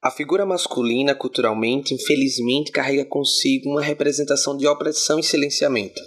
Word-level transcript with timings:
A 0.00 0.12
figura 0.12 0.46
masculina, 0.46 1.12
culturalmente, 1.12 1.92
infelizmente, 1.92 2.70
carrega 2.70 3.04
consigo 3.04 3.68
uma 3.68 3.82
representação 3.82 4.56
de 4.56 4.64
opressão 4.64 5.18
e 5.18 5.24
silenciamento, 5.24 6.00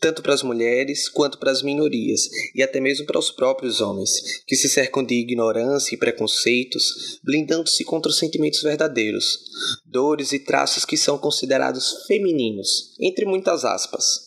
tanto 0.00 0.22
para 0.22 0.32
as 0.32 0.44
mulheres 0.44 1.08
quanto 1.08 1.38
para 1.38 1.50
as 1.50 1.60
minorias, 1.60 2.28
e 2.54 2.62
até 2.62 2.78
mesmo 2.78 3.04
para 3.04 3.18
os 3.18 3.32
próprios 3.32 3.80
homens, 3.80 4.12
que 4.46 4.54
se 4.54 4.68
cercam 4.68 5.02
de 5.02 5.16
ignorância 5.16 5.92
e 5.92 5.98
preconceitos, 5.98 7.18
blindando-se 7.24 7.82
contra 7.82 8.10
os 8.10 8.18
sentimentos 8.18 8.62
verdadeiros, 8.62 9.40
dores 9.84 10.32
e 10.32 10.38
traços 10.38 10.84
que 10.84 10.96
são 10.96 11.18
considerados 11.18 12.04
femininos, 12.06 12.94
entre 13.00 13.24
muitas 13.24 13.64
aspas. 13.64 14.20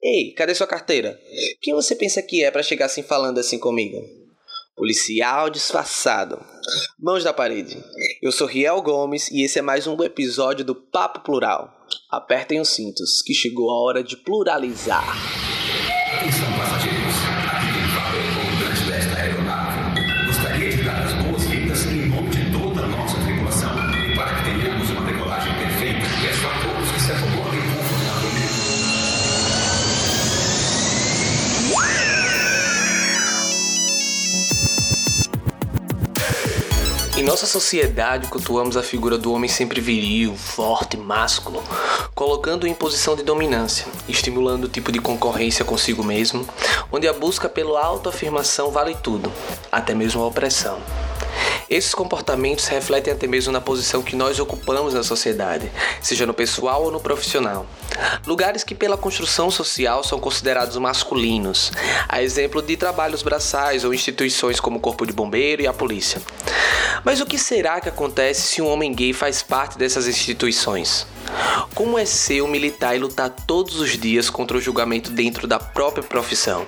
Ei, 0.00 0.32
cadê 0.34 0.54
sua 0.54 0.68
carteira? 0.68 1.18
Quem 1.60 1.74
você 1.74 1.96
pensa 1.96 2.22
que 2.22 2.44
é 2.44 2.50
para 2.52 2.62
chegar 2.62 2.86
assim 2.86 3.02
falando 3.02 3.38
assim 3.38 3.58
comigo? 3.58 4.00
Policial 4.76 5.50
disfarçado. 5.50 6.38
Mãos 6.98 7.22
da 7.22 7.32
parede. 7.32 7.78
Eu 8.20 8.32
sou 8.32 8.46
Riel 8.46 8.82
Gomes 8.82 9.30
e 9.30 9.42
esse 9.42 9.58
é 9.58 9.62
mais 9.62 9.86
um 9.86 10.02
episódio 10.02 10.64
do 10.64 10.74
Papo 10.74 11.20
Plural. 11.20 11.72
Apertem 12.10 12.60
os 12.60 12.70
cintos, 12.70 13.22
que 13.22 13.32
chegou 13.32 13.70
a 13.70 13.80
hora 13.80 14.02
de 14.02 14.16
pluralizar. 14.16 15.04
Nossa 37.26 37.44
sociedade, 37.44 38.28
cultuamos 38.28 38.76
a 38.76 38.84
figura 38.84 39.18
do 39.18 39.32
homem 39.32 39.50
sempre 39.50 39.80
viril, 39.80 40.36
forte, 40.36 40.96
másculo, 40.96 41.60
colocando-o 42.14 42.68
em 42.68 42.72
posição 42.72 43.16
de 43.16 43.24
dominância, 43.24 43.84
estimulando 44.08 44.64
o 44.64 44.68
tipo 44.68 44.92
de 44.92 45.00
concorrência 45.00 45.64
consigo 45.64 46.04
mesmo, 46.04 46.46
onde 46.92 47.08
a 47.08 47.12
busca 47.12 47.48
pela 47.48 47.84
autoafirmação 47.84 48.70
vale 48.70 48.94
tudo, 49.02 49.32
até 49.72 49.92
mesmo 49.92 50.22
a 50.22 50.26
opressão. 50.28 50.78
Esses 51.68 51.94
comportamentos 51.94 52.66
refletem 52.66 53.12
até 53.12 53.26
mesmo 53.26 53.52
na 53.52 53.60
posição 53.60 54.00
que 54.00 54.14
nós 54.14 54.38
ocupamos 54.38 54.94
na 54.94 55.02
sociedade, 55.02 55.70
seja 56.00 56.24
no 56.24 56.32
pessoal 56.32 56.84
ou 56.84 56.92
no 56.92 57.00
profissional. 57.00 57.66
Lugares 58.24 58.62
que, 58.62 58.74
pela 58.74 58.96
construção 58.96 59.50
social, 59.50 60.04
são 60.04 60.20
considerados 60.20 60.76
masculinos, 60.76 61.72
a 62.08 62.22
exemplo 62.22 62.62
de 62.62 62.76
trabalhos 62.76 63.20
braçais 63.20 63.84
ou 63.84 63.92
instituições 63.92 64.60
como 64.60 64.76
o 64.76 64.80
Corpo 64.80 65.04
de 65.04 65.12
Bombeiro 65.12 65.60
e 65.60 65.66
a 65.66 65.72
Polícia. 65.72 66.22
Mas 67.04 67.20
o 67.20 67.26
que 67.26 67.36
será 67.38 67.80
que 67.80 67.88
acontece 67.88 68.42
se 68.42 68.62
um 68.62 68.68
homem 68.68 68.92
gay 68.92 69.12
faz 69.12 69.42
parte 69.42 69.76
dessas 69.76 70.06
instituições? 70.06 71.04
Como 71.74 71.98
é 71.98 72.04
ser 72.04 72.42
um 72.42 72.48
militar 72.48 72.94
e 72.94 73.00
lutar 73.00 73.28
todos 73.28 73.80
os 73.80 73.98
dias 73.98 74.30
contra 74.30 74.56
o 74.56 74.60
julgamento 74.60 75.10
dentro 75.10 75.48
da 75.48 75.58
própria 75.58 76.04
profissão? 76.04 76.64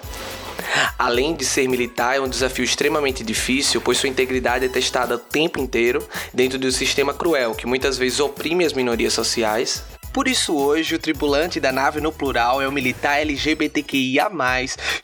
Além 0.99 1.35
de 1.35 1.45
ser 1.45 1.69
militar, 1.69 2.17
é 2.17 2.21
um 2.21 2.29
desafio 2.29 2.65
extremamente 2.65 3.23
difícil, 3.25 3.81
pois 3.81 3.99
sua 3.99 4.09
integridade 4.09 4.65
é 4.65 4.69
testada 4.69 5.15
o 5.15 5.19
tempo 5.19 5.61
inteiro 5.61 6.07
dentro 6.33 6.59
de 6.59 6.67
um 6.67 6.73
sistema 6.73 7.15
cruel 7.15 7.55
que 7.55 7.67
muitas 7.67 7.97
vezes 7.97 8.21
oprime 8.21 8.65
as 8.65 8.73
minorias 8.73 9.13
sociais 9.13 9.83
por 10.19 10.27
isso, 10.27 10.57
hoje, 10.57 10.97
o 10.97 10.99
tripulante 10.99 11.61
da 11.61 11.71
nave 11.71 12.01
no 12.01 12.11
plural 12.11 12.61
é 12.61 12.67
o 12.67 12.73
militar 12.73 13.21
LGBTQIA, 13.21 14.29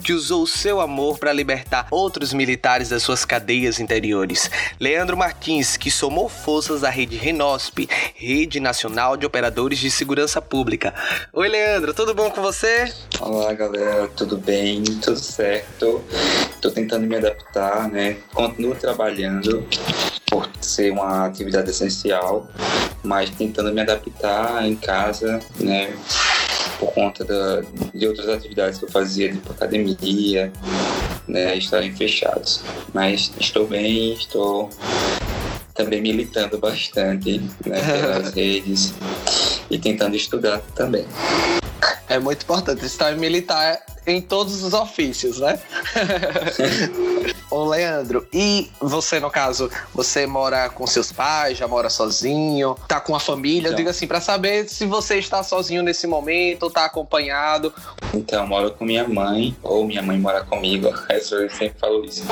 que 0.03 0.13
usou 0.13 0.43
o 0.43 0.47
seu 0.47 0.81
amor 0.81 1.21
para 1.21 1.33
libertar 1.33 1.87
outros 1.89 2.33
militares 2.33 2.89
das 2.89 3.05
suas 3.05 3.25
cadeias 3.25 3.79
interiores. 3.79 4.51
Leandro 4.81 5.17
Martins, 5.17 5.77
que 5.77 5.89
somou 5.89 6.29
forças 6.29 6.83
à 6.83 6.91
rede 6.91 7.17
Renosp, 7.17 7.89
Rede 8.17 8.59
Nacional 8.59 9.17
de 9.17 9.25
Operadores 9.25 9.79
de 9.79 9.89
Segurança 9.89 10.43
Pública. 10.43 10.93
Oi, 11.33 11.49
Leandro, 11.49 11.95
tudo 11.95 12.13
bom 12.13 12.29
com 12.29 12.43
você? 12.43 12.93
Olá, 13.21 13.53
galera, 13.53 14.09
tudo 14.17 14.37
bem? 14.37 14.83
Tudo 14.83 15.21
certo? 15.21 16.03
Tô 16.61 16.73
tentando 16.73 17.07
me 17.07 17.15
adaptar, 17.15 17.89
né? 17.89 18.17
Continuo 18.33 18.75
trabalhando 18.75 19.65
por 20.35 20.51
ser 20.61 20.91
uma 20.91 21.27
atividade 21.27 21.71
essencial, 21.71 22.51
mas 23.05 23.31
tentando 23.31 23.73
me 23.73 23.81
adaptar 23.81 24.67
em 24.67 24.75
casa, 24.75 25.41
né? 25.61 25.97
Por 26.77 26.93
conta 26.93 27.25
da, 27.25 27.63
de 27.95 28.09
outras 28.09 28.29
atividades 28.29 28.81
que 28.81 28.85
eu 28.85 28.91
fazia, 28.91 29.33
tipo 29.33 29.53
academia, 29.53 30.53
né? 31.29 31.57
Estarem 31.57 31.95
fechados. 31.95 32.65
Mas 32.93 33.31
estou 33.39 33.69
bem, 33.69 34.15
estou 34.15 34.71
também 35.73 36.03
militando 36.03 36.59
bastante 36.59 37.41
né, 37.65 37.81
pelas 38.01 38.35
redes 38.35 38.93
e 39.71 39.79
tentando 39.79 40.17
estudar 40.17 40.59
também. 40.75 41.07
É 42.09 42.19
muito 42.19 42.43
importante 42.43 42.85
estar 42.85 43.17
militar 43.17 43.81
em 44.07 44.21
todos 44.21 44.63
os 44.63 44.75
ofícios, 44.75 45.39
né? 45.41 45.59
Ô, 47.51 47.65
Leandro, 47.65 48.27
e 48.33 48.71
você, 48.81 49.19
no 49.21 49.31
caso, 49.31 49.71
você 49.95 50.27
mora 50.27 50.69
com 50.69 50.87
seus 50.87 51.13
pais, 51.13 51.57
já 51.57 51.67
mora 51.67 51.89
sozinho, 51.89 52.77
tá 52.87 53.01
com 53.01 53.15
a 53.15 53.21
família? 53.21 53.69
Então, 53.69 53.77
Diga 53.77 53.91
assim, 53.91 54.07
para 54.07 54.21
saber 54.21 54.69
se 54.69 54.85
você 54.87 55.19
está 55.19 55.43
sozinho 55.43 55.83
nesse 55.83 56.07
momento, 56.07 56.69
tá 56.69 56.85
acompanhado. 56.85 57.73
Então, 58.13 58.47
moro 58.47 58.73
com 58.73 58.85
minha 58.85 59.09
mãe, 59.09 59.57
ou 59.63 59.87
minha 59.87 60.03
mãe 60.03 60.19
mora 60.19 60.45
comigo, 60.45 60.93
eu 61.09 61.21
sempre 61.23 61.73
falo 61.79 62.05
isso. 62.05 62.25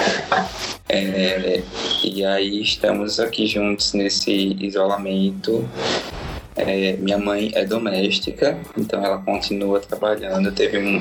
É, 0.89 1.63
e 2.05 2.25
aí 2.25 2.63
estamos 2.63 3.19
aqui 3.19 3.47
juntos 3.47 3.95
nesse 3.95 4.57
isolamento 4.61 5.67
é, 6.57 6.95
minha 6.99 7.19
mãe 7.19 7.51
é 7.55 7.65
doméstica, 7.65 8.59
então 8.77 9.05
ela 9.05 9.19
continua 9.19 9.81
trabalhando. 9.81 10.53
Teve 10.53 10.79
um 10.79 11.01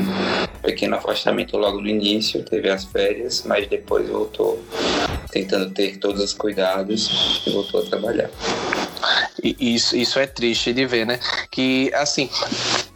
pequeno 0.61 0.95
afastamento 0.95 1.57
logo 1.57 1.81
no 1.81 1.87
início, 1.87 2.43
teve 2.43 2.69
as 2.69 2.85
férias, 2.85 3.43
mas 3.45 3.67
depois 3.67 4.07
voltou 4.07 4.63
tentando 5.29 5.69
ter 5.71 5.97
todos 5.97 6.21
os 6.21 6.33
cuidados 6.33 7.43
e 7.45 7.49
voltou 7.51 7.81
a 7.81 7.85
trabalhar. 7.85 8.29
Isso, 9.43 9.95
isso 9.95 10.19
é 10.19 10.27
triste 10.27 10.73
de 10.73 10.85
ver, 10.85 11.05
né? 11.05 11.19
Que, 11.49 11.91
assim, 11.95 12.29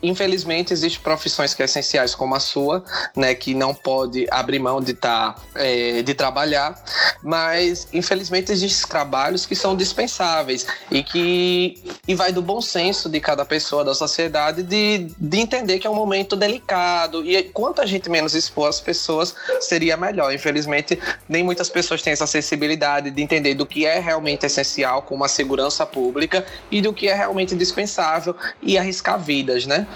infelizmente, 0.07 0.73
existem 0.73 1.01
profissões 1.01 1.53
que 1.53 1.57
são 1.57 1.65
essenciais, 1.65 2.15
como 2.15 2.35
a 2.35 2.39
sua, 2.39 2.83
né? 3.15 3.33
Que 3.35 3.53
não 3.53 3.73
pode 3.73 4.27
abrir 4.31 4.59
mão 4.59 4.81
de, 4.81 4.93
tá, 4.93 5.35
é, 5.55 6.01
de 6.01 6.13
trabalhar, 6.13 6.81
mas, 7.23 7.87
infelizmente, 7.93 8.51
existem 8.51 8.87
trabalhos 8.89 9.45
que 9.45 9.55
são 9.55 9.75
dispensáveis 9.75 10.65
e 10.91 11.03
que 11.03 11.83
e 12.07 12.13
vai 12.13 12.31
do 12.31 12.41
bom 12.41 12.61
senso 12.61 13.09
de 13.09 13.19
cada 13.19 13.45
pessoa 13.45 13.83
da 13.83 13.93
sociedade 13.93 14.63
de, 14.63 15.07
de 15.17 15.39
entender 15.39 15.79
que 15.79 15.87
é 15.87 15.89
um 15.89 15.95
momento 15.95 16.35
delicado 16.35 17.25
e 17.25 17.41
quanto 17.43 17.81
a 17.81 17.85
gente 17.85 18.09
menos 18.09 18.35
expor 18.35 18.69
as 18.69 18.79
pessoas, 18.79 19.35
seria 19.59 19.97
melhor. 19.97 20.33
Infelizmente, 20.33 20.99
nem 21.27 21.43
muitas 21.43 21.69
pessoas 21.69 22.01
têm 22.01 22.13
essa 22.13 22.27
sensibilidade 22.27 23.11
de 23.11 23.21
entender 23.21 23.55
do 23.55 23.65
que 23.65 23.85
é 23.85 23.99
realmente 23.99 24.45
essencial, 24.45 25.01
como 25.01 25.23
a 25.23 25.27
segurança 25.27 25.85
pública 25.85 26.45
e 26.69 26.81
do 26.81 26.93
que 26.93 27.07
é 27.07 27.13
realmente 27.13 27.55
dispensável 27.55 28.35
e 28.61 28.77
arriscar 28.77 29.19
vidas, 29.19 29.65
né? 29.65 29.87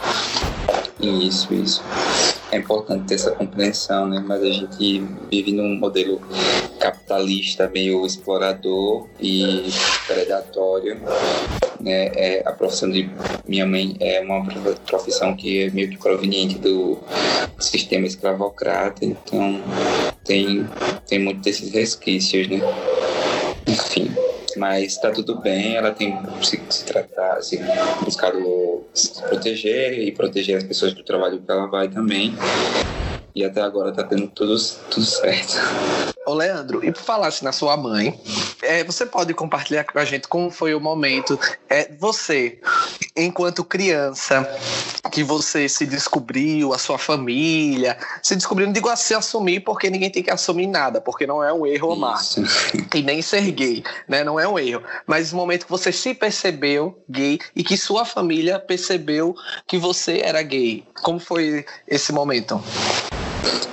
Isso, 1.01 1.53
isso. 1.53 1.81
É 2.51 2.57
importante 2.57 3.05
ter 3.05 3.15
essa 3.15 3.31
compreensão, 3.31 4.07
né? 4.07 4.21
Mas 4.25 4.41
a 4.41 4.51
gente 4.51 4.99
vive 5.31 5.53
num 5.53 5.77
modelo 5.79 6.21
capitalista 6.79 7.69
meio 7.69 8.05
explorador 8.05 9.07
e 9.19 9.69
predatório. 10.05 10.99
Né? 11.79 12.11
É, 12.15 12.43
a 12.45 12.51
profissão 12.51 12.89
de 12.89 13.09
minha 13.47 13.65
mãe 13.65 13.95
é 14.01 14.19
uma 14.19 14.45
profissão 14.85 15.35
que 15.35 15.63
é 15.63 15.69
meio 15.69 15.89
que 15.89 15.97
proveniente 15.97 16.57
do 16.57 16.97
sistema 17.57 18.05
escravocrata, 18.05 19.05
então 19.05 19.61
tem, 20.25 20.67
tem 21.07 21.19
muito 21.19 21.39
desses 21.39 21.71
resquícios, 21.71 22.49
né? 22.49 22.59
Enfim 23.65 24.11
mas 24.59 24.93
está 24.93 25.11
tudo 25.11 25.39
bem, 25.39 25.75
ela 25.75 25.91
tem 25.91 26.19
se, 26.43 26.61
se 26.69 26.85
tratar, 26.85 27.41
se 27.41 27.59
buscado 28.03 28.85
se 28.93 29.21
proteger 29.23 29.97
e 29.97 30.11
proteger 30.11 30.57
as 30.57 30.63
pessoas 30.63 30.93
do 30.93 31.03
trabalho 31.03 31.39
que 31.39 31.51
ela 31.51 31.67
vai 31.67 31.87
também. 31.87 32.35
E 33.39 33.45
até 33.45 33.61
agora 33.61 33.93
tá 33.93 34.03
tendo 34.03 34.27
tudo, 34.27 34.53
tudo 34.91 35.05
certo. 35.05 35.55
Ô 36.25 36.33
Leandro, 36.33 36.83
e 36.83 36.91
por 36.91 37.01
falasse 37.01 37.37
assim 37.37 37.45
na 37.45 37.53
sua 37.53 37.77
mãe, 37.77 38.19
é, 38.61 38.83
você 38.83 39.05
pode 39.05 39.33
compartilhar 39.33 39.85
com 39.85 39.97
a 39.97 40.03
gente 40.03 40.27
como 40.27 40.51
foi 40.51 40.75
o 40.75 40.79
momento, 40.79 41.39
é, 41.69 41.89
você, 41.97 42.59
enquanto 43.15 43.63
criança, 43.63 44.45
que 45.09 45.23
você 45.23 45.69
se 45.69 45.85
descobriu, 45.85 46.73
a 46.73 46.77
sua 46.77 46.97
família, 46.97 47.97
se 48.21 48.35
descobriu, 48.35 48.67
não 48.67 48.73
digo 48.73 48.89
a 48.89 48.97
se 48.97 49.13
assumir, 49.13 49.61
porque 49.61 49.89
ninguém 49.89 50.09
tem 50.09 50.21
que 50.21 50.29
assumir 50.29 50.67
nada, 50.67 50.99
porque 50.99 51.25
não 51.25 51.41
é 51.41 51.53
um 51.53 51.65
erro 51.65 51.93
amar. 51.93 52.19
E 52.93 53.01
nem 53.01 53.21
ser 53.21 53.49
gay, 53.51 53.83
né? 54.05 54.21
Não 54.21 54.37
é 54.37 54.45
um 54.45 54.59
erro. 54.59 54.83
Mas 55.07 55.31
o 55.31 55.37
momento 55.37 55.65
que 55.65 55.71
você 55.71 55.91
se 55.93 56.13
percebeu 56.13 57.01
gay 57.09 57.39
e 57.55 57.63
que 57.63 57.77
sua 57.77 58.03
família 58.03 58.59
percebeu 58.59 59.33
que 59.65 59.77
você 59.77 60.19
era 60.19 60.41
gay. 60.43 60.83
Como 61.01 61.19
foi 61.19 61.65
esse 61.87 62.11
momento? 62.11 62.61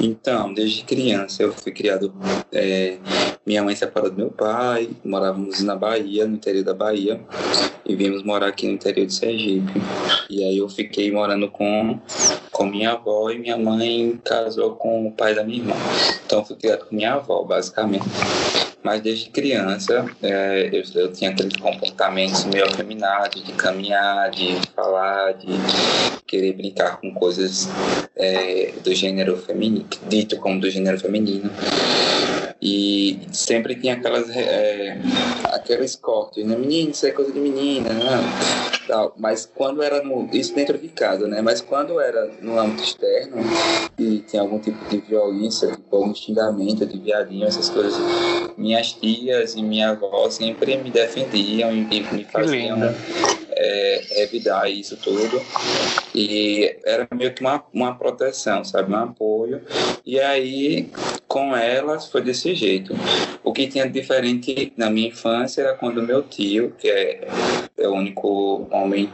Então, 0.01 0.53
desde 0.53 0.85
criança 0.85 1.43
eu 1.43 1.53
fui 1.53 1.73
criado. 1.73 2.13
É, 2.53 2.99
minha 3.47 3.63
mãe 3.63 3.75
separou 3.75 4.11
do 4.11 4.17
meu 4.17 4.31
pai, 4.31 4.91
morávamos 5.05 5.63
na 5.63 5.75
Bahia, 5.75 6.27
no 6.27 6.35
interior 6.35 6.65
da 6.65 6.75
Bahia, 6.75 7.21
e 7.85 7.95
viemos 7.95 8.23
morar 8.23 8.49
aqui 8.49 8.67
no 8.67 8.75
interior 8.75 9.07
de 9.07 9.15
Sergipe. 9.15 9.73
E 10.29 10.45
aí 10.45 10.59
eu 10.59 10.69
fiquei 10.69 11.11
morando 11.11 11.49
com, 11.51 11.99
com 12.51 12.67
minha 12.67 12.93
avó 12.93 13.31
e 13.31 13.39
minha 13.39 13.57
mãe 13.57 14.21
casou 14.25 14.73
com 14.73 15.07
o 15.07 15.13
pai 15.13 15.35
da 15.35 15.45
minha 15.45 15.59
irmã. 15.59 15.75
Então 16.27 16.45
fui 16.45 16.57
criado 16.57 16.87
com 16.87 16.95
minha 16.95 17.15
avó, 17.15 17.43
basicamente. 17.43 18.05
Mas 18.83 19.01
desde 19.01 19.31
criança 19.31 20.07
é, 20.23 20.71
eu, 20.73 20.83
eu, 20.95 21.13
tinha 21.13 21.31
aqueles 21.31 21.57
comportamentos 21.57 22.45
meio 22.45 22.67
afeminados, 22.67 23.43
de 23.43 23.53
caminhar, 23.53 24.31
de 24.31 24.57
falar, 24.77 25.33
de 25.33 25.49
querer 26.27 26.53
brincar 26.53 27.01
com 27.01 27.13
coisas 27.15 27.69
é, 28.17 28.73
do 28.83 28.95
gênero 28.95 29.37
feminino, 29.39 29.87
dito 30.09 30.37
como 30.39 30.61
do 30.61 30.71
gênero 30.71 30.99
feminino. 30.99 31.51
E 32.61 33.21
sempre 33.33 33.75
tinha 33.75 33.95
aquelas 33.95 34.29
é, 34.31 34.99
aqueles 35.45 35.95
cortes, 35.95 36.45
né? 36.45 36.57
Menino, 36.57 36.91
isso 36.91 37.07
é 37.07 37.11
coisa 37.11 37.33
de 37.33 37.39
menina, 37.39 37.91
né? 37.91 38.76
Tal. 38.87 39.15
Mas 39.17 39.47
quando 39.47 39.83
era 39.83 40.03
no, 40.03 40.29
isso 40.33 40.55
dentro 40.55 40.79
de 40.79 40.89
casa, 40.89 41.27
né? 41.27 41.43
Mas 41.43 41.61
quando 41.61 42.01
era 42.01 42.31
no 42.41 42.59
âmbito 42.59 42.83
externo 42.83 43.37
e 43.99 44.19
tinha 44.21 44.43
algum 44.43 44.59
tipo 44.59 44.79
de 44.89 44.99
violência, 44.99 45.73
tipo 45.73 45.97
algum 45.97 46.15
xingamento 46.15 46.87
de 46.87 46.99
viadinho, 46.99 47.47
essas 47.47 47.69
coisas, 47.69 47.99
minhas 48.57 48.93
tias 48.93 49.55
e 49.55 49.63
minha 49.63 49.91
avó 49.91 50.31
sempre 50.31 50.77
me 50.77 50.91
defendiam 50.91 51.73
e, 51.73 51.89
e 51.91 52.15
me 52.15 52.25
faziam 52.25 52.79
é, 53.57 54.23
evitar 54.23 54.71
isso 54.71 54.97
tudo. 54.97 55.41
E 56.15 56.77
era 56.85 57.09
meio 57.15 57.35
que 57.35 57.41
uma, 57.41 57.65
uma 57.73 57.95
proteção, 57.95 58.65
sabe? 58.65 58.93
Um 58.93 58.97
apoio. 58.97 59.63
E 60.05 60.21
aí, 60.21 60.91
com 61.27 61.57
elas, 61.57 62.09
foi 62.09 62.21
desse 62.23 62.55
jeito. 62.55 62.95
O 63.43 63.53
que 63.53 63.67
tinha 63.67 63.89
diferente 63.89 64.73
na 64.77 64.91
minha 64.91 65.09
infância 65.09 65.63
era 65.63 65.75
quando 65.75 66.03
meu 66.03 66.23
tio, 66.23 66.73
que 66.79 66.89
é, 66.89 67.27
é 67.79 67.89
o 67.89 67.93
único 67.93 68.67
homem 68.71 69.11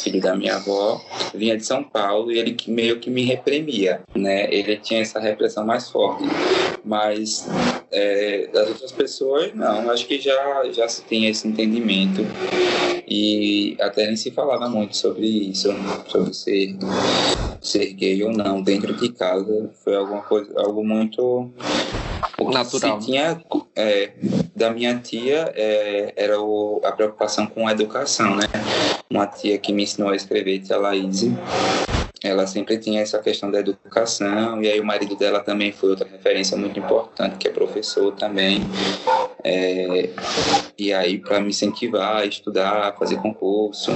filho 0.00 0.20
da 0.20 0.34
minha 0.34 0.56
avó, 0.56 1.00
vinha 1.34 1.56
de 1.56 1.64
São 1.64 1.82
Paulo 1.82 2.32
e 2.32 2.38
ele 2.38 2.56
meio 2.66 2.98
que 2.98 3.10
me 3.10 3.22
reprimia, 3.22 4.00
né? 4.14 4.52
Ele 4.52 4.76
tinha 4.76 5.00
essa 5.00 5.20
repressão 5.20 5.64
mais 5.64 5.90
forte. 5.90 6.24
Mas 6.84 7.46
é, 7.90 8.48
das 8.52 8.68
outras 8.68 8.92
pessoas, 8.92 9.54
não. 9.54 9.90
Acho 9.90 10.06
que 10.06 10.18
já, 10.18 10.64
já 10.72 10.88
se 10.88 11.02
tem 11.02 11.26
esse 11.26 11.46
entendimento. 11.46 12.22
E 13.06 13.76
até 13.80 14.06
nem 14.06 14.16
se 14.16 14.30
falava 14.30 14.68
muito 14.68 14.96
sobre 14.96 15.26
isso, 15.26 15.68
sobre 16.06 16.32
ser, 16.32 16.76
ser 17.60 17.92
gay 17.92 18.22
ou 18.22 18.32
não 18.32 18.62
dentro 18.62 18.94
de 18.94 19.12
casa. 19.12 19.70
Foi 19.84 19.96
alguma 19.96 20.22
coisa, 20.22 20.52
algo 20.56 20.84
muito 20.84 21.50
natural. 22.38 23.00
Se 23.00 23.06
tinha 23.06 23.42
é, 23.74 24.12
da 24.54 24.70
minha 24.70 24.98
tia 24.98 25.52
é, 25.54 26.12
era 26.16 26.40
o, 26.40 26.80
a 26.84 26.92
preocupação 26.92 27.46
com 27.46 27.66
a 27.66 27.72
educação, 27.72 28.36
né? 28.36 28.46
Uma 29.08 29.26
tia 29.26 29.58
que 29.58 29.72
me 29.72 29.84
ensinou 29.84 30.10
a 30.10 30.16
escrever, 30.16 30.60
tia 30.60 30.76
Laís, 30.76 31.24
ela 32.22 32.46
sempre 32.46 32.76
tinha 32.78 33.00
essa 33.00 33.18
questão 33.18 33.50
da 33.50 33.60
educação 33.60 34.62
e 34.62 34.70
aí 34.70 34.78
o 34.78 34.84
marido 34.84 35.16
dela 35.16 35.40
também 35.40 35.72
foi 35.72 35.90
outra 35.90 36.06
referência 36.06 36.56
muito 36.56 36.78
importante 36.78 37.38
que 37.38 37.48
é 37.48 37.50
professor 37.50 38.12
também. 38.12 38.60
É, 39.42 40.10
e 40.78 40.92
aí 40.92 41.18
para 41.18 41.40
me 41.40 41.48
incentivar 41.48 42.18
a 42.18 42.26
estudar 42.26 42.94
fazer 42.98 43.16
concurso. 43.16 43.90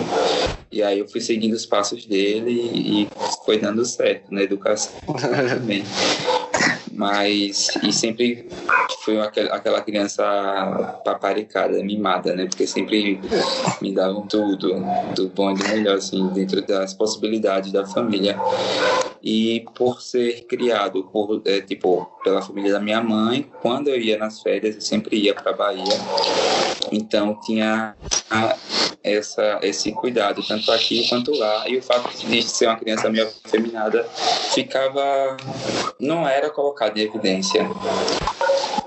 E 0.73 0.83
aí 0.83 0.99
eu 0.99 1.09
fui 1.09 1.21
seguindo 1.21 1.53
os 1.53 1.67
passos 1.67 2.07
dele 2.07 2.53
e 2.53 3.09
foi 3.45 3.59
dando 3.59 3.85
certo 3.85 4.33
na 4.33 4.43
educação 4.43 4.93
também 5.49 5.85
mas 6.95 7.69
e 7.83 7.93
sempre 7.93 8.49
fui 9.05 9.19
aquela 9.21 9.81
criança 9.81 10.23
paparicada, 11.05 11.83
mimada, 11.83 12.35
né? 12.35 12.47
Porque 12.47 12.67
sempre 12.67 13.21
me 13.83 13.93
davam 13.93 14.27
tudo, 14.27 14.83
do 15.15 15.29
bom 15.29 15.51
e 15.51 15.55
do 15.55 15.69
melhor, 15.69 15.97
assim, 15.97 16.27
dentro 16.29 16.65
das 16.67 16.95
possibilidades 16.95 17.73
da 17.73 17.85
família. 17.85 18.39
E 19.27 19.65
por 19.75 20.03
ser 20.03 20.43
criado 20.43 21.05
por, 21.05 21.41
é, 21.47 21.63
tipo, 21.63 22.07
pela 22.23 22.43
família 22.43 22.73
da 22.73 22.79
minha 22.79 23.03
mãe, 23.03 23.51
quando 23.63 23.89
eu 23.89 23.99
ia 23.99 24.19
nas 24.19 24.43
férias, 24.43 24.75
eu 24.75 24.83
sempre 24.83 25.17
ia 25.17 25.35
para 25.35 25.55
Bahia. 25.55 25.83
Então 26.93 27.41
tinha 27.41 27.97
essa, 29.03 29.61
esse 29.63 29.93
cuidado, 29.93 30.43
tanto 30.47 30.71
aqui 30.71 31.09
quanto 31.09 31.33
lá. 31.33 31.67
E 31.67 31.79
o 31.79 31.83
fato 31.83 32.15
de 32.15 32.43
ser 32.43 32.67
uma 32.67 32.77
criança 32.77 33.09
meio 33.09 33.27
afeminada 33.45 34.05
ficava. 34.53 35.39
não 35.99 36.29
era 36.29 36.51
colocado 36.51 36.99
em 36.99 37.03
evidência. 37.03 37.63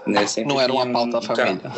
Né? 0.05 0.23
Não 0.45 0.61
era 0.61 0.71
uma 0.71 0.85
pauta 0.85 1.17
um, 1.17 1.21
família. 1.23 1.71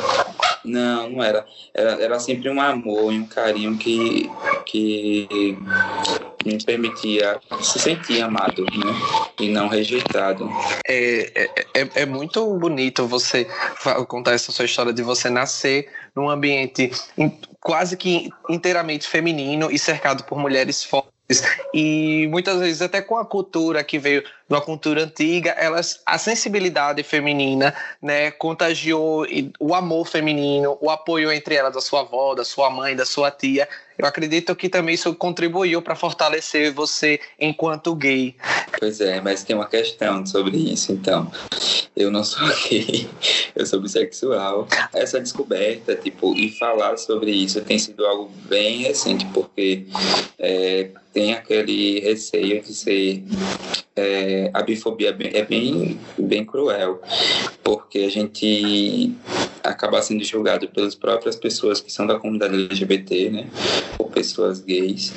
Não, 0.64 1.10
não 1.10 1.24
era. 1.24 1.46
era. 1.74 1.92
Era 2.02 2.20
sempre 2.20 2.50
um 2.50 2.62
amor 2.62 3.14
e 3.14 3.20
um 3.20 3.26
carinho 3.26 3.78
que, 3.78 4.30
que 4.66 5.58
me 6.46 6.64
permitia 6.64 7.40
se 7.62 7.80
sentir 7.80 8.22
amado 8.22 8.64
né? 8.64 8.94
e 9.40 9.50
não 9.50 9.68
rejeitado. 9.68 10.50
É, 10.88 11.32
é, 11.36 11.82
é, 11.82 11.90
é 11.96 12.06
muito 12.06 12.46
bonito 12.58 13.08
você 13.08 13.48
contar 14.08 14.34
essa 14.34 14.52
sua 14.52 14.66
história 14.66 14.94
de 14.94 15.02
você 15.02 15.30
nascer 15.30 15.90
num 16.16 16.30
ambiente 16.30 16.92
quase 17.60 17.98
que 17.98 18.30
inteiramente 18.50 19.08
feminino 19.08 19.70
e 19.72 19.78
cercado 19.78 20.24
por 20.24 20.38
mulheres 20.38 20.84
fortes 20.84 21.10
e 21.74 22.28
muitas 22.32 22.60
vezes 22.60 22.82
até 22.82 23.02
com 23.02 23.18
a 23.18 23.26
cultura 23.26 23.84
que 23.84 24.00
veio 24.00 24.24
uma 24.50 24.60
cultura 24.60 25.04
antiga, 25.04 25.52
elas 25.52 26.02
a 26.06 26.18
sensibilidade 26.18 27.04
feminina, 27.04 27.74
né, 28.02 28.32
contagiou 28.32 29.26
o 29.60 29.76
amor 29.76 30.08
feminino, 30.08 30.78
o 30.82 30.90
apoio 30.90 31.32
entre 31.32 31.56
elas 31.56 31.74
da 31.74 31.82
sua 31.82 32.02
avó, 32.02 32.34
da 32.34 32.44
sua 32.44 32.70
mãe, 32.70 32.96
da 32.96 33.06
sua 33.06 33.30
tia. 33.30 33.70
Eu 33.98 34.06
acredito 34.06 34.56
que 34.56 34.70
também 34.70 34.96
isso 34.96 35.14
contribuiu 35.14 35.82
para 35.82 35.94
fortalecer 35.94 36.74
você 36.74 37.20
enquanto 37.38 37.94
gay. 37.94 38.34
Pois 38.80 39.02
é, 39.02 39.20
mas 39.20 39.44
tem 39.44 39.54
uma 39.54 39.68
questão 39.68 40.26
sobre 40.26 40.56
isso, 40.58 40.94
então. 40.94 41.30
Eu 41.96 42.10
não 42.10 42.24
sou 42.24 42.48
gay, 42.70 43.10
eu 43.54 43.66
sou 43.66 43.82
bissexual. 43.82 44.68
Essa 44.94 45.20
descoberta, 45.20 45.96
tipo, 45.96 46.34
e 46.34 46.50
falar 46.50 46.98
sobre 46.98 47.32
isso 47.32 47.60
tem 47.60 47.78
sido 47.78 48.06
algo 48.06 48.32
bem 48.48 48.84
recente, 48.84 49.26
porque 49.34 49.86
é, 50.40 50.92
tem 51.14 51.34
aquele 51.34 52.00
receio 52.00 52.62
de 52.62 52.74
ser 52.74 53.22
é, 54.00 54.50
a 54.54 54.62
bifobia 54.62 55.10
é 55.10 55.44
bem, 55.44 56.00
bem 56.18 56.46
cruel, 56.46 57.02
porque 57.64 58.00
a 58.00 58.10
gente 58.10 59.14
acaba 59.64 60.02
sendo 60.02 60.24
julgado 60.24 60.68
pelas 60.70 60.96
próprias 60.96 61.36
pessoas 61.36 61.82
que 61.82 61.92
são 61.92 62.08
da 62.08 62.18
comunidade 62.18 62.56
LGBT, 62.56 63.30
né, 63.30 63.48
ou 63.98 64.08
pessoas 64.10 64.62
gays, 64.62 65.14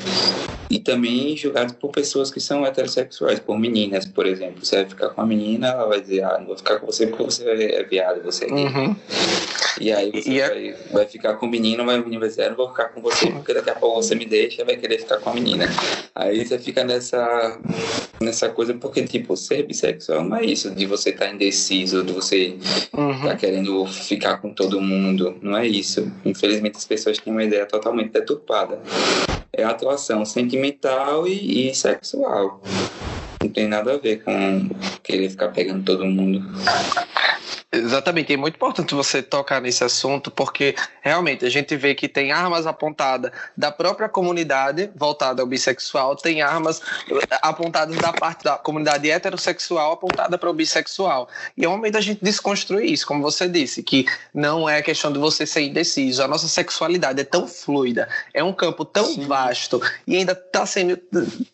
e 0.68 0.78
também 0.78 1.36
julgado 1.36 1.74
por 1.74 1.90
pessoas 1.90 2.30
que 2.30 2.40
são 2.40 2.66
heterossexuais, 2.66 3.38
por 3.38 3.58
meninas, 3.58 4.06
por 4.06 4.26
exemplo. 4.26 4.64
Você 4.64 4.76
vai 4.76 4.86
ficar 4.86 5.10
com 5.10 5.20
a 5.20 5.26
menina, 5.26 5.68
ela 5.68 5.86
vai 5.86 6.00
dizer, 6.00 6.24
ah, 6.24 6.38
não 6.38 6.46
vou 6.46 6.56
ficar 6.56 6.78
com 6.78 6.86
você 6.86 7.06
porque 7.06 7.22
você 7.22 7.44
é 7.44 7.84
viado, 7.84 8.22
você 8.22 8.46
é 8.46 8.48
gay. 8.48 8.64
Uhum. 8.66 8.96
E 9.80 9.92
aí 9.92 10.10
você 10.10 10.30
e 10.30 10.40
é 10.40 10.48
vai, 10.48 10.68
é... 10.68 10.76
vai 10.92 11.06
ficar 11.06 11.34
com 11.34 11.46
o 11.46 11.48
menino, 11.48 11.84
mas 11.84 11.96
o 11.96 12.04
menino 12.04 12.20
vai 12.20 12.28
dizer, 12.28 12.44
ah, 12.44 12.50
não 12.50 12.56
vou 12.56 12.68
ficar 12.68 12.88
com 12.90 13.00
você 13.00 13.30
porque 13.30 13.54
daqui 13.54 13.70
a 13.70 13.74
pouco 13.74 14.02
você 14.02 14.14
me 14.14 14.26
deixa 14.26 14.62
e 14.62 14.64
vai 14.64 14.76
querer 14.76 14.98
ficar 14.98 15.18
com 15.18 15.30
a 15.30 15.34
menina. 15.34 15.66
Aí 16.14 16.44
você 16.44 16.58
fica 16.58 16.84
nessa, 16.84 17.58
nessa 18.20 18.48
coisa, 18.48 18.74
porque, 18.74 19.02
tipo, 19.04 19.36
ser 19.36 19.64
bissexual 19.64 20.24
não 20.24 20.36
é 20.36 20.44
isso, 20.44 20.70
de 20.70 20.86
você 20.86 21.10
estar 21.10 21.26
tá 21.26 21.32
indeciso, 21.32 22.02
de 22.02 22.12
você 22.12 22.56
uhum. 22.92 23.22
tá 23.22 23.36
querendo 23.36 23.86
ficar 23.86 24.38
com 24.38 24.52
todo 24.52 24.80
mundo, 24.80 25.36
não 25.42 25.56
é 25.56 25.66
isso. 25.66 26.10
Infelizmente 26.24 26.76
as 26.76 26.84
pessoas 26.84 27.18
têm 27.18 27.32
uma 27.32 27.44
ideia 27.44 27.66
totalmente 27.66 28.10
deturpada. 28.10 28.80
É 29.52 29.64
atuação 29.64 30.24
sentimental 30.24 31.26
e, 31.26 31.70
e 31.70 31.74
sexual. 31.74 32.62
Não 33.42 33.48
tem 33.48 33.66
nada 33.66 33.94
a 33.94 33.98
ver 33.98 34.22
com 34.22 34.68
querer 35.02 35.28
ficar 35.28 35.48
pegando 35.48 35.84
todo 35.84 36.06
mundo. 36.06 36.42
Exatamente, 37.74 38.30
é 38.30 38.36
muito 38.36 38.56
importante 38.56 38.94
você 38.94 39.22
tocar 39.22 39.58
nesse 39.58 39.82
assunto, 39.82 40.30
porque 40.30 40.74
realmente 41.00 41.46
a 41.46 41.48
gente 41.48 41.74
vê 41.74 41.94
que 41.94 42.06
tem 42.06 42.30
armas 42.30 42.66
apontadas 42.66 43.32
da 43.56 43.72
própria 43.72 44.10
comunidade 44.10 44.90
voltada 44.94 45.40
ao 45.40 45.48
bissexual, 45.48 46.14
tem 46.14 46.42
armas 46.42 46.82
apontadas 47.40 47.96
da 47.96 48.12
parte 48.12 48.44
da 48.44 48.58
comunidade 48.58 49.10
heterossexual 49.10 49.92
apontada 49.92 50.36
para 50.36 50.50
o 50.50 50.52
bissexual. 50.52 51.30
E 51.56 51.64
é 51.64 51.68
o 51.68 51.70
momento 51.70 51.94
da 51.94 52.02
gente 52.02 52.22
desconstruir 52.22 52.92
isso, 52.92 53.06
como 53.06 53.22
você 53.22 53.48
disse, 53.48 53.82
que 53.82 54.04
não 54.34 54.68
é 54.68 54.82
questão 54.82 55.10
de 55.10 55.18
você 55.18 55.46
ser 55.46 55.62
indeciso. 55.62 56.22
A 56.22 56.28
nossa 56.28 56.48
sexualidade 56.48 57.22
é 57.22 57.24
tão 57.24 57.48
fluida, 57.48 58.06
é 58.34 58.44
um 58.44 58.52
campo 58.52 58.84
tão 58.84 59.06
Sim. 59.06 59.26
vasto 59.26 59.80
e 60.06 60.14
ainda 60.14 60.32
está 60.32 60.66
sendo. 60.66 60.98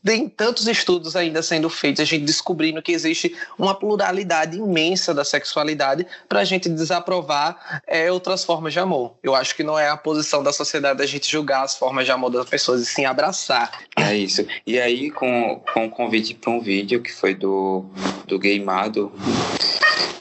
Tem 0.04 0.28
tantos 0.28 0.66
estudos 0.66 1.14
ainda 1.14 1.44
sendo 1.44 1.70
feitos, 1.70 2.00
a 2.00 2.04
gente 2.04 2.24
descobrindo 2.24 2.82
que 2.82 2.90
existe 2.90 3.36
uma 3.56 3.72
pluralidade 3.72 4.58
imensa 4.58 5.14
da 5.14 5.22
sexualidade 5.24 6.07
para 6.28 6.40
a 6.40 6.44
gente 6.44 6.68
desaprovar 6.68 7.82
é, 7.86 8.10
outras 8.10 8.44
formas 8.44 8.72
de 8.72 8.80
amor. 8.80 9.14
Eu 9.22 9.34
acho 9.34 9.54
que 9.54 9.62
não 9.62 9.78
é 9.78 9.88
a 9.88 9.96
posição 9.96 10.42
da 10.42 10.52
sociedade 10.52 11.02
a 11.02 11.06
gente 11.06 11.30
julgar 11.30 11.62
as 11.62 11.76
formas 11.76 12.04
de 12.04 12.12
amor 12.12 12.30
das 12.30 12.48
pessoas 12.48 12.82
e 12.82 12.86
sim 12.86 13.04
abraçar. 13.04 13.70
É 13.96 14.14
isso. 14.14 14.46
E 14.66 14.78
aí, 14.78 15.10
com, 15.10 15.62
com 15.72 15.86
o 15.86 15.90
convite 15.90 16.34
para 16.34 16.50
um 16.50 16.60
vídeo 16.60 17.02
que 17.02 17.12
foi 17.12 17.34
do, 17.34 17.84
do 18.26 18.38
Gameado, 18.38 19.12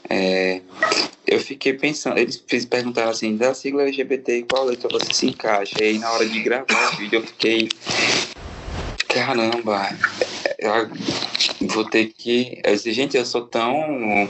é, 0.08 0.60
eu 1.26 1.38
fiquei 1.40 1.74
pensando, 1.74 2.18
eles 2.18 2.38
perguntaram 2.64 3.10
assim, 3.10 3.36
da 3.36 3.52
sigla 3.52 3.82
LGBT, 3.82 4.46
qual 4.50 4.64
letra 4.64 4.88
você 4.88 5.12
se 5.12 5.26
encaixa? 5.26 5.74
E 5.80 5.84
aí 5.84 5.98
na 5.98 6.10
hora 6.10 6.26
de 6.26 6.40
gravar 6.40 6.94
o 6.94 6.96
vídeo 6.96 7.18
eu 7.18 7.26
fiquei, 7.26 7.68
caramba, 9.06 9.90
eu 10.58 10.90
vou 11.68 11.84
ter 11.84 12.06
que. 12.16 12.62
Gente, 12.86 13.16
eu 13.16 13.26
sou 13.26 13.42
tão 13.42 14.28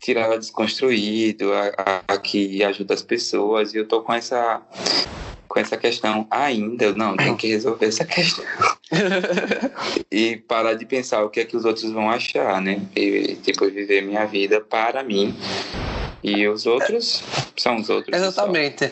tirada 0.00 0.38
desconstruído, 0.38 1.52
a, 1.52 2.02
a, 2.06 2.18
que 2.18 2.62
ajuda 2.62 2.94
as 2.94 3.02
pessoas, 3.02 3.74
e 3.74 3.78
eu 3.78 3.86
tô 3.86 4.02
com 4.02 4.12
essa 4.12 4.62
com 5.48 5.60
essa 5.60 5.76
questão 5.78 6.26
ainda, 6.30 6.92
não, 6.92 7.16
tem 7.16 7.34
que 7.34 7.46
resolver 7.46 7.86
essa 7.86 8.04
questão. 8.06 8.44
e 10.12 10.36
parar 10.36 10.74
de 10.74 10.84
pensar 10.84 11.24
o 11.24 11.30
que 11.30 11.40
é 11.40 11.44
que 11.46 11.56
os 11.56 11.64
outros 11.64 11.90
vão 11.92 12.10
achar, 12.10 12.60
né? 12.60 12.82
E, 12.94 13.36
tipo, 13.36 13.64
viver 13.70 14.02
minha 14.02 14.26
vida 14.26 14.60
para 14.60 15.02
mim 15.02 15.34
e 16.26 16.48
os 16.48 16.66
outros 16.66 17.22
são 17.56 17.76
os 17.76 17.88
outros. 17.88 18.12
Exatamente. 18.12 18.90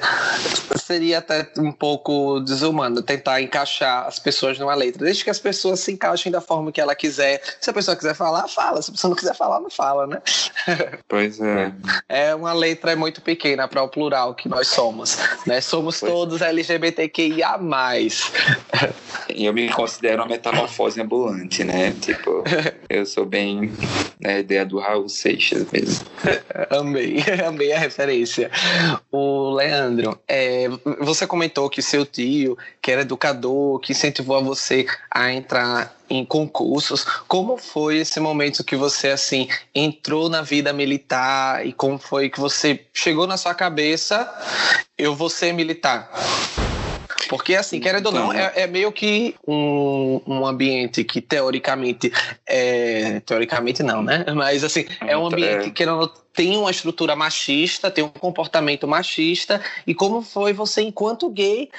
Seria 0.76 1.19
até 1.19 1.50
um 1.59 1.73
pouco 1.73 2.38
desumano 2.38 3.03
tentar 3.03 3.43
encaixar 3.43 4.07
as 4.07 4.21
pessoas 4.21 4.57
numa 4.57 4.73
letra. 4.73 5.05
Desde 5.05 5.25
que 5.25 5.31
as 5.31 5.41
pessoas 5.41 5.81
se 5.81 5.91
encaixem 5.91 6.31
da 6.31 6.41
forma 6.41 6.71
que 6.71 6.81
ela 6.81 6.95
quiser. 6.95 7.43
Se 7.61 7.69
a 7.69 7.73
pessoa 7.73 7.97
quiser 7.97 8.14
falar, 8.14 8.47
fala. 8.47 8.81
Se 8.81 8.91
a 8.91 8.93
pessoa 8.93 9.09
não 9.09 9.17
quiser 9.17 9.35
falar, 9.35 9.59
não 9.59 9.69
fala, 9.69 10.07
né? 10.07 10.23
Pois 11.09 11.41
é. 11.41 11.73
É 12.09 12.35
uma 12.37 12.53
letra 12.53 12.95
muito 12.95 13.21
pequena 13.21 13.67
para 13.67 13.83
o 13.83 13.88
plural 13.88 14.35
que 14.35 14.49
nós 14.49 14.69
somos. 14.69 15.19
Né? 15.45 15.61
Somos 15.61 15.99
pois 15.99 16.12
todos 16.12 16.41
LGBTQIA. 16.41 17.59
E 19.29 19.45
eu 19.45 19.53
me 19.53 19.69
considero 19.71 20.23
uma 20.23 20.29
metamorfose 20.29 21.00
ambulante, 21.00 21.64
né? 21.64 21.93
Tipo, 22.00 22.45
eu 22.88 23.05
sou 23.05 23.26
bem 23.26 23.73
a 24.25 24.38
ideia 24.38 24.64
do 24.64 24.79
Raul 24.79 25.09
Seixas 25.09 25.67
mesmo. 25.73 26.07
Amei. 26.71 27.24
Amei 27.47 27.73
a 27.73 27.78
referência. 27.78 28.50
O 29.11 29.50
Leandro, 29.50 30.19
é, 30.28 30.69
você 31.00 31.26
comentou 31.26 31.69
que 31.69 31.83
seu 31.83 32.04
tio, 32.04 32.57
que 32.81 32.90
era 32.90 33.02
educador, 33.02 33.78
que 33.81 33.93
incentivou 33.93 34.37
a 34.37 34.40
você 34.40 34.87
a 35.11 35.33
entrar 35.33 35.95
em 36.09 36.25
concursos. 36.25 37.04
Como 37.26 37.57
foi 37.57 37.99
esse 37.99 38.21
momento 38.21 38.64
que 38.64 38.76
você 38.76 39.09
assim 39.09 39.49
entrou 39.75 40.28
na 40.28 40.43
vida 40.43 40.73
militar 40.73 41.66
e 41.66 41.73
como 41.73 41.99
foi 41.99 42.28
que 42.28 42.38
você 42.38 42.85
chegou 42.93 43.26
na 43.26 43.37
sua 43.37 43.54
cabeça 43.54 44.31
eu 44.99 45.14
vou 45.14 45.31
ser 45.31 45.52
militar? 45.52 46.11
Porque, 47.28 47.54
assim, 47.54 47.81
querendo 47.81 48.07
ou 48.07 48.12
não, 48.12 48.33
é, 48.33 48.52
é 48.54 48.66
meio 48.66 48.93
que 48.93 49.35
um, 49.47 50.21
um 50.26 50.47
ambiente 50.47 51.02
que, 51.04 51.21
teoricamente, 51.21 52.12
é. 52.47 53.21
Teoricamente, 53.21 53.83
não, 53.83 54.02
né? 54.02 54.25
Mas, 54.35 54.62
assim, 54.62 54.87
é 55.00 55.16
um 55.16 55.26
ambiente 55.26 55.64
que, 55.64 55.71
querendo 55.71 56.12
tem 56.35 56.57
uma 56.57 56.71
estrutura 56.71 57.14
machista, 57.14 57.91
tem 57.91 58.03
um 58.03 58.09
comportamento 58.09 58.88
machista, 58.88 59.61
e 59.87 59.95
como 59.95 60.21
foi 60.21 60.53
você, 60.53 60.83
enquanto 60.83 61.31
gay, 61.31 61.71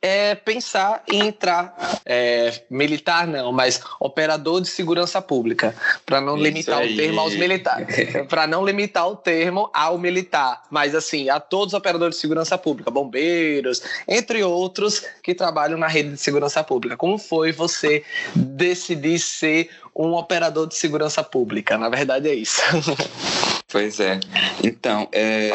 é, 0.00 0.34
pensar 0.34 1.02
em 1.10 1.28
entrar 1.28 1.74
é, 2.04 2.62
militar, 2.68 3.26
não, 3.26 3.50
mas 3.52 3.80
operador 3.98 4.60
de 4.60 4.68
segurança 4.68 5.22
pública, 5.22 5.74
para 6.04 6.20
não 6.20 6.34
Isso 6.34 6.44
limitar 6.44 6.78
aí. 6.80 6.92
o 6.92 6.96
termo 6.96 7.20
aos 7.20 7.34
militares, 7.34 7.96
para 8.28 8.46
não 8.46 8.64
limitar 8.64 9.08
o 9.08 9.16
termo 9.16 9.70
ao 9.72 9.96
militar, 9.96 10.62
mas 10.70 10.94
assim, 10.94 11.30
a 11.30 11.40
todos 11.40 11.72
os 11.72 11.78
operadores 11.78 12.16
de 12.16 12.20
segurança 12.20 12.58
pública, 12.58 12.90
bombeiros, 12.90 13.82
entre 14.06 14.44
outros 14.44 15.02
que 15.22 15.34
trabalham 15.34 15.78
na 15.78 15.88
rede 15.88 16.10
de 16.10 16.18
segurança 16.18 16.62
pública. 16.62 16.98
Como 16.98 17.16
foi 17.16 17.50
você 17.50 18.04
decidir 18.34 19.18
ser 19.18 19.70
um 19.96 20.12
operador 20.14 20.66
de 20.66 20.74
segurança 20.74 21.22
pública? 21.24 21.78
Na 21.78 21.88
verdade 21.88 22.28
é 22.28 22.34
isso. 22.34 22.60
Pois 23.72 23.98
é. 24.00 24.20
Então, 24.62 25.08
é, 25.10 25.50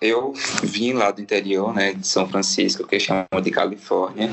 eu 0.00 0.34
vim 0.64 0.92
lá 0.92 1.12
do 1.12 1.22
interior, 1.22 1.72
né, 1.72 1.92
de 1.92 2.04
São 2.04 2.28
Francisco, 2.28 2.84
que 2.84 2.98
chamam 2.98 3.26
de 3.40 3.50
Califórnia, 3.52 4.28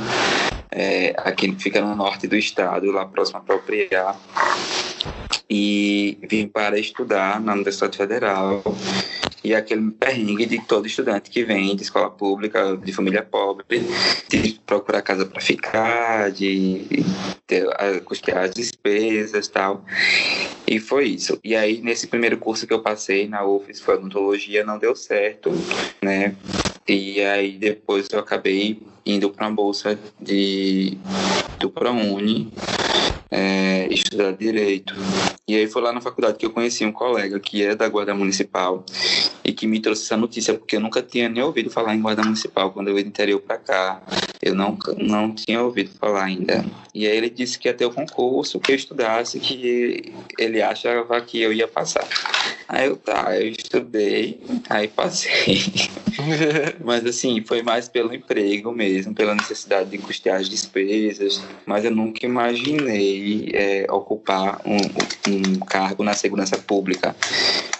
é, 0.72 1.14
aqui 1.18 1.56
fica 1.60 1.80
no 1.82 1.96
norte 1.96 2.26
do 2.26 2.36
estado, 2.36 2.90
lá 2.92 3.06
próximo 3.06 3.38
a 3.38 3.42
Propriar, 3.42 4.20
e 5.48 6.18
vim 6.28 6.48
para 6.48 6.80
estudar 6.80 7.40
na 7.40 7.54
Universidade 7.54 7.96
Federal 7.96 8.64
e 9.44 9.56
aquele 9.56 9.92
perrengue 9.92 10.46
de 10.46 10.60
todo 10.60 10.86
estudante 10.86 11.30
que 11.30 11.44
vem 11.44 11.76
de 11.76 11.84
escola 11.84 12.10
pública, 12.10 12.78
de 12.78 12.94
família 12.94 13.24
pobre, 13.24 13.82
de 14.30 14.60
procurar 14.66 15.02
casa 15.02 15.26
para 15.26 15.42
ficar, 15.42 16.32
de 16.32 16.86
ter, 17.48 17.68
custear 18.04 18.46
as 18.46 18.52
despesas 18.52 19.48
tal. 19.48 19.84
E 20.68 20.80
foi 20.80 21.10
isso. 21.10 21.40
E 21.44 21.56
aí, 21.56 21.82
nesse 21.82 22.08
primeiro 22.08 22.38
curso 22.38 22.68
que 22.68 22.74
eu 22.74 22.82
passei 22.82 23.28
na 23.28 23.44
UFES, 23.44 23.82
foi 23.82 23.96
odontologia, 23.96 24.64
não 24.64 24.78
deu 24.78 24.96
certo, 24.96 25.52
né? 26.02 26.36
E 26.88 27.22
aí, 27.22 27.58
depois 27.58 28.08
eu 28.12 28.20
acabei 28.20 28.82
indo 29.06 29.30
para 29.30 29.48
uma 29.48 29.56
bolsa 29.56 29.98
de, 30.20 30.98
do 31.60 31.70
ProUni, 31.70 32.52
é, 33.30 33.88
estudar 33.92 34.34
direito. 34.34 34.94
E 35.52 35.56
aí 35.58 35.68
foi 35.68 35.82
lá 35.82 35.92
na 35.92 36.00
faculdade 36.00 36.38
que 36.38 36.46
eu 36.46 36.50
conheci 36.50 36.86
um 36.86 36.94
colega 36.94 37.38
que 37.38 37.62
é 37.62 37.76
da 37.76 37.86
Guarda 37.90 38.16
Municipal 38.16 38.86
e 39.44 39.52
que 39.52 39.68
me 39.68 39.82
trouxe 39.82 40.06
essa 40.06 40.16
notícia, 40.16 40.54
porque 40.54 40.78
eu 40.78 40.80
nunca 40.80 41.02
tinha 41.02 41.28
nem 41.28 41.44
ouvido 41.44 41.70
falar 41.70 41.94
em 41.94 42.02
Guarda 42.02 42.24
Municipal. 42.24 42.72
Quando 42.72 42.88
eu 42.88 42.98
ia 42.98 43.04
do 43.04 43.10
interior 43.10 43.42
para 43.42 43.58
cá, 43.58 44.02
eu 44.42 44.56
não, 44.56 44.78
não 44.98 45.36
tinha 45.36 45.62
ouvido 45.62 45.90
falar 46.00 46.24
ainda. 46.24 46.64
E 46.96 47.06
aí 47.06 47.18
ele 47.18 47.30
disse 47.30 47.60
que 47.60 47.68
ia 47.68 47.74
ter 47.74 47.84
o 47.84 47.92
concurso, 47.92 48.62
que 48.62 48.72
eu 48.72 48.78
estudasse, 48.78 49.42
que 49.42 50.14
ele 50.40 50.62
achava 50.62 51.20
que 51.20 51.42
eu 51.42 51.52
ia 51.52 51.68
passar. 51.68 52.08
Aí 52.70 52.88
eu, 52.88 52.96
tá, 52.96 53.38
eu 53.38 53.50
estudei, 53.50 54.40
aí 54.70 54.88
passei. 54.88 55.60
Mas 56.84 57.06
assim, 57.06 57.44
foi 57.44 57.62
mais 57.62 57.88
pelo 57.88 58.14
emprego 58.14 58.72
mesmo, 58.72 59.14
pela 59.14 59.36
necessidade 59.36 59.90
de 59.90 59.98
custear 59.98 60.40
as 60.40 60.50
despesas. 60.50 61.42
Mas 61.66 61.86
eu 61.86 61.92
nunca 61.92 62.26
imaginei 62.26 63.52
é, 63.54 63.88
ocupar 63.90 64.62
um, 64.66 64.78
um 65.32 65.60
cargo 65.60 66.04
na 66.04 66.14
segurança 66.14 66.58
pública. 66.58 67.16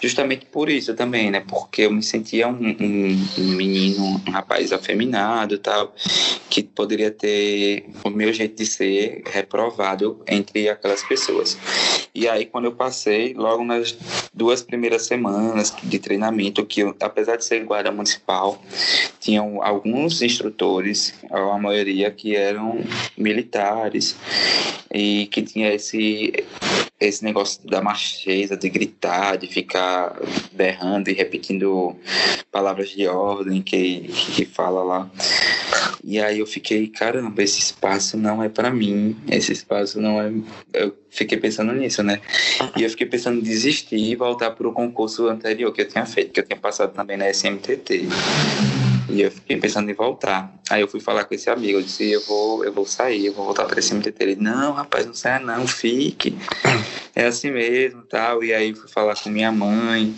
Justamente 0.00 0.46
por 0.46 0.68
isso 0.68 0.94
também, 0.94 1.30
né? 1.30 1.44
Porque 1.46 1.82
eu 1.82 1.92
me 1.92 2.02
sentia 2.02 2.48
um, 2.48 2.76
um, 2.80 3.28
um 3.38 3.48
menino, 3.54 4.20
um 4.26 4.30
rapaz 4.30 4.72
afeminado 4.72 5.58
tal, 5.58 5.94
que 6.50 6.62
poderia 6.62 7.10
ter 7.10 7.86
o 8.04 8.10
meu 8.10 8.32
jeito 8.32 8.56
de 8.56 8.66
ser 8.66 9.22
reprovado 9.26 10.22
entre 10.26 10.68
aquelas 10.68 11.02
pessoas. 11.02 11.56
E 12.14 12.28
aí, 12.28 12.44
quando 12.44 12.66
eu 12.66 12.72
passei, 12.72 13.32
logo 13.32 13.64
nas 13.64 13.96
duas 14.34 14.60
primeiras 14.60 15.06
semanas 15.06 15.74
de 15.82 15.98
treinamento, 15.98 16.64
que 16.64 16.80
eu, 16.80 16.94
apesar 17.00 17.36
de 17.36 17.44
ser 17.44 17.64
guarda 17.64 17.90
municipal, 17.90 18.62
tinham 19.18 19.62
alguns 19.62 20.20
instrutores, 20.20 21.14
a 21.30 21.58
maioria 21.58 22.10
que 22.10 22.36
eram 22.36 22.84
militares, 23.16 24.14
e 24.92 25.26
que 25.26 25.40
tinha 25.40 25.72
esse 25.72 26.32
esse 27.06 27.24
negócio 27.24 27.66
da 27.68 27.82
macheza, 27.82 28.56
de 28.56 28.68
gritar, 28.68 29.36
de 29.36 29.46
ficar 29.46 30.16
berrando 30.52 31.08
e 31.10 31.12
repetindo 31.12 31.96
palavras 32.50 32.90
de 32.90 33.06
ordem 33.06 33.62
que, 33.62 34.08
que 34.34 34.44
fala 34.44 34.82
lá. 34.82 35.10
E 36.04 36.20
aí 36.20 36.40
eu 36.40 36.46
fiquei, 36.46 36.88
caramba, 36.88 37.42
esse 37.42 37.60
espaço 37.60 38.16
não 38.16 38.42
é 38.42 38.48
para 38.48 38.70
mim, 38.70 39.16
esse 39.30 39.52
espaço 39.52 40.00
não 40.00 40.20
é. 40.20 40.32
Eu 40.72 40.94
fiquei 41.10 41.38
pensando 41.38 41.72
nisso, 41.72 42.02
né? 42.02 42.20
E 42.76 42.82
eu 42.82 42.90
fiquei 42.90 43.06
pensando 43.06 43.38
em 43.38 43.42
desistir 43.42 43.96
e 43.96 44.16
voltar 44.16 44.50
para 44.50 44.66
o 44.66 44.72
concurso 44.72 45.28
anterior 45.28 45.72
que 45.72 45.82
eu 45.82 45.88
tinha 45.88 46.04
feito, 46.04 46.32
que 46.32 46.40
eu 46.40 46.44
tinha 46.44 46.58
passado 46.58 46.92
também 46.92 47.16
na 47.16 47.28
SMTT. 47.30 48.08
E 49.08 49.22
eu 49.22 49.30
fiquei 49.30 49.56
pensando 49.56 49.90
em 49.90 49.94
voltar. 49.94 50.52
Aí 50.70 50.80
eu 50.80 50.88
fui 50.88 51.00
falar 51.00 51.24
com 51.24 51.34
esse 51.34 51.50
amigo, 51.50 51.78
eu 51.78 51.82
disse, 51.82 52.10
eu 52.10 52.20
vou, 52.22 52.64
eu 52.64 52.72
vou 52.72 52.86
sair, 52.86 53.26
eu 53.26 53.32
vou 53.32 53.44
voltar 53.44 53.64
para 53.64 53.78
esse 53.78 53.94
MTT. 53.94 54.22
Ele, 54.22 54.36
não, 54.36 54.72
rapaz, 54.72 55.06
não 55.06 55.14
saia 55.14 55.40
não, 55.40 55.66
fique. 55.66 56.36
É 57.14 57.26
assim 57.26 57.50
mesmo, 57.50 58.00
tal. 58.04 58.42
E 58.42 58.54
aí 58.54 58.74
fui 58.74 58.88
falar 58.88 59.14
com 59.14 59.28
minha 59.28 59.52
mãe, 59.52 60.14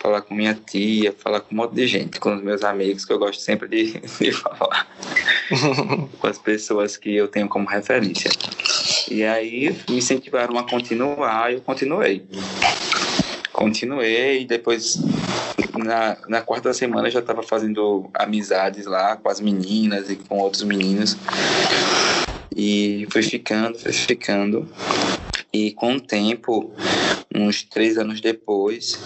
falar 0.00 0.22
com 0.22 0.34
minha 0.34 0.54
tia, 0.54 1.12
falar 1.12 1.40
com 1.40 1.54
um 1.54 1.58
monte 1.58 1.74
de 1.74 1.86
gente, 1.86 2.18
com 2.18 2.34
os 2.34 2.42
meus 2.42 2.64
amigos, 2.64 3.04
que 3.04 3.12
eu 3.12 3.18
gosto 3.18 3.42
sempre 3.42 3.68
de, 3.68 4.00
de 4.18 4.32
falar. 4.32 4.88
com 6.18 6.26
as 6.26 6.38
pessoas 6.38 6.96
que 6.96 7.14
eu 7.14 7.28
tenho 7.28 7.46
como 7.46 7.68
referência. 7.68 8.30
E 9.10 9.22
aí 9.22 9.76
me 9.88 9.98
incentivaram 9.98 10.56
a 10.58 10.62
continuar 10.62 11.52
e 11.52 11.56
eu 11.56 11.60
continuei. 11.60 12.24
Continuei 13.52 14.46
depois 14.46 14.96
na, 15.78 16.16
na 16.28 16.40
quarta 16.40 16.72
semana 16.72 17.10
já 17.10 17.20
estava 17.20 17.42
fazendo 17.42 18.10
amizades 18.14 18.86
lá 18.86 19.16
com 19.16 19.28
as 19.28 19.40
meninas 19.40 20.10
e 20.10 20.16
com 20.16 20.38
outros 20.38 20.62
meninos. 20.62 21.16
E 22.54 23.06
foi 23.10 23.22
ficando, 23.22 23.78
foi 23.78 23.92
ficando. 23.92 24.68
E 25.52 25.72
com 25.72 25.94
o 25.94 26.00
tempo, 26.00 26.72
uns 27.34 27.62
três 27.62 27.96
anos 27.96 28.20
depois, 28.20 28.98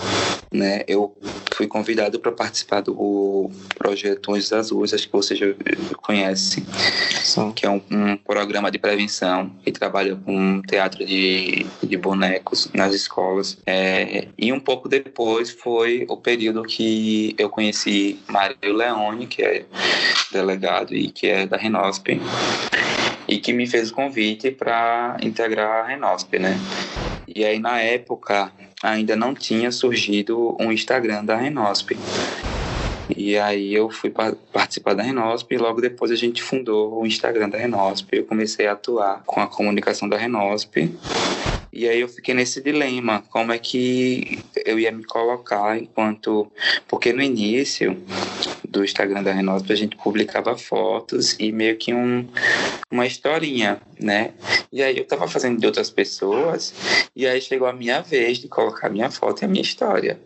né, 0.53 0.83
eu 0.87 1.17
fui 1.55 1.67
convidado 1.67 2.19
para 2.21 2.33
participar 2.33 2.81
do 2.81 3.51
projeto 3.77 4.33
Anjos 4.33 4.53
Azuis, 4.53 4.95
acho 4.95 5.07
que 5.07 5.13
você 5.13 5.35
já 5.35 5.47
conhece, 5.99 6.65
Sim. 7.23 7.53
que 7.53 7.67
é 7.67 7.71
um, 7.71 7.81
um, 7.91 8.17
programa 8.17 8.71
de 8.71 8.79
prevenção 8.79 9.51
que 9.65 9.73
trabalha 9.73 10.17
com 10.17 10.63
teatro 10.63 11.05
de, 11.05 11.67
de 11.83 11.97
bonecos 11.97 12.69
nas 12.75 12.95
escolas. 12.95 13.59
É, 13.67 14.29
e 14.39 14.53
um 14.53 14.61
pouco 14.61 14.89
depois 14.89 15.51
foi 15.51 16.05
o 16.09 16.17
período 16.17 16.63
que 16.63 17.35
eu 17.39 17.49
conheci 17.49 18.21
Mário 18.29 18.57
Leone, 18.63 19.27
que 19.27 19.43
é 19.43 19.65
delegado 20.33 20.95
e 20.95 21.11
que 21.11 21.27
é 21.27 21.47
da 21.47 21.57
Renosp 21.57 22.21
e 23.29 23.39
que 23.39 23.53
me 23.53 23.67
fez 23.67 23.91
o 23.91 23.95
convite 23.95 24.51
para 24.51 25.17
integrar 25.23 25.85
a 25.85 25.89
Renosp, 25.89 26.39
né? 26.39 26.59
E 27.27 27.45
aí 27.45 27.59
na 27.59 27.81
época 27.81 28.53
ainda 28.83 29.15
não 29.15 29.35
tinha 29.35 29.71
surgido 29.71 30.57
um 30.59 30.73
Instagram 30.73 31.25
da 31.25 31.37
Renosp. 31.37 31.93
E 33.17 33.39
aí 33.39 33.75
eu 33.75 33.91
fui 33.91 34.11
participar 34.53 34.95
da 34.95 35.03
Renosp 35.03 35.53
e 35.53 35.59
logo 35.59 35.81
depois 35.81 36.11
a 36.11 36.17
gente 36.17 36.43
fundou 36.43 37.01
o 37.01 37.07
Instagram 37.07 37.49
da 37.49 37.59
Renosp. 37.59 38.09
Eu 38.13 38.25
comecei 38.25 38.67
a 38.67 38.73
atuar 38.73 39.23
com 39.25 39.41
a 39.41 39.47
comunicação 39.47 40.09
da 40.09 40.17
Renosp. 40.17 40.91
E 41.73 41.89
aí 41.89 42.01
eu 42.01 42.09
fiquei 42.09 42.35
nesse 42.35 42.61
dilema, 42.61 43.23
como 43.31 43.51
é 43.51 43.59
que 43.59 44.39
eu 44.65 44.79
ia 44.79 44.93
me 44.93 45.05
colocar 45.05 45.79
enquanto... 45.79 46.51
Porque 46.87 47.13
no 47.13 47.23
início 47.23 47.97
do 48.73 48.83
Instagram 48.83 49.23
da 49.23 49.33
Renosp 49.33 49.71
a 49.71 49.77
gente 49.77 49.97
publicava 49.97 50.57
fotos 50.57 51.37
e 51.39 51.53
meio 51.53 51.77
que 51.77 51.93
um, 51.93 52.27
uma 52.91 53.07
historinha, 53.07 53.81
né? 54.01 54.31
E 54.73 54.83
aí 54.83 54.97
eu 54.97 55.05
tava 55.05 55.29
fazendo 55.29 55.61
de 55.61 55.67
outras 55.67 55.91
pessoas 55.91 56.75
e 57.15 57.27
aí 57.27 57.41
chegou 57.41 57.69
a 57.69 57.73
minha 57.73 58.01
vez 58.01 58.39
de 58.39 58.49
colocar 58.49 58.89
minha 58.89 59.11
foto 59.11 59.43
e 59.43 59.45
a 59.45 59.49
minha 59.49 59.63
história. 59.63 60.19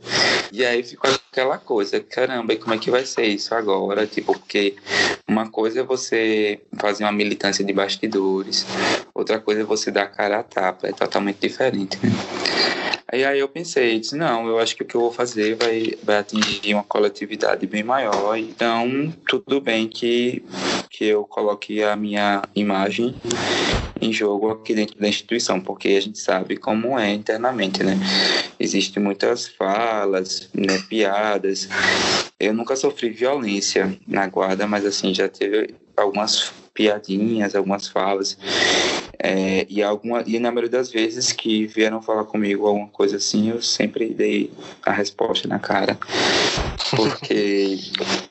E 0.53 0.65
aí 0.65 0.83
ficou 0.85 1.11
aquela 1.11 1.59
coisa, 1.59 1.99
caramba, 2.01 2.55
e 2.55 2.57
como 2.57 2.75
é 2.75 2.79
que 2.79 2.91
vai 2.91 3.05
ser 3.05 3.27
isso 3.27 3.55
agora? 3.55 4.07
Tipo, 4.07 4.33
porque 4.33 4.77
uma 5.29 5.51
coisa 5.51 5.81
é 5.81 5.83
você 5.83 6.61
fazer 6.79 7.03
uma 7.05 7.13
militância 7.13 7.65
de 7.65 7.73
bastidores, 7.73 8.65
outra 9.13 9.41
coisa 9.41 9.63
é 9.63 9.65
você 9.65 9.91
dar 9.91 10.07
cara 10.07 10.39
a 10.39 10.43
tapa, 10.45 10.87
é 10.87 10.93
totalmente 10.93 11.39
diferente. 11.41 11.99
Né? 12.03 12.13
Aí, 13.09 13.25
aí 13.25 13.39
eu 13.39 13.49
pensei, 13.49 14.01
disse, 14.01 14.17
não, 14.17 14.49
eu 14.49 14.59
acho 14.59 14.75
que 14.75 14.83
o 14.83 14.85
que 14.85 14.97
eu 14.97 15.01
vou 15.01 15.13
fazer 15.13 15.55
vai, 15.55 15.95
vai 16.03 16.19
atingir 16.19 16.75
uma 16.75 16.83
coletividade 16.83 17.65
bem 17.65 17.85
maior, 17.85 18.37
então 18.37 19.15
tudo 19.29 19.61
bem 19.61 19.87
que, 19.87 20.43
que 20.91 21.05
eu 21.05 21.25
coloque 21.25 21.85
a 21.85 21.95
minha 21.95 22.43
imagem 22.55 23.15
em 24.01 24.13
jogo 24.13 24.51
aqui 24.51 24.75
dentro 24.75 24.99
da 24.99 25.09
instituição, 25.09 25.61
porque 25.61 25.89
a 25.91 26.03
gente 26.03 26.19
sabe 26.19 26.57
como 26.57 26.99
é 26.99 27.13
internamente, 27.13 27.83
né? 27.83 27.97
Existem 28.59 29.03
muitas 29.03 29.47
falas, 29.47 30.49
né, 30.53 30.79
piadas. 30.89 31.69
Eu 32.41 32.53
nunca 32.53 32.75
sofri 32.75 33.11
violência 33.11 33.97
na 34.07 34.27
guarda, 34.27 34.67
mas 34.67 34.85
assim, 34.85 35.15
já 35.15 35.29
teve 35.29 35.75
algumas 35.97 36.53
piadinhas, 36.75 37.55
algumas 37.55 37.89
falas. 37.89 38.37
É, 39.19 39.67
e, 39.69 39.83
alguma, 39.83 40.23
e 40.27 40.39
na 40.39 40.51
maioria 40.51 40.71
das 40.71 40.91
vezes 40.91 41.33
que 41.33 41.67
vieram 41.67 42.03
falar 42.03 42.25
comigo 42.25 42.67
alguma 42.67 42.89
coisa 42.89 43.17
assim, 43.17 43.51
eu 43.51 43.63
sempre 43.63 44.13
dei 44.13 44.51
a 44.83 44.93
resposta 44.93 45.49
na 45.49 45.59
cara. 45.59 45.99
Porque 46.95 47.79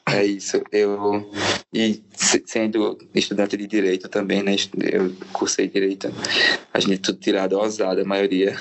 é 0.05 0.25
isso. 0.25 0.61
Eu, 0.71 1.29
e 1.73 2.01
sendo 2.45 2.97
estudante 3.13 3.57
de 3.57 3.67
direito 3.67 4.07
também, 4.07 4.43
né? 4.43 4.55
Eu 4.79 5.13
cursei 5.33 5.67
direito. 5.67 6.13
A 6.73 6.79
gente 6.79 6.93
é 6.93 6.97
tudo 6.97 7.19
tirado 7.19 7.57
ousada, 7.57 8.01
a 8.01 8.05
maioria. 8.05 8.55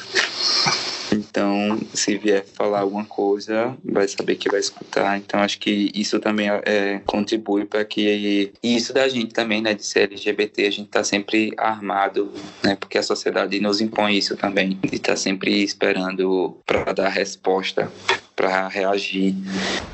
Então, 1.35 1.81
se 1.93 2.17
vier 2.17 2.45
falar 2.55 2.79
alguma 2.79 3.05
coisa, 3.05 3.77
vai 3.85 4.07
saber 4.07 4.37
que 4.37 4.49
vai 4.49 4.61
escutar. 4.61 5.19
Então, 5.19 5.41
acho 5.41 5.59
que 5.59 5.91
isso 5.93 6.21
também 6.21 6.49
é, 6.49 7.01
contribui 7.05 7.65
para 7.65 7.85
que. 7.85 8.53
E 8.63 8.77
isso 8.77 8.93
da 8.93 9.09
gente 9.09 9.35
também, 9.35 9.61
né, 9.61 9.75
de 9.75 9.85
ser 9.85 10.03
LGBT, 10.03 10.65
a 10.65 10.71
gente 10.71 10.89
tá 10.89 11.03
sempre 11.03 11.53
armado, 11.57 12.33
né, 12.63 12.77
porque 12.77 12.97
a 12.97 13.03
sociedade 13.03 13.59
nos 13.59 13.81
impõe 13.81 14.17
isso 14.17 14.37
também. 14.37 14.79
E 14.93 14.97
tá 15.01 15.17
sempre 15.17 15.65
esperando 15.65 16.57
para 16.65 16.93
dar 16.93 17.09
resposta, 17.09 17.91
para 18.37 18.69
reagir 18.69 19.35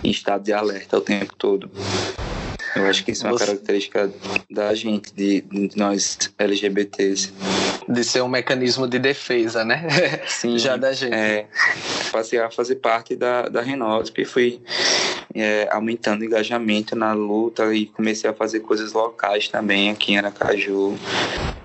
em 0.04 0.11
estado 0.11 0.44
de 0.44 0.52
alerta 0.52 0.99
o 0.99 1.00
tempo 1.00 1.35
todo. 1.37 1.70
Eu 2.76 2.85
acho 2.85 3.02
que 3.02 3.12
isso 3.12 3.26
é 3.26 3.30
uma 3.30 3.38
Você... 3.38 3.47
característica 3.47 4.12
da 4.50 4.75
gente, 4.75 5.11
de, 5.14 5.40
de 5.40 5.75
nós 5.75 6.19
LGBTs 6.38 7.32
de 7.91 8.05
ser 8.05 8.23
um 8.23 8.29
mecanismo 8.29 8.87
de 8.87 8.99
defesa, 8.99 9.65
né? 9.65 9.89
Sim, 10.29 10.57
já 10.59 10.76
da 10.76 10.93
gente. 10.93 11.13
É, 11.13 11.47
passei 12.13 12.39
a 12.39 12.50
fazer 12.50 12.76
parte 12.76 13.17
da, 13.17 13.49
da 13.49 13.61
Renosp 13.61 14.17
e 14.17 14.25
fui 14.25 14.63
é, 15.35 15.69
aumentando 15.73 16.23
o 16.23 16.25
engajamento 16.25 16.95
na 16.95 17.13
luta 17.13 17.75
e 17.75 17.87
comecei 17.87 18.31
a 18.31 18.33
fazer 18.33 18.61
coisas 18.61 18.93
locais 18.93 19.49
também 19.49 19.91
aqui 19.91 20.13
em 20.13 20.19
Aracaju, 20.19 20.97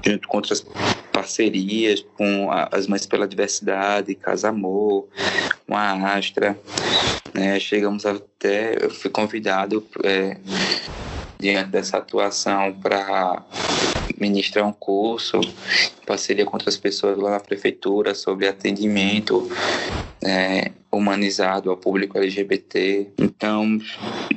junto 0.03 0.27
com 0.27 0.37
outras 0.37 0.65
parcerias 1.11 2.03
com 2.17 2.51
a, 2.51 2.69
as 2.71 2.87
Mães 2.87 3.05
pela 3.05 3.27
Diversidade, 3.27 4.15
Casa 4.15 4.49
Amor, 4.49 5.07
com 5.67 5.77
a 5.77 6.15
Astra. 6.15 6.57
Né? 7.33 7.59
Chegamos 7.59 8.03
até, 8.03 8.83
eu 8.83 8.89
fui 8.89 9.11
convidado 9.11 9.85
é, 10.03 10.37
diante 11.39 11.69
dessa 11.69 11.97
atuação 11.97 12.73
para 12.81 13.43
ministrar 14.19 14.67
um 14.67 14.73
curso 14.73 15.39
em 15.39 16.05
parceria 16.05 16.45
com 16.45 16.55
outras 16.55 16.77
pessoas 16.77 17.17
lá 17.17 17.31
na 17.31 17.39
prefeitura 17.39 18.15
sobre 18.15 18.47
atendimento 18.47 19.49
é, 20.23 20.71
humanizado 20.91 21.69
ao 21.69 21.77
público 21.77 22.17
LGBT. 22.17 23.07
Então, 23.17 23.77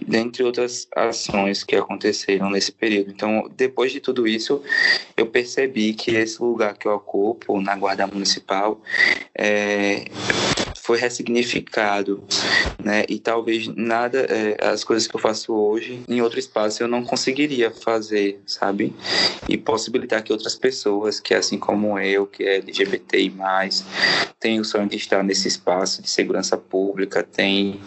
dentre 0.07 0.43
outras 0.43 0.87
ações 0.95 1.63
que 1.63 1.77
aconteceram 1.77 2.51
nesse 2.51 2.73
período. 2.73 3.11
Então, 3.11 3.51
depois 3.57 3.93
de 3.93 4.01
tudo 4.01 4.27
isso, 4.27 4.63
eu 5.17 5.27
percebi 5.27 5.95
que 5.95 6.13
esse 6.13 6.43
lugar 6.43 6.77
que 6.77 6.87
eu 6.87 6.93
ocupo 6.93 7.61
na 7.61 7.77
Guarda 7.77 8.07
Municipal 8.07 8.81
é, 9.37 10.05
foi 10.89 10.97
ressignificado, 10.97 12.25
né? 12.83 13.05
E 13.11 13.19
talvez 13.19 13.69
nada, 13.69 14.21
é, 14.21 14.57
as 14.69 14.83
coisas 14.83 15.07
que 15.07 15.15
eu 15.15 15.21
faço 15.21 15.53
hoje, 15.53 16.03
em 16.09 16.23
outro 16.23 16.39
espaço 16.39 16.83
eu 16.83 16.89
não 16.89 17.05
conseguiria 17.05 17.71
fazer, 17.71 18.41
sabe? 18.47 18.97
E 19.47 19.59
possibilitar 19.59 20.23
que 20.23 20.33
outras 20.33 20.55
pessoas, 20.55 21.21
que 21.21 21.35
assim 21.35 21.59
como 21.59 21.99
eu, 21.99 22.27
que 22.27 22.43
é 22.43 22.57
LGBTI+, 22.57 23.31
tem 24.41 24.59
o 24.59 24.65
sonho 24.65 24.89
de 24.89 24.97
estar 24.97 25.23
nesse 25.23 25.47
espaço 25.47 26.01
de 26.01 26.09
segurança 26.09 26.57
pública, 26.57 27.23
tem 27.23 27.79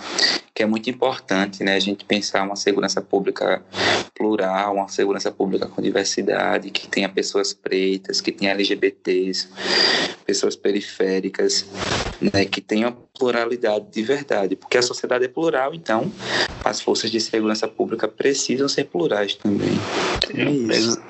que 0.53 0.61
é 0.61 0.65
muito 0.67 0.89
importante, 0.89 1.63
né? 1.63 1.75
A 1.75 1.79
gente 1.79 2.05
pensar 2.05 2.43
uma 2.43 2.55
segurança 2.55 3.01
pública 3.01 3.63
plural, 4.13 4.75
uma 4.75 4.87
segurança 4.89 5.31
pública 5.31 5.65
com 5.65 5.81
diversidade, 5.81 6.69
que 6.69 6.87
tenha 6.87 7.09
pessoas 7.09 7.51
pretas, 7.53 8.21
que 8.21 8.31
tenha 8.31 8.51
LGBTs, 8.51 9.49
pessoas 10.25 10.55
periféricas, 10.55 11.65
né? 12.21 12.45
Que 12.45 12.61
tenha 12.61 12.91
pluralidade 13.17 13.85
de 13.91 14.03
verdade, 14.03 14.55
porque 14.55 14.77
a 14.77 14.81
sociedade 14.81 15.25
é 15.25 15.27
plural, 15.27 15.73
então 15.73 16.11
as 16.63 16.81
forças 16.81 17.09
de 17.11 17.19
segurança 17.19 17.67
pública 17.67 18.07
precisam 18.07 18.67
ser 18.67 18.85
plurais 18.85 19.35
também. 19.35 19.73
É 20.35 20.49
isso. 20.49 21.01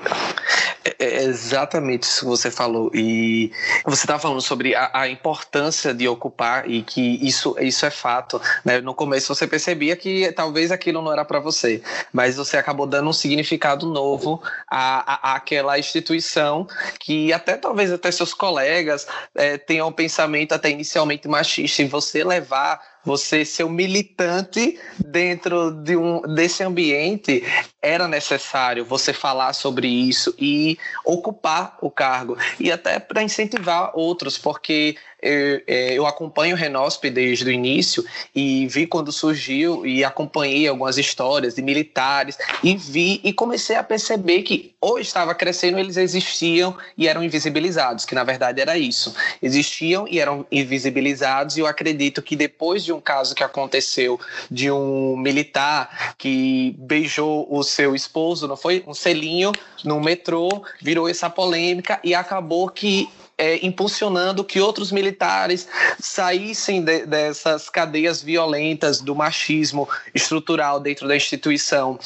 É, 0.84 0.96
é 0.98 1.22
exatamente 1.24 2.04
isso 2.04 2.20
que 2.20 2.26
você 2.26 2.50
falou. 2.50 2.90
E 2.94 3.52
você 3.84 4.02
estava 4.04 4.18
falando 4.18 4.40
sobre 4.40 4.74
a, 4.74 4.90
a, 4.92 5.08
importância 5.08 5.94
de 5.94 6.08
ocupar 6.08 6.68
e 6.68 6.82
que 6.82 7.18
isso, 7.26 7.56
isso 7.60 7.86
é 7.86 7.90
fato. 7.90 8.40
Né? 8.64 8.80
No 8.80 8.94
começo 8.94 9.34
você 9.34 9.46
percebia 9.46 9.96
que 9.96 10.30
talvez 10.32 10.72
aquilo 10.72 11.02
não 11.02 11.12
era 11.12 11.24
para 11.24 11.38
você, 11.38 11.82
mas 12.12 12.36
você 12.36 12.56
acabou 12.56 12.86
dando 12.86 13.08
um 13.08 13.12
significado 13.12 13.86
novo 13.86 14.42
à, 14.68 15.30
à, 15.30 15.36
àquela 15.36 15.78
instituição 15.78 16.66
que 16.98 17.32
até 17.32 17.56
talvez 17.56 17.92
até 17.92 18.10
seus 18.10 18.34
colegas 18.34 19.06
é, 19.34 19.56
tenham 19.58 19.88
um 19.88 19.92
pensamento 19.92 20.52
até 20.52 20.70
inicialmente 20.70 21.28
machista 21.28 21.82
e 21.82 21.86
você 21.86 22.24
levar 22.24 22.91
você 23.04 23.44
ser 23.44 23.64
um 23.64 23.70
militante 23.70 24.78
dentro 25.04 25.72
de 25.72 25.96
um, 25.96 26.20
desse 26.34 26.62
ambiente, 26.62 27.42
era 27.80 28.06
necessário 28.06 28.84
você 28.84 29.12
falar 29.12 29.52
sobre 29.52 29.88
isso 29.88 30.34
e 30.38 30.78
ocupar 31.04 31.76
o 31.80 31.90
cargo. 31.90 32.36
E 32.60 32.70
até 32.70 32.98
para 32.98 33.22
incentivar 33.22 33.90
outros, 33.94 34.38
porque 34.38 34.96
eu, 35.22 35.62
é, 35.66 35.94
eu 35.94 36.06
acompanho 36.06 36.56
o 36.56 36.58
Renosp 36.58 37.04
desde 37.04 37.44
o 37.44 37.50
início 37.50 38.04
e 38.34 38.66
vi 38.66 38.86
quando 38.86 39.12
surgiu 39.12 39.86
e 39.86 40.04
acompanhei 40.04 40.66
algumas 40.66 40.98
histórias 40.98 41.54
de 41.54 41.62
militares 41.62 42.36
e 42.62 42.76
vi 42.76 43.20
e 43.22 43.32
comecei 43.32 43.76
a 43.76 43.84
perceber 43.84 44.42
que 44.42 44.74
ou 44.80 44.98
estava 44.98 45.32
crescendo, 45.32 45.78
eles 45.78 45.96
existiam 45.96 46.76
e 46.98 47.06
eram 47.06 47.22
invisibilizados, 47.22 48.04
que 48.04 48.16
na 48.16 48.24
verdade 48.24 48.60
era 48.60 48.76
isso. 48.76 49.14
Existiam 49.40 50.08
e 50.08 50.18
eram 50.18 50.44
invisibilizados 50.50 51.56
e 51.56 51.60
eu 51.60 51.68
acredito 51.68 52.20
que 52.20 52.34
depois 52.34 52.84
de 52.84 52.92
um 52.92 53.00
caso 53.00 53.32
que 53.32 53.44
aconteceu 53.44 54.18
de 54.50 54.72
um 54.72 55.16
militar 55.16 56.16
que 56.18 56.74
beijou 56.78 57.46
o 57.48 57.62
seu 57.62 57.94
esposo, 57.94 58.48
não 58.48 58.56
foi? 58.56 58.82
Um 58.84 58.94
selinho 58.94 59.52
no 59.84 60.00
metrô, 60.00 60.48
virou 60.80 61.08
essa 61.08 61.30
polêmica 61.30 62.00
e 62.02 62.12
acabou 62.12 62.68
que 62.68 63.08
é, 63.42 63.58
impulsionando 63.66 64.44
que 64.44 64.60
outros 64.60 64.92
militares 64.92 65.66
saíssem 65.98 66.80
de, 66.80 67.06
dessas 67.06 67.68
cadeias 67.68 68.22
violentas 68.22 69.00
do 69.00 69.16
machismo 69.16 69.88
estrutural 70.14 70.78
dentro 70.78 71.08
da 71.08 71.16
instituição 71.16 71.98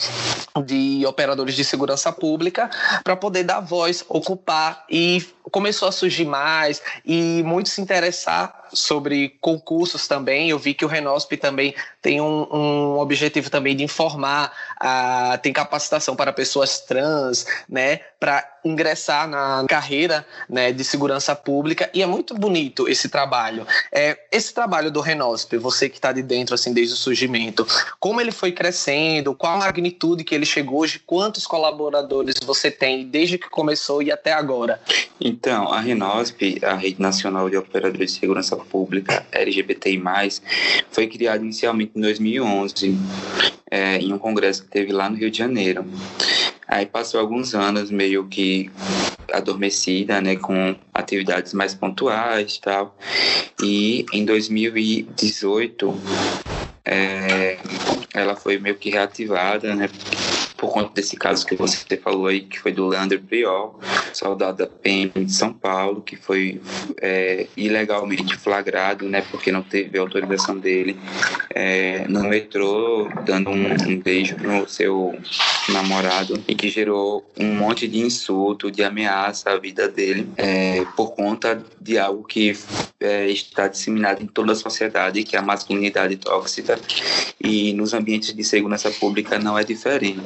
de 0.65 1.05
operadores 1.05 1.55
de 1.55 1.63
segurança 1.63 2.11
pública 2.11 2.71
para 3.05 3.15
poder 3.15 3.45
dar 3.45 3.61
voz, 3.61 4.03
ocupar 4.09 4.87
e 4.89 5.23
começou 5.51 5.89
a 5.89 5.93
surgir 5.93 6.25
mais 6.25 6.83
e 7.05 7.43
muito 7.45 7.69
se 7.69 7.81
interessar 7.81 8.67
sobre 8.73 9.37
concursos 9.41 10.09
também. 10.09 10.51
Eu 10.51 10.59
vi 10.59 10.75
que 10.75 10.85
o 10.85 10.89
Renosp 10.89 11.37
também 11.37 11.75
tem 12.03 12.21
um, 12.21 12.47
um 12.53 12.99
objetivo 12.99 13.51
também 13.51 13.77
de 13.77 13.85
informar, 13.85 14.53
uh, 14.81 15.39
tem 15.39 15.53
capacitação 15.53 16.17
para 16.17 16.33
pessoas 16.33 16.81
trans, 16.81 17.47
né, 17.69 18.01
para 18.19 18.57
ingressar 18.65 19.29
na 19.29 19.65
carreira 19.69 20.27
né, 20.49 20.73
de 20.73 20.83
segurança 20.83 21.35
pública 21.37 21.89
e 21.95 22.03
é 22.03 22.07
muito 22.07 22.35
bonito 22.35 22.89
esse 22.89 23.09
trabalho. 23.09 23.67
É, 23.93 24.19
esse 24.33 24.53
trabalho 24.53 24.91
do 24.91 25.01
Renosp, 25.01 25.57
você 25.57 25.89
que 25.89 25.97
está 25.97 26.13
de 26.13 26.23
dentro 26.23 26.55
assim 26.55 26.73
desde 26.73 26.95
o 26.95 26.97
surgimento, 26.97 27.67
como 28.01 28.21
ele 28.21 28.33
foi 28.33 28.53
crescendo, 28.53 29.35
qual 29.35 29.55
a 29.55 29.59
magnitude 29.59 30.25
que 30.25 30.35
ele 30.35 30.47
chegou 30.47 30.81
hoje, 30.81 30.99
quantos 30.99 31.47
colaboradores 31.47 32.35
você 32.45 32.71
tem 32.71 33.07
desde 33.07 33.39
que 33.39 33.49
começou 33.49 34.03
e 34.03 34.11
até 34.11 34.33
agora? 34.33 34.81
Então, 35.39 35.71
a 35.71 35.81
Renosp, 35.81 36.65
a 36.65 36.77
Rede 36.77 37.01
Nacional 37.01 37.51
de 37.51 37.59
Operadores 37.59 38.15
de 38.15 38.21
Segurança 38.21 38.57
Pública 38.57 39.27
LGBTI+, 39.31 40.03
foi 40.91 41.07
criada 41.09 41.45
inicialmente 41.45 41.93
em 41.95 42.01
2011, 42.01 42.99
é, 43.71 43.99
em 43.99 44.15
um 44.15 44.19
congresso 44.19 44.63
que 44.65 44.71
teve 44.71 44.93
lá 44.93 45.11
no 45.11 45.17
Rio 45.17 45.31
de 45.31 45.37
Janeiro. 45.37 45.85
Aí 46.67 46.87
passou 46.87 47.21
alguns 47.21 47.55
anos 47.55 47.91
meio 47.91 48.27
que 48.27 48.71
adormecida, 49.31 50.23
né, 50.23 50.37
com 50.37 50.75
atividades 50.95 51.53
mais 51.53 51.75
pontuais 51.75 52.55
e 52.55 52.61
tal. 52.63 52.97
E 53.63 54.07
em 54.15 54.25
2018, 54.25 56.01
é, 56.83 57.59
ela 58.15 58.35
foi 58.35 58.59
meio 58.59 58.77
que 58.77 58.89
reativada, 58.89 59.75
né, 59.75 59.91
por 60.57 60.73
conta 60.73 60.95
desse 60.95 61.15
caso 61.15 61.45
que 61.45 61.55
você 61.55 61.97
falou 61.99 62.27
aí, 62.27 62.41
que 62.41 62.59
foi 62.59 62.73
do 62.73 62.87
Leandro 62.87 63.21
Priol, 63.21 63.79
soldado 64.17 64.59
da 64.59 64.67
PM 64.67 65.13
de 65.25 65.33
São 65.33 65.53
Paulo, 65.53 66.01
que 66.01 66.17
foi 66.17 66.61
é, 67.01 67.47
ilegalmente 67.57 68.37
flagrado, 68.37 69.09
né, 69.09 69.23
porque 69.31 69.53
não 69.53 69.63
teve 69.63 69.99
autorização 69.99 70.59
dele 70.59 70.97
é, 71.55 72.07
no 72.09 72.25
metrô, 72.25 73.09
dando 73.25 73.51
um, 73.51 73.73
um 73.73 74.01
beijo 74.01 74.37
no 74.39 74.69
seu 74.69 75.19
namorado 75.69 76.43
e 76.49 76.55
que 76.55 76.69
gerou 76.69 77.29
um 77.39 77.55
monte 77.55 77.87
de 77.87 77.99
insulto, 77.99 78.71
de 78.71 78.83
ameaça 78.83 79.51
à 79.51 79.59
vida 79.59 79.89
dele 79.89 80.29
é, 80.37 80.85
por 80.97 81.15
conta 81.15 81.63
de 81.81 81.99
algo 81.99 82.25
que 82.25 82.57
é, 83.01 83.29
está 83.29 83.69
disseminado 83.69 84.23
em 84.23 84.27
toda 84.27 84.53
a 84.53 84.57
sociedade, 84.57 85.23
que 85.25 85.37
é 85.37 85.39
a 85.39 85.43
masculinidade 85.43 86.17
tóxica 86.17 86.79
e 87.41 87.73
nos 87.75 87.93
ambientes 87.93 88.35
de 88.35 88.45
segurança 88.45 88.91
pública 88.91 89.39
não 89.39 89.59
é 89.59 89.65
diferente. 89.65 90.21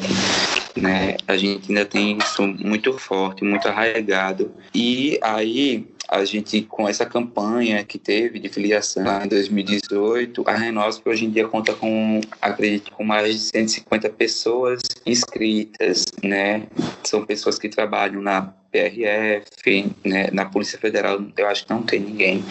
Né? 0.77 1.17
A 1.27 1.37
gente 1.37 1.69
ainda 1.69 1.85
tem 1.85 2.19
isso 2.19 2.47
muito 2.47 2.93
forte, 2.99 3.45
muito 3.45 3.67
arraigado. 3.69 4.53
E 4.75 5.19
aí 5.23 5.87
a 6.11 6.25
gente, 6.25 6.63
com 6.63 6.89
essa 6.89 7.07
campanha 7.07 7.85
que 7.85 7.97
teve 7.97 8.41
de 8.41 8.49
filiação 8.49 9.23
em 9.25 9.29
2018, 9.29 10.43
a 10.45 10.57
Renosp 10.57 11.09
hoje 11.09 11.25
em 11.25 11.31
dia 11.31 11.47
conta 11.47 11.73
com, 11.73 12.21
acredito, 12.43 12.91
com 12.91 13.05
mais 13.05 13.33
de 13.33 13.39
150 13.39 14.11
pessoas 14.11 14.81
inscritas, 15.07 16.05
né? 16.23 16.67
São 17.05 17.25
pessoas 17.25 17.61
que 17.61 17.69
trabalham 17.69 18.21
na 18.21 18.53
PRF, 18.71 19.95
né? 20.05 20.29
na 20.33 20.47
Polícia 20.47 20.79
Federal 20.79 21.21
eu 21.37 21.47
acho 21.49 21.65
que 21.65 21.73
não 21.73 21.83
tem 21.83 22.01
ninguém, 22.01 22.45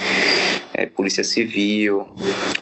é, 0.74 0.86
Polícia 0.86 1.24
Civil, 1.24 2.08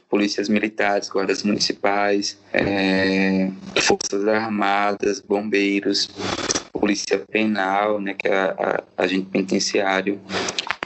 polícias 0.10 0.48
militares, 0.50 1.10
guardas 1.10 1.44
municipais, 1.44 2.38
é, 2.54 3.50
forças 3.82 4.28
armadas, 4.28 5.20
bombeiros, 5.20 6.10
polícia 6.72 7.20
penal, 7.20 8.00
né, 8.00 8.14
que 8.14 8.28
é 8.28 8.36
a, 8.36 8.84
a 8.98 9.04
agente 9.04 9.28
penitenciário, 9.32 10.20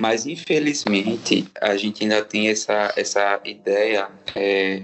mas, 0.01 0.25
infelizmente, 0.25 1.47
a 1.61 1.77
gente 1.77 2.01
ainda 2.01 2.25
tem 2.25 2.47
essa, 2.47 2.91
essa 2.97 3.39
ideia 3.45 4.09
é, 4.33 4.81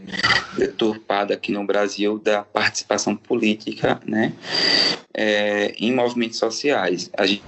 deturpada 0.56 1.34
aqui 1.34 1.52
no 1.52 1.66
Brasil 1.66 2.20
da 2.20 2.44
participação 2.44 3.16
política 3.16 4.00
né, 4.06 4.32
é, 5.12 5.74
em 5.80 5.92
movimentos 5.92 6.38
sociais. 6.38 7.10
A 7.18 7.26
gente, 7.26 7.42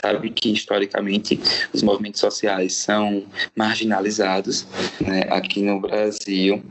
sabe 0.00 0.30
que, 0.30 0.54
historicamente, 0.54 1.38
os 1.70 1.82
movimentos 1.82 2.20
sociais 2.20 2.76
são 2.76 3.26
marginalizados 3.54 4.66
né, 4.98 5.24
aqui 5.28 5.60
no 5.60 5.80
Brasil. 5.80 6.62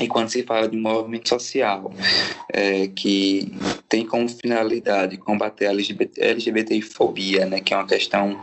E 0.00 0.08
quando 0.08 0.28
se 0.28 0.42
fala 0.42 0.68
de 0.68 0.76
movimento 0.76 1.28
social 1.28 1.92
é, 2.52 2.88
que 2.88 3.52
tem 3.88 4.06
como 4.06 4.28
finalidade 4.28 5.16
combater 5.16 5.66
a 5.66 5.70
LGBT, 5.70 6.20
LGBTfobia, 6.20 7.46
né, 7.46 7.60
que 7.60 7.74
é 7.74 7.76
uma 7.76 7.86
questão 7.86 8.40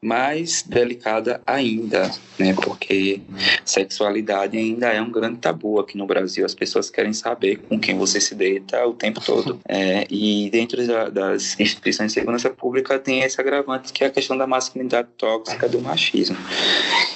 mais 0.00 0.62
delicada 0.70 1.40
ainda, 1.46 2.10
né, 2.38 2.54
porque 2.54 3.20
sexualidade 3.64 4.56
ainda 4.56 4.88
é 4.88 5.02
um 5.02 5.10
grande 5.10 5.38
tabu 5.38 5.78
aqui 5.78 5.98
no 5.98 6.06
Brasil. 6.06 6.46
As 6.46 6.54
pessoas 6.54 6.88
querem 6.88 7.12
saber 7.12 7.56
com 7.68 7.78
quem 7.78 7.98
você 7.98 8.20
se 8.20 8.34
deita 8.34 8.86
o 8.86 8.94
tempo 8.94 9.20
todo. 9.20 9.60
É, 9.72 10.06
e 10.10 10.50
dentro 10.50 10.84
da, 10.84 11.08
das 11.08 11.58
instituições 11.58 12.08
de 12.08 12.14
segurança 12.14 12.50
pública 12.50 12.98
tem 12.98 13.20
esse 13.20 13.40
agravante 13.40 13.92
que 13.92 14.02
é 14.02 14.08
a 14.08 14.10
questão 14.10 14.36
da 14.36 14.46
masculinidade 14.46 15.08
tóxica 15.16 15.68
do 15.68 15.80
machismo. 15.80 16.36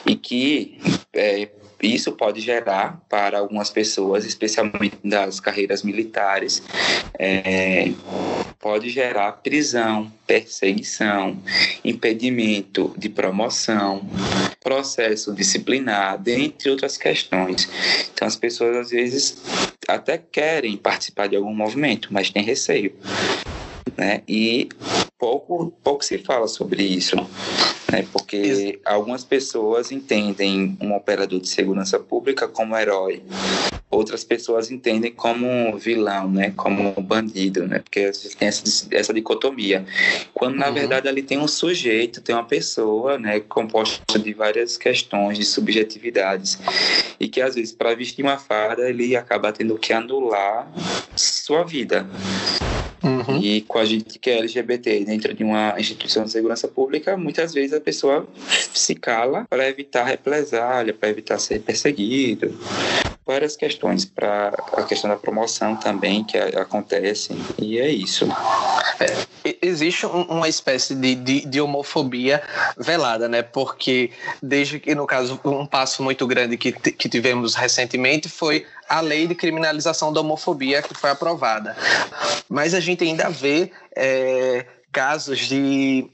E 0.06 0.14
que 0.14 0.78
é, 1.12 1.48
isso 1.82 2.12
pode 2.12 2.40
gerar 2.40 3.00
para 3.08 3.38
algumas 3.38 3.70
pessoas, 3.70 4.24
especialmente 4.24 4.96
das 5.04 5.40
carreiras 5.40 5.82
militares, 5.82 6.62
é, 7.18 7.92
pode 8.64 8.88
gerar 8.88 9.30
prisão, 9.42 10.10
perseguição, 10.26 11.36
impedimento 11.84 12.94
de 12.96 13.10
promoção, 13.10 14.00
processo 14.62 15.34
disciplinar, 15.34 16.16
dentre 16.16 16.70
outras 16.70 16.96
questões. 16.96 17.68
Então, 18.14 18.26
as 18.26 18.36
pessoas 18.36 18.74
às 18.74 18.90
vezes 18.90 19.36
até 19.86 20.16
querem 20.16 20.78
participar 20.78 21.26
de 21.26 21.36
algum 21.36 21.54
movimento, 21.54 22.08
mas 22.10 22.30
têm 22.30 22.42
receio. 22.42 22.94
Né? 23.98 24.22
E 24.26 24.70
pouco, 25.18 25.70
pouco 25.84 26.02
se 26.02 26.16
fala 26.16 26.48
sobre 26.48 26.82
isso 26.82 27.16
né? 27.94 28.04
Porque 28.12 28.36
Isso. 28.36 28.78
algumas 28.84 29.24
pessoas 29.24 29.92
entendem 29.92 30.76
um 30.80 30.94
operador 30.94 31.40
de 31.40 31.48
segurança 31.48 31.98
pública 31.98 32.48
como 32.48 32.76
herói, 32.76 33.22
outras 33.94 34.24
pessoas 34.24 34.70
entendem 34.70 35.12
como 35.12 35.76
vilão, 35.78 36.30
né? 36.30 36.52
Como 36.56 36.92
bandido, 37.00 37.66
né? 37.66 37.78
Porque 37.78 38.10
tem 38.38 38.48
essa, 38.48 38.86
essa 38.90 39.14
dicotomia. 39.14 39.84
Quando 40.32 40.56
na 40.56 40.68
uhum. 40.68 40.74
verdade 40.74 41.08
ali 41.08 41.22
tem 41.22 41.38
um 41.38 41.48
sujeito, 41.48 42.20
tem 42.20 42.34
uma 42.34 42.44
pessoa, 42.44 43.18
né? 43.18 43.40
Composta 43.40 44.18
de 44.18 44.32
várias 44.32 44.76
questões, 44.76 45.38
de 45.38 45.44
subjetividades 45.44 46.58
e 47.18 47.28
que 47.28 47.40
às 47.40 47.54
vezes 47.54 47.72
para 47.72 47.94
vestir 47.94 48.24
uma 48.24 48.38
farda 48.38 48.88
ele 48.88 49.16
acaba 49.16 49.52
tendo 49.52 49.76
que 49.78 49.92
anular 49.92 50.70
sua 51.16 51.64
vida. 51.64 52.06
Uhum. 53.04 53.38
E 53.38 53.60
com 53.62 53.78
a 53.78 53.84
gente 53.84 54.18
que 54.18 54.30
é 54.30 54.38
LGBT 54.38 55.04
dentro 55.04 55.34
de 55.34 55.44
uma 55.44 55.74
instituição 55.78 56.24
de 56.24 56.30
segurança 56.30 56.66
pública, 56.66 57.16
muitas 57.16 57.52
vezes 57.52 57.74
a 57.74 57.80
pessoa 57.80 58.26
se 58.72 58.94
cala 58.94 59.44
para 59.48 59.68
evitar 59.68 60.04
represália, 60.04 60.94
para 60.94 61.10
evitar 61.10 61.38
ser 61.38 61.60
perseguido. 61.60 62.58
Várias 63.26 63.56
questões 63.56 64.04
para 64.04 64.48
a 64.74 64.82
questão 64.82 65.08
da 65.08 65.16
promoção 65.16 65.76
também 65.76 66.22
que 66.22 66.36
acontece, 66.36 67.34
e 67.58 67.78
é 67.78 67.88
isso. 67.88 68.28
É, 69.00 69.56
existe 69.62 70.04
uma 70.04 70.46
espécie 70.46 70.94
de, 70.94 71.14
de, 71.14 71.46
de, 71.46 71.60
homofobia 71.60 72.42
velada, 72.76 73.26
né? 73.26 73.40
Porque 73.40 74.10
desde 74.42 74.78
que, 74.78 74.94
no 74.94 75.06
caso, 75.06 75.40
um 75.42 75.66
passo 75.66 76.02
muito 76.02 76.26
grande 76.26 76.58
que, 76.58 76.72
que 76.72 77.08
tivemos 77.08 77.54
recentemente 77.54 78.28
foi 78.28 78.66
a 78.88 79.00
lei 79.00 79.26
de 79.26 79.34
criminalização 79.34 80.12
da 80.12 80.20
homofobia 80.20 80.82
que 80.82 80.92
foi 80.92 81.08
aprovada. 81.08 81.74
Mas 82.48 82.74
a 82.74 82.80
gente 82.80 83.04
ainda 83.04 83.30
vê 83.30 83.72
é, 83.96 84.66
casos 84.92 85.40
de, 85.40 86.08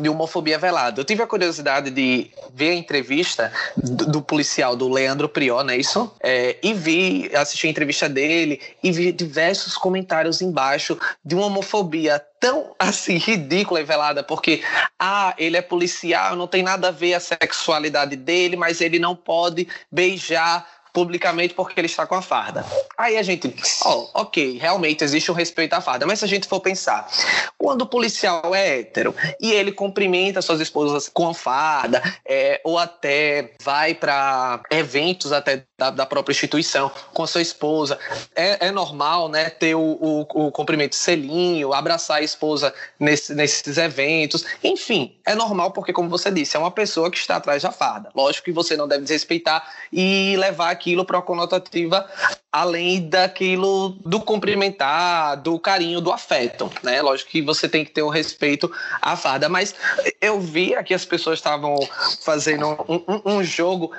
de 0.00 0.08
homofobia 0.08 0.58
velada. 0.58 1.00
Eu 1.00 1.04
tive 1.04 1.22
a 1.22 1.26
curiosidade 1.26 1.90
de 1.90 2.30
ver 2.54 2.70
a 2.70 2.74
entrevista 2.74 3.52
do, 3.76 4.06
do 4.06 4.22
policial, 4.22 4.76
do 4.76 4.88
Leandro 4.88 5.28
Prió, 5.28 5.62
não 5.62 5.72
é 5.72 5.76
isso? 5.76 6.12
É, 6.20 6.56
e 6.62 6.72
vi, 6.72 7.30
assisti 7.34 7.66
a 7.66 7.70
entrevista 7.70 8.08
dele 8.08 8.60
e 8.82 8.90
vi 8.90 9.12
diversos 9.12 9.76
comentários 9.76 10.40
embaixo 10.40 10.98
de 11.24 11.34
uma 11.34 11.46
homofobia 11.46 12.22
tão 12.40 12.74
assim 12.78 13.16
ridícula 13.16 13.80
e 13.80 13.84
velada, 13.84 14.22
porque 14.22 14.62
ah, 14.98 15.34
ele 15.38 15.56
é 15.56 15.62
policial, 15.62 16.36
não 16.36 16.46
tem 16.46 16.62
nada 16.62 16.88
a 16.88 16.92
ver 16.92 17.14
a 17.14 17.20
sexualidade 17.20 18.16
dele, 18.16 18.56
mas 18.56 18.80
ele 18.80 18.98
não 18.98 19.14
pode 19.14 19.68
beijar 19.90 20.66
publicamente 20.92 21.54
porque 21.54 21.78
ele 21.78 21.86
está 21.86 22.06
com 22.06 22.14
a 22.14 22.22
farda. 22.22 22.64
Aí 22.96 23.16
a 23.16 23.22
gente, 23.22 23.54
ó, 23.84 23.94
oh, 23.94 24.20
ok, 24.22 24.58
realmente 24.58 25.04
existe 25.04 25.30
um 25.30 25.34
respeito 25.34 25.74
à 25.74 25.80
farda, 25.80 26.06
mas 26.06 26.18
se 26.18 26.24
a 26.24 26.28
gente 26.28 26.48
for 26.48 26.60
pensar, 26.60 27.08
quando 27.56 27.82
o 27.82 27.86
policial 27.86 28.54
é 28.54 28.80
hétero 28.80 29.14
e 29.40 29.52
ele 29.52 29.72
cumprimenta 29.72 30.42
suas 30.42 30.60
esposas 30.60 31.08
com 31.08 31.28
a 31.28 31.34
farda, 31.34 32.02
é, 32.26 32.60
ou 32.64 32.78
até 32.78 33.52
vai 33.62 33.94
para 33.94 34.62
eventos 34.70 35.32
até 35.32 35.64
da, 35.78 35.90
da, 35.90 36.06
própria 36.06 36.32
instituição 36.32 36.90
com 37.14 37.22
a 37.22 37.26
sua 37.26 37.40
esposa, 37.40 37.98
é, 38.34 38.66
é 38.66 38.70
normal, 38.70 39.28
né, 39.28 39.48
ter 39.50 39.74
o, 39.74 39.80
o, 39.80 40.20
o 40.46 40.52
cumprimento 40.52 40.96
selinho, 40.96 41.72
abraçar 41.72 42.18
a 42.18 42.22
esposa 42.22 42.74
nesse, 42.98 43.34
nesses 43.34 43.76
eventos, 43.76 44.44
enfim, 44.62 45.16
é 45.24 45.34
normal 45.34 45.70
porque, 45.70 45.92
como 45.92 46.08
você 46.08 46.30
disse, 46.30 46.56
é 46.56 46.58
uma 46.58 46.70
pessoa 46.70 47.10
que 47.10 47.18
está 47.18 47.36
atrás 47.36 47.62
da 47.62 47.70
farda. 47.70 48.10
Lógico 48.14 48.46
que 48.46 48.52
você 48.52 48.76
não 48.76 48.88
deve 48.88 49.02
desrespeitar 49.02 49.68
e 49.92 50.36
levar 50.36 50.70
aquilo 50.88 51.04
para 51.04 51.18
uma 51.18 51.22
conotativa 51.22 52.08
além 52.50 53.08
daquilo 53.08 53.90
do 54.04 54.20
cumprimentar, 54.20 55.36
do 55.36 55.58
carinho, 55.58 56.00
do 56.00 56.10
afeto, 56.10 56.70
né? 56.82 57.02
Lógico 57.02 57.30
que 57.30 57.42
você 57.42 57.68
tem 57.68 57.84
que 57.84 57.90
ter 57.90 58.02
o 58.02 58.08
respeito 58.08 58.72
à 59.02 59.16
farda, 59.16 59.50
mas 59.50 59.74
eu 60.20 60.40
vi 60.40 60.74
aqui 60.74 60.94
as 60.94 61.04
pessoas 61.04 61.38
estavam 61.38 61.76
fazendo 62.22 62.68
um, 62.88 63.04
um, 63.06 63.36
um, 63.36 63.44
jogo 63.44 63.92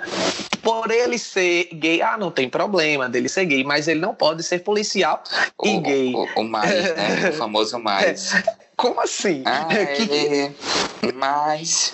por 0.63 0.89
ele 0.89 1.19
ser 1.19 1.69
gay, 1.73 2.02
ah, 2.02 2.17
não 2.17 2.32
tem 2.32 2.49
problema 2.49 3.08
dele 3.08 3.30
ser 3.30 3.45
gay, 3.45 3.63
mas 3.63 3.88
ele 3.88 3.99
não 3.99 4.15
pode 4.15 4.41
ser 4.41 4.60
policial 4.60 5.23
o, 5.58 5.67
e 5.67 5.78
gay. 5.80 6.13
O, 6.13 6.41
o 6.41 6.43
mais, 6.43 6.95
né? 6.95 7.30
O 7.30 7.34
famoso 7.38 7.78
mais. 7.78 8.34
Como 8.79 9.01
assim? 9.01 9.43
Ah, 9.45 9.65
que... 9.93 10.09
é, 10.09 11.11
mas. 11.13 11.93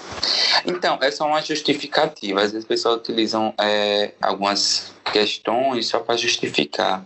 Então, 0.67 0.99
é 1.01 1.09
só 1.09 1.25
uma 1.25 1.41
justificativa. 1.41 2.39
Às 2.41 2.51
vezes 2.51 2.57
as 2.57 2.65
pessoas 2.65 2.97
utilizam 2.97 3.55
é, 3.57 4.11
algumas 4.21 4.93
questões 5.11 5.87
só 5.87 5.97
para 5.97 6.15
justificar. 6.15 7.03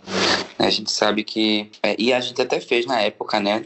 A 0.57 0.69
gente 0.69 0.91
sabe 0.91 1.23
que. 1.23 1.71
É, 1.81 1.95
e 1.97 2.11
a 2.11 2.19
gente 2.19 2.41
até 2.41 2.59
fez 2.59 2.85
na 2.85 2.99
época, 2.99 3.39
né? 3.39 3.63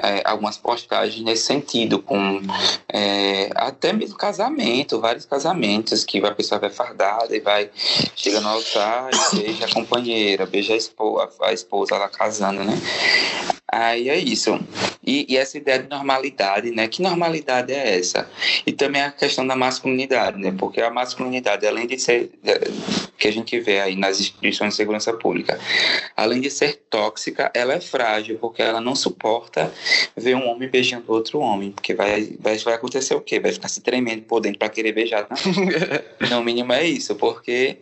É, 0.00 0.22
algumas 0.24 0.56
postagens 0.56 1.24
nesse 1.24 1.42
sentido, 1.46 2.00
com 2.00 2.40
é, 2.88 3.50
até 3.56 3.92
mesmo 3.92 4.16
casamento, 4.16 5.00
vários 5.00 5.26
casamentos, 5.26 6.04
que 6.04 6.24
a 6.24 6.30
pessoa 6.32 6.60
vai 6.60 6.70
fardada 6.70 7.36
e 7.36 7.40
vai, 7.40 7.68
chega 8.14 8.40
no 8.40 8.50
altar 8.50 9.10
e 9.32 9.36
beija 9.36 9.64
a 9.64 9.74
companheira, 9.74 10.46
beija 10.46 10.74
a 10.74 10.76
esposa, 10.76 11.28
a 11.42 11.52
esposa 11.52 11.96
lá 11.96 12.08
casando, 12.08 12.62
né? 12.62 12.80
Aí 13.72 14.08
é 14.08 14.16
isso. 14.16 14.58
E, 15.10 15.26
e, 15.28 15.36
essa 15.36 15.58
ideia 15.58 15.80
de 15.80 15.88
normalidade, 15.88 16.70
né? 16.70 16.86
Que 16.86 17.02
normalidade 17.02 17.72
é 17.72 17.98
essa? 17.98 18.30
E 18.64 18.70
também 18.70 19.02
a 19.02 19.10
questão 19.10 19.44
da 19.44 19.56
masculinidade, 19.56 20.38
né? 20.38 20.54
Porque 20.56 20.80
a 20.80 20.88
masculinidade, 20.88 21.66
além 21.66 21.88
de 21.88 21.98
ser 21.98 22.30
que 23.18 23.26
a 23.26 23.32
gente 23.32 23.58
vê 23.58 23.80
aí 23.80 23.96
nas 23.96 24.20
instituições 24.20 24.70
de 24.70 24.76
segurança 24.76 25.12
pública, 25.12 25.58
além 26.16 26.40
de 26.40 26.48
ser 26.48 26.80
tóxica, 26.88 27.50
ela 27.52 27.74
é 27.74 27.80
frágil, 27.80 28.38
porque 28.38 28.62
ela 28.62 28.80
não 28.80 28.94
suporta 28.94 29.72
ver 30.16 30.36
um 30.36 30.48
homem 30.48 30.68
beijando 30.68 31.12
outro 31.12 31.40
homem, 31.40 31.72
porque 31.72 31.92
vai, 31.92 32.36
vai, 32.38 32.56
vai 32.58 32.74
acontecer 32.74 33.14
o 33.14 33.20
quê? 33.20 33.40
Vai 33.40 33.50
ficar 33.50 33.66
se 33.66 33.80
tremendo 33.80 34.22
por 34.22 34.38
dentro 34.40 34.60
para 34.60 34.68
querer 34.68 34.92
beijar, 34.92 35.26
tá? 35.26 35.34
no 36.30 36.44
mínimo 36.44 36.72
é 36.72 36.84
isso, 36.84 37.16
porque 37.16 37.78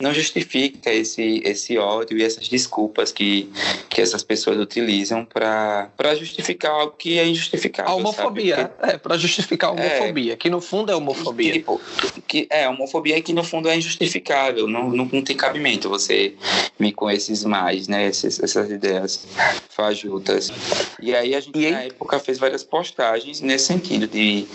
não 0.00 0.12
justifica 0.12 0.92
esse, 0.92 1.40
esse 1.44 1.78
ódio 1.78 2.18
e 2.18 2.22
essas 2.22 2.48
desculpas 2.48 3.12
que, 3.12 3.50
que 3.88 4.00
essas 4.00 4.22
pessoas 4.22 4.58
utilizam 4.58 5.24
para 5.24 5.90
justificar 6.14 6.72
algo 6.72 6.94
que 6.98 7.18
é 7.18 7.26
injustificável. 7.26 7.92
A 7.92 7.94
homofobia, 7.94 8.68
Porque, 8.68 8.94
é, 8.94 8.98
para 8.98 9.16
justificar 9.16 9.70
a 9.70 9.72
homofobia, 9.72 10.34
é, 10.34 10.36
que 10.36 10.50
no 10.50 10.60
fundo 10.60 10.92
é 10.92 10.96
homofobia. 10.96 11.52
Tipo, 11.52 11.80
que, 12.26 12.46
é, 12.50 12.68
homofobia 12.68 13.20
que 13.22 13.32
no 13.32 13.42
fundo 13.42 13.68
é 13.68 13.76
injustificável, 13.76 14.66
não, 14.66 14.90
não, 14.90 15.06
não 15.06 15.22
tem 15.22 15.36
cabimento 15.36 15.88
você 15.88 16.34
vir 16.78 16.92
com 16.92 17.10
esses 17.10 17.44
mais, 17.44 17.88
né, 17.88 18.06
essas, 18.06 18.42
essas 18.42 18.70
ideias 18.70 19.26
fajutas. 19.70 20.52
E 21.00 21.14
aí 21.14 21.34
a 21.34 21.40
gente, 21.40 21.58
e 21.58 21.70
na 21.70 21.82
época, 21.82 22.18
fez 22.18 22.38
várias 22.38 22.62
postagens 22.62 23.40
nesse 23.40 23.66
sentido 23.66 24.06
de 24.06 24.46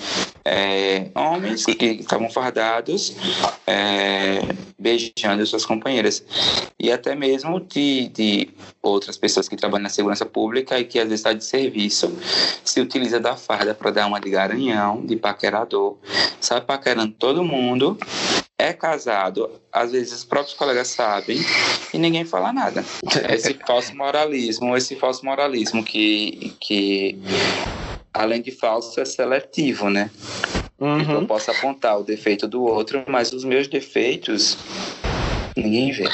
é, 0.45 1.07
homens 1.15 1.65
que 1.65 1.85
estavam 1.85 2.29
fardados 2.29 3.15
é, 3.65 4.41
beijando 4.77 5.30
suas 5.49 5.65
companheiras. 5.65 6.23
E 6.79 6.91
até 6.91 7.15
mesmo 7.15 7.59
de, 7.59 8.09
de 8.09 8.49
outras 8.81 9.17
pessoas 9.17 9.47
que 9.47 9.55
trabalham 9.55 9.83
na 9.83 9.89
segurança 9.89 10.25
pública 10.25 10.79
e 10.79 10.85
que 10.85 10.99
às 10.99 11.05
vezes 11.05 11.19
está 11.19 11.33
de 11.33 11.43
serviço, 11.43 12.15
se 12.63 12.79
utiliza 12.81 13.19
da 13.19 13.35
farda 13.35 13.73
para 13.73 13.91
dar 13.91 14.07
uma 14.07 14.19
de 14.19 14.29
garanhão, 14.29 15.05
de 15.05 15.15
paquerador, 15.15 15.97
sai 16.39 16.61
paquerando 16.61 17.13
todo 17.13 17.43
mundo, 17.43 17.97
é 18.57 18.73
casado, 18.73 19.49
às 19.71 19.91
vezes 19.91 20.13
os 20.13 20.23
próprios 20.23 20.55
colegas 20.55 20.89
sabem 20.89 21.39
e 21.91 21.97
ninguém 21.97 22.23
fala 22.23 22.53
nada. 22.53 22.85
Esse 23.29 23.53
falso 23.65 23.95
moralismo, 23.95 24.77
esse 24.77 24.95
falso 24.95 25.25
moralismo 25.25 25.83
que, 25.83 26.53
que 26.59 27.17
além 28.13 28.41
de 28.41 28.51
falso, 28.51 28.99
é 28.99 29.05
seletivo, 29.05 29.89
né? 29.89 30.11
Uhum. 30.79 31.11
Eu 31.11 31.25
posso 31.27 31.51
apontar 31.51 31.99
o 31.99 32.03
defeito 32.03 32.47
do 32.47 32.63
outro, 32.63 33.03
mas 33.07 33.31
os 33.33 33.43
meus 33.43 33.67
defeitos 33.67 34.57
ninguém 35.55 35.91
vê. 35.91 36.09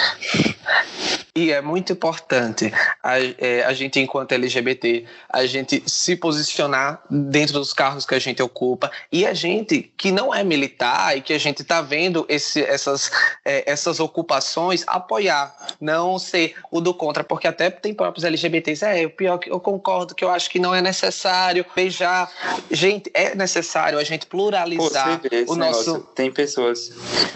E 1.37 1.51
é 1.51 1.61
muito 1.61 1.93
importante 1.93 2.73
a, 3.03 3.19
é, 3.19 3.63
a, 3.63 3.71
gente, 3.71 3.99
enquanto 3.99 4.31
LGBT, 4.31 5.05
a 5.29 5.45
gente 5.45 5.83
se 5.85 6.15
posicionar 6.15 6.99
dentro 7.07 7.59
dos 7.59 7.73
carros 7.73 8.07
que 8.07 8.15
a 8.15 8.19
gente 8.19 8.41
ocupa 8.41 8.89
e 9.11 9.23
a 9.23 9.35
gente 9.35 9.93
que 9.95 10.11
não 10.11 10.33
é 10.33 10.43
militar 10.43 11.15
e 11.15 11.21
que 11.21 11.33
a 11.33 11.37
gente 11.37 11.61
está 11.61 11.79
vendo 11.79 12.25
esse, 12.27 12.63
essas, 12.63 13.11
é, 13.45 13.71
essas 13.71 13.99
ocupações 13.99 14.83
apoiar, 14.87 15.55
não 15.79 16.17
ser 16.17 16.55
o 16.71 16.81
do 16.81 16.91
contra, 16.91 17.23
porque 17.23 17.47
até 17.47 17.69
tem 17.69 17.93
próprios 17.93 18.23
LGBTs, 18.23 18.83
é, 18.83 19.05
o 19.05 19.11
pior 19.11 19.37
que 19.37 19.51
eu 19.51 19.59
concordo 19.59 20.15
que 20.15 20.25
eu 20.25 20.31
acho 20.31 20.49
que 20.49 20.57
não 20.57 20.73
é 20.73 20.81
necessário 20.81 21.63
beijar. 21.75 22.31
Gente, 22.71 23.11
é 23.13 23.35
necessário 23.35 23.99
a 23.99 24.03
gente 24.03 24.25
pluralizar 24.25 25.21
Pô, 25.45 25.53
o 25.53 25.55
nosso. 25.55 25.99
Tem 26.15 26.31
pessoas, 26.31 26.91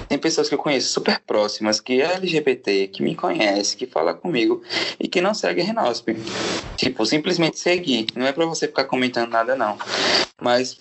tem 0.09 0.17
pessoas 0.17 0.49
que 0.49 0.55
eu 0.55 0.59
conheço 0.59 0.91
super 0.91 1.19
próximas 1.19 1.79
que 1.79 2.01
é 2.01 2.15
LGBT, 2.15 2.87
que 2.87 3.03
me 3.03 3.13
conhece, 3.13 3.77
que 3.77 3.90
fala 3.91 4.13
comigo 4.13 4.61
e 4.99 5.07
que 5.07 5.21
não 5.21 5.33
segue 5.33 5.61
a 5.61 5.63
Renosp. 5.63 6.09
Tipo, 6.75 7.05
simplesmente 7.05 7.59
seguir. 7.59 8.07
Não 8.15 8.25
é 8.25 8.31
para 8.31 8.45
você 8.45 8.67
ficar 8.67 8.85
comentando 8.85 9.29
nada, 9.29 9.55
não. 9.55 9.77
Mas 10.41 10.77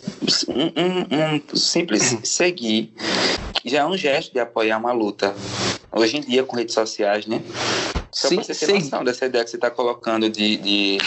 um, 0.49 0.65
um, 0.65 1.37
um 1.37 1.57
simples 1.57 2.17
seguir 2.25 2.93
já 3.65 3.81
é 3.81 3.85
um 3.85 3.97
gesto 3.97 4.33
de 4.33 4.41
apoiar 4.41 4.79
uma 4.79 4.93
luta. 4.93 5.35
Hoje 5.93 6.17
em 6.17 6.21
dia, 6.21 6.45
com 6.45 6.57
redes 6.57 6.75
sociais, 6.75 7.27
né? 7.27 7.43
Só 8.13 8.29
sim, 8.29 8.37
você 8.37 8.55
ter 8.55 8.67
sim. 8.67 8.73
noção 8.75 9.05
dessa 9.05 9.27
ideia 9.27 9.45
que 9.45 9.51
você 9.51 9.57
está 9.57 9.71
colocando 9.71 10.29
de, 10.29 10.57
de, 10.57 10.99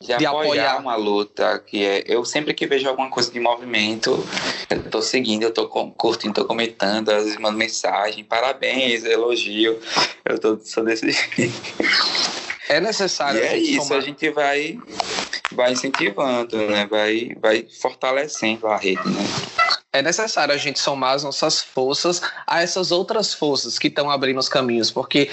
de, 0.00 0.16
de 0.16 0.26
apoiar, 0.26 0.28
apoiar, 0.28 0.80
uma 0.80 0.96
luta, 0.96 1.58
que 1.58 1.84
é. 1.84 2.04
Eu 2.06 2.24
sempre 2.24 2.54
que 2.54 2.66
vejo 2.66 2.88
alguma 2.88 3.10
coisa 3.10 3.30
de 3.30 3.38
movimento, 3.38 4.26
eu 4.70 4.82
tô 4.84 5.02
seguindo, 5.02 5.42
eu 5.42 5.52
tô 5.52 5.68
curtindo, 5.68 6.34
tô 6.34 6.44
comentando, 6.44 7.10
às 7.10 7.24
vezes 7.24 7.38
mando 7.38 7.58
mensagem, 7.58 8.24
parabéns, 8.24 9.04
elogio. 9.04 9.78
Eu 10.24 10.38
tô, 10.38 10.58
sou 10.62 10.84
desse 10.84 11.10
jeito. 11.36 11.54
É 12.68 12.80
necessário. 12.80 13.40
E 13.40 13.44
é 13.44 13.56
isso, 13.56 13.88
tomar... 13.88 13.98
a 13.98 14.00
gente 14.00 14.30
vai, 14.30 14.78
vai 15.52 15.72
incentivando, 15.72 16.56
né? 16.56 16.86
Vai, 16.86 17.36
vai 17.40 17.66
fortalecendo 17.80 18.66
a 18.66 18.76
rede, 18.76 19.06
né? 19.08 19.24
É 19.98 20.02
necessário 20.02 20.54
a 20.54 20.56
gente 20.56 20.78
somar 20.78 21.14
as 21.14 21.24
nossas 21.24 21.60
forças 21.60 22.22
a 22.46 22.62
essas 22.62 22.92
outras 22.92 23.34
forças 23.34 23.78
que 23.78 23.88
estão 23.88 24.10
abrindo 24.10 24.38
os 24.38 24.48
caminhos, 24.48 24.90
porque 24.90 25.30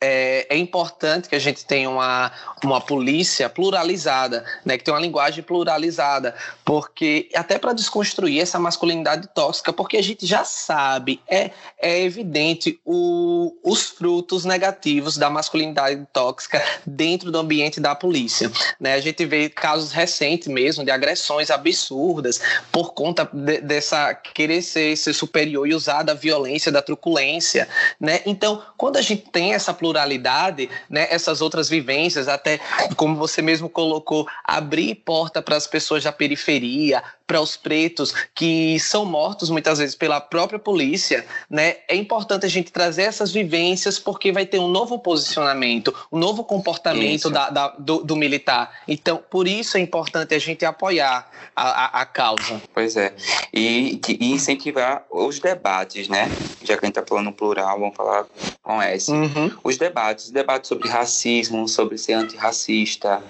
é, 0.00 0.46
é, 0.48 0.56
importante 0.56 1.28
que 1.28 1.34
a 1.34 1.40
gente 1.40 1.64
tenha 1.64 1.90
uma, 1.90 2.30
uma 2.62 2.80
polícia 2.80 3.48
pluralizada, 3.48 4.44
né, 4.64 4.78
que 4.78 4.84
tenha 4.84 4.94
uma 4.94 5.00
linguagem 5.00 5.42
pluralizada, 5.42 6.36
porque 6.64 7.28
até 7.34 7.58
para 7.58 7.72
desconstruir 7.72 8.40
essa 8.40 8.60
masculinidade 8.60 9.28
tóxica, 9.34 9.72
porque 9.72 9.96
a 9.96 10.02
gente 10.02 10.24
já 10.24 10.44
sabe, 10.44 11.20
é, 11.26 11.50
é 11.80 12.00
evidente 12.00 12.80
o, 12.84 13.56
os 13.64 13.86
frutos 13.86 14.44
negativos 14.44 15.16
da 15.16 15.28
masculinidade 15.28 16.06
tóxica 16.12 16.62
dentro 16.86 17.32
do 17.32 17.38
ambiente 17.38 17.80
da 17.80 17.94
polícia. 17.94 18.52
Né? 18.78 18.94
A 18.94 19.00
gente 19.00 19.24
vê 19.26 19.48
casos 19.48 19.90
recentes 19.90 20.46
mesmo 20.46 20.84
de 20.84 20.92
agressões 20.92 21.50
absurdas 21.50 22.40
por 22.70 22.94
conta 22.94 23.28
de, 23.32 23.60
dessa 23.62 24.07
querer 24.14 24.62
ser, 24.62 24.96
ser 24.96 25.12
superior 25.12 25.66
e 25.66 25.74
usar 25.74 26.02
da 26.02 26.14
violência, 26.14 26.72
da 26.72 26.82
truculência. 26.82 27.68
Né? 28.00 28.20
Então, 28.26 28.62
quando 28.76 28.96
a 28.96 29.02
gente 29.02 29.28
tem 29.30 29.54
essa 29.54 29.72
pluralidade, 29.74 30.68
né, 30.88 31.06
essas 31.10 31.40
outras 31.40 31.68
vivências, 31.68 32.28
até 32.28 32.58
como 32.96 33.16
você 33.16 33.42
mesmo 33.42 33.68
colocou, 33.68 34.26
abrir 34.44 34.94
porta 34.96 35.42
para 35.42 35.56
as 35.56 35.66
pessoas 35.66 36.04
da 36.04 36.12
periferia, 36.12 37.02
para 37.28 37.42
os 37.42 37.58
pretos 37.58 38.14
que 38.34 38.80
são 38.80 39.04
mortos 39.04 39.50
muitas 39.50 39.78
vezes 39.78 39.94
pela 39.94 40.18
própria 40.18 40.58
polícia, 40.58 41.26
né? 41.48 41.76
É 41.86 41.94
importante 41.94 42.46
a 42.46 42.48
gente 42.48 42.72
trazer 42.72 43.02
essas 43.02 43.30
vivências 43.30 43.98
porque 43.98 44.32
vai 44.32 44.46
ter 44.46 44.58
um 44.58 44.66
novo 44.66 44.98
posicionamento, 44.98 45.94
um 46.10 46.18
novo 46.18 46.42
comportamento 46.42 47.28
da, 47.28 47.50
da, 47.50 47.68
do, 47.78 48.02
do, 48.02 48.16
militar. 48.16 48.80
Então, 48.88 49.22
por 49.30 49.46
isso 49.46 49.76
é 49.76 49.80
importante 49.80 50.34
a 50.34 50.38
gente 50.38 50.64
apoiar 50.64 51.30
a, 51.54 51.68
a, 51.68 52.00
a 52.00 52.06
causa. 52.06 52.62
Pois 52.72 52.96
é. 52.96 53.14
E, 53.52 54.00
e, 54.08 54.32
incentivar 54.32 55.04
os 55.10 55.38
debates, 55.38 56.08
né? 56.08 56.30
Já 56.62 56.78
que 56.78 56.86
a 56.86 56.88
gente 56.88 56.98
está 56.98 57.04
falando 57.06 57.30
plural, 57.30 57.78
vamos 57.78 57.94
falar 57.94 58.24
com 58.62 58.80
S. 58.80 59.10
Uhum. 59.12 59.50
Os 59.62 59.76
debates, 59.76 60.26
os 60.26 60.30
debates 60.30 60.68
sobre 60.68 60.88
racismo, 60.88 61.68
sobre 61.68 61.98
ser 61.98 62.14
antirracista, 62.14 63.22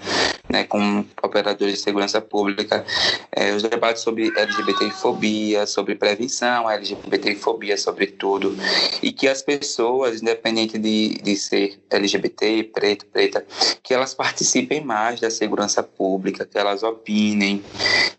né, 0.49 0.63
com 0.63 1.05
operadores 1.21 1.75
de 1.75 1.79
segurança 1.79 2.19
pública, 2.19 2.85
é, 3.31 3.53
os 3.53 3.61
debates 3.61 3.88
sobre 3.97 4.31
LGBTfobia, 4.35 5.65
sobre 5.65 5.95
prevenção, 5.95 6.69
LGBTfobia 6.69 7.77
sobretudo, 7.77 8.55
e 9.01 9.11
que 9.11 9.27
as 9.27 9.41
pessoas, 9.41 10.21
independente 10.21 10.77
de, 10.77 11.19
de 11.21 11.35
ser 11.35 11.79
LGBT, 11.89 12.63
preto, 12.63 13.05
preta, 13.07 13.45
que 13.81 13.93
elas 13.93 14.13
participem 14.13 14.83
mais 14.83 15.19
da 15.19 15.29
segurança 15.29 15.81
pública, 15.81 16.45
que 16.45 16.57
elas 16.57 16.83
opinem, 16.83 17.63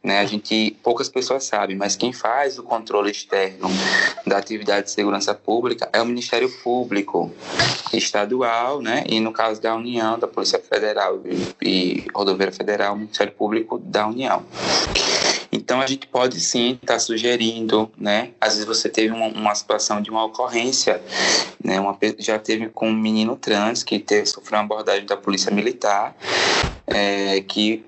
né, 0.03 0.21
a 0.21 0.25
gente, 0.25 0.77
poucas 0.83 1.09
pessoas 1.09 1.45
sabem, 1.45 1.77
mas 1.77 1.97
quem 1.97 2.13
faz 2.13 2.59
o 2.59 2.63
controle 2.63 3.11
externo 3.11 3.69
da 4.27 4.39
atividade 4.39 4.87
de 4.87 4.93
segurança 4.93 5.35
pública 5.35 5.89
é 5.93 6.01
o 6.01 6.07
Ministério 6.07 6.51
Público 6.63 7.31
Estadual, 7.93 8.81
né, 8.81 9.05
e 9.09 9.21
no 9.21 9.33
caso 9.33 9.61
da 9.61 9.75
União, 9.75 10.19
da 10.19 10.27
Polícia 10.27 10.59
Federal 10.59 11.21
e, 11.25 11.69
e 11.69 12.07
Rodoviária 12.15 12.55
Federal, 12.55 12.97
Ministério 12.97 13.33
Público 13.33 13.79
da 13.79 14.07
União. 14.07 14.45
Então 15.53 15.81
a 15.81 15.87
gente 15.87 16.07
pode 16.07 16.41
sim 16.41 16.73
estar 16.73 16.95
tá 16.95 16.99
sugerindo, 16.99 17.91
né? 17.99 18.31
Às 18.41 18.55
vezes 18.55 18.67
você 18.67 18.89
teve 18.89 19.13
uma, 19.13 19.27
uma 19.29 19.55
situação 19.55 20.01
de 20.01 20.11
uma 20.11 20.25
ocorrência, 20.25 21.03
né? 21.63 21.81
Uma, 21.81 21.97
já 22.19 22.39
teve 22.39 22.69
com 22.69 22.89
um 22.89 22.95
menino 22.95 23.37
trans 23.37 23.83
que 23.83 23.99
teve, 23.99 24.27
sofreu 24.27 24.59
uma 24.59 24.65
abordagem 24.65 25.07
da 25.07 25.17
polícia 25.17 25.51
militar, 25.51 26.15
é, 26.91 27.41
que 27.41 27.85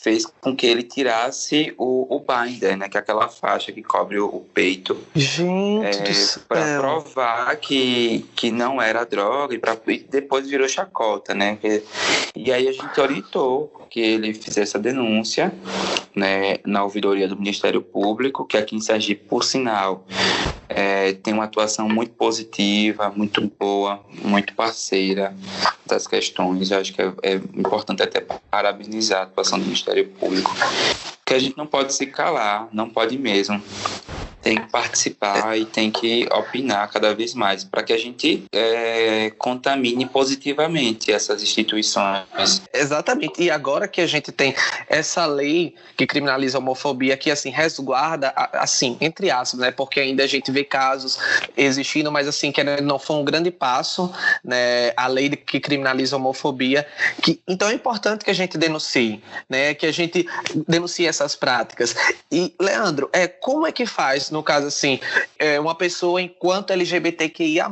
fez 0.00 0.26
com 0.40 0.54
que 0.54 0.66
ele 0.66 0.82
tirasse 0.82 1.74
o, 1.78 2.06
o 2.14 2.20
binder, 2.20 2.76
né? 2.76 2.88
Que 2.88 2.96
é 2.96 3.00
aquela 3.00 3.28
faixa 3.28 3.72
que 3.72 3.82
cobre 3.82 4.18
o, 4.18 4.26
o 4.26 4.40
peito. 4.40 4.96
Gente, 5.14 6.10
é, 6.10 6.40
para 6.46 6.78
provar 6.78 7.56
que, 7.56 8.26
que 8.36 8.50
não 8.50 8.80
era 8.80 9.04
droga 9.04 9.54
e, 9.54 9.58
pra, 9.58 9.76
e 9.88 9.98
depois 9.98 10.48
virou 10.48 10.68
chacota, 10.68 11.34
né? 11.34 11.58
E 12.36 12.52
aí 12.52 12.68
a 12.68 12.72
gente 12.72 13.00
orientou 13.00 13.72
que 13.90 14.00
ele 14.00 14.32
fizesse 14.32 14.76
a 14.76 14.80
denúncia 14.80 15.52
né, 16.14 16.56
na 16.64 16.82
ouvidoria 16.82 17.28
do 17.28 17.36
Ministério 17.36 17.82
Público, 17.82 18.46
que 18.46 18.56
aqui 18.56 18.74
em 18.74 18.80
Sergipe, 18.80 19.24
por 19.28 19.44
sinal, 19.44 20.06
é, 20.74 21.12
tem 21.12 21.32
uma 21.34 21.44
atuação 21.44 21.88
muito 21.88 22.12
positiva, 22.12 23.12
muito 23.14 23.40
boa, 23.58 24.00
muito 24.24 24.54
parceira 24.54 25.34
das 25.86 26.06
questões. 26.06 26.70
Eu 26.70 26.78
acho 26.78 26.92
que 26.92 27.02
é, 27.02 27.12
é 27.22 27.34
importante 27.34 28.02
até 28.02 28.24
parabenizar 28.50 29.20
a 29.20 29.22
atuação 29.24 29.58
do 29.58 29.64
Ministério 29.64 30.08
Público, 30.08 30.50
que 31.24 31.34
a 31.34 31.38
gente 31.38 31.56
não 31.56 31.66
pode 31.66 31.94
se 31.94 32.06
calar, 32.06 32.68
não 32.72 32.88
pode 32.88 33.18
mesmo 33.18 33.62
tem 34.42 34.56
que 34.56 34.68
participar 34.70 35.56
e 35.56 35.64
tem 35.64 35.90
que 35.90 36.28
opinar 36.32 36.90
cada 36.90 37.14
vez 37.14 37.32
mais 37.32 37.62
para 37.62 37.82
que 37.82 37.92
a 37.92 37.98
gente 37.98 38.44
é, 38.52 39.30
contamine 39.38 40.04
positivamente 40.04 41.12
essas 41.12 41.42
instituições. 41.42 42.62
Exatamente. 42.72 43.42
E 43.42 43.50
agora 43.50 43.86
que 43.86 44.00
a 44.00 44.06
gente 44.06 44.32
tem 44.32 44.54
essa 44.88 45.24
lei 45.26 45.74
que 45.96 46.06
criminaliza 46.06 46.58
a 46.58 46.60
homofobia, 46.60 47.16
que 47.16 47.30
assim 47.30 47.50
resguarda, 47.50 48.32
assim 48.52 48.96
entre 49.00 49.30
aspas, 49.30 49.60
né? 49.60 49.70
Porque 49.70 50.00
ainda 50.00 50.24
a 50.24 50.26
gente 50.26 50.50
vê 50.50 50.64
casos 50.64 51.18
existindo, 51.56 52.10
mas 52.10 52.26
assim 52.26 52.50
que 52.50 52.62
não 52.82 52.98
foi 52.98 53.16
um 53.16 53.24
grande 53.24 53.50
passo, 53.50 54.12
né? 54.44 54.92
A 54.96 55.06
lei 55.06 55.30
que 55.30 55.60
criminaliza 55.60 56.16
a 56.16 56.18
homofobia, 56.18 56.86
que 57.22 57.40
então 57.46 57.68
é 57.68 57.74
importante 57.74 58.24
que 58.24 58.30
a 58.30 58.34
gente 58.34 58.58
denuncie, 58.58 59.22
né? 59.48 59.72
Que 59.74 59.86
a 59.86 59.92
gente 59.92 60.26
denuncie 60.66 61.06
essas 61.06 61.36
práticas. 61.36 61.94
E 62.30 62.52
Leandro, 62.60 63.08
é 63.12 63.28
como 63.28 63.66
é 63.66 63.72
que 63.72 63.86
faz 63.86 64.31
no 64.32 64.42
caso 64.42 64.66
assim, 64.66 64.98
é, 65.38 65.60
uma 65.60 65.74
pessoa 65.74 66.20
enquanto 66.20 66.72
LGBTQIA+, 66.72 67.70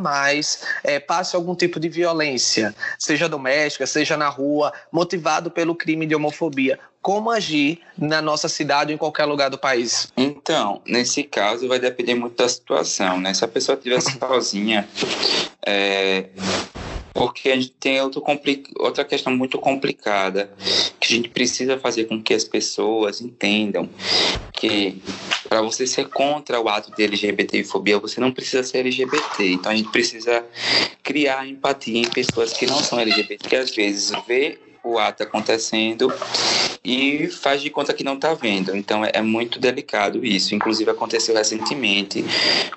é, 0.84 1.00
passe 1.00 1.34
algum 1.34 1.54
tipo 1.54 1.80
de 1.80 1.88
violência, 1.88 2.74
seja 2.98 3.28
doméstica, 3.28 3.86
seja 3.86 4.16
na 4.16 4.28
rua, 4.28 4.72
motivado 4.92 5.50
pelo 5.50 5.74
crime 5.74 6.06
de 6.06 6.14
homofobia, 6.14 6.78
como 7.02 7.30
agir 7.30 7.80
na 7.96 8.20
nossa 8.20 8.48
cidade 8.48 8.92
ou 8.92 8.94
em 8.94 8.98
qualquer 8.98 9.24
lugar 9.24 9.48
do 9.48 9.56
país? 9.56 10.12
Então, 10.16 10.82
nesse 10.86 11.22
caso 11.22 11.66
vai 11.66 11.78
depender 11.78 12.14
muito 12.14 12.36
da 12.36 12.48
situação, 12.48 13.18
né? 13.18 13.32
Se 13.32 13.44
a 13.44 13.48
pessoa 13.48 13.76
estiver 13.76 14.00
sozinha, 14.00 14.86
é, 15.64 16.26
porque 17.12 17.50
a 17.50 17.56
gente 17.56 17.72
tem 17.72 18.00
outro 18.00 18.22
outra 18.78 19.04
questão 19.04 19.36
muito 19.36 19.58
complicada 19.58 20.50
que 20.98 21.12
a 21.12 21.16
gente 21.16 21.28
precisa 21.28 21.78
fazer 21.78 22.04
com 22.04 22.22
que 22.22 22.34
as 22.34 22.44
pessoas 22.44 23.20
entendam 23.20 23.88
que 24.52 25.00
para 25.48 25.62
você 25.62 25.86
ser 25.86 26.08
contra 26.08 26.60
o 26.60 26.68
ato 26.68 26.94
de 26.94 27.02
LGBTfobia, 27.02 27.98
você 27.98 28.20
não 28.20 28.30
precisa 28.30 28.62
ser 28.62 28.78
LGBT. 28.78 29.52
Então 29.52 29.72
a 29.72 29.74
gente 29.74 29.90
precisa 29.90 30.44
criar 31.02 31.46
empatia 31.48 31.98
em 31.98 32.08
pessoas 32.08 32.52
que 32.52 32.66
não 32.66 32.78
são 32.80 33.00
LGBT, 33.00 33.48
que 33.48 33.56
às 33.56 33.74
vezes 33.74 34.12
vê 34.28 34.58
o 34.84 34.98
ato 34.98 35.22
acontecendo 35.22 36.12
e 36.84 37.28
faz 37.28 37.60
de 37.60 37.68
conta 37.70 37.92
que 37.92 38.02
não 38.02 38.14
está 38.14 38.34
vendo. 38.34 38.74
Então 38.74 39.04
é, 39.04 39.10
é, 39.14 39.22
muito 39.22 39.58
delicado 39.58 40.24
isso. 40.24 40.54
Inclusive 40.54 40.90
aconteceu 40.90 41.34
recentemente 41.34 42.24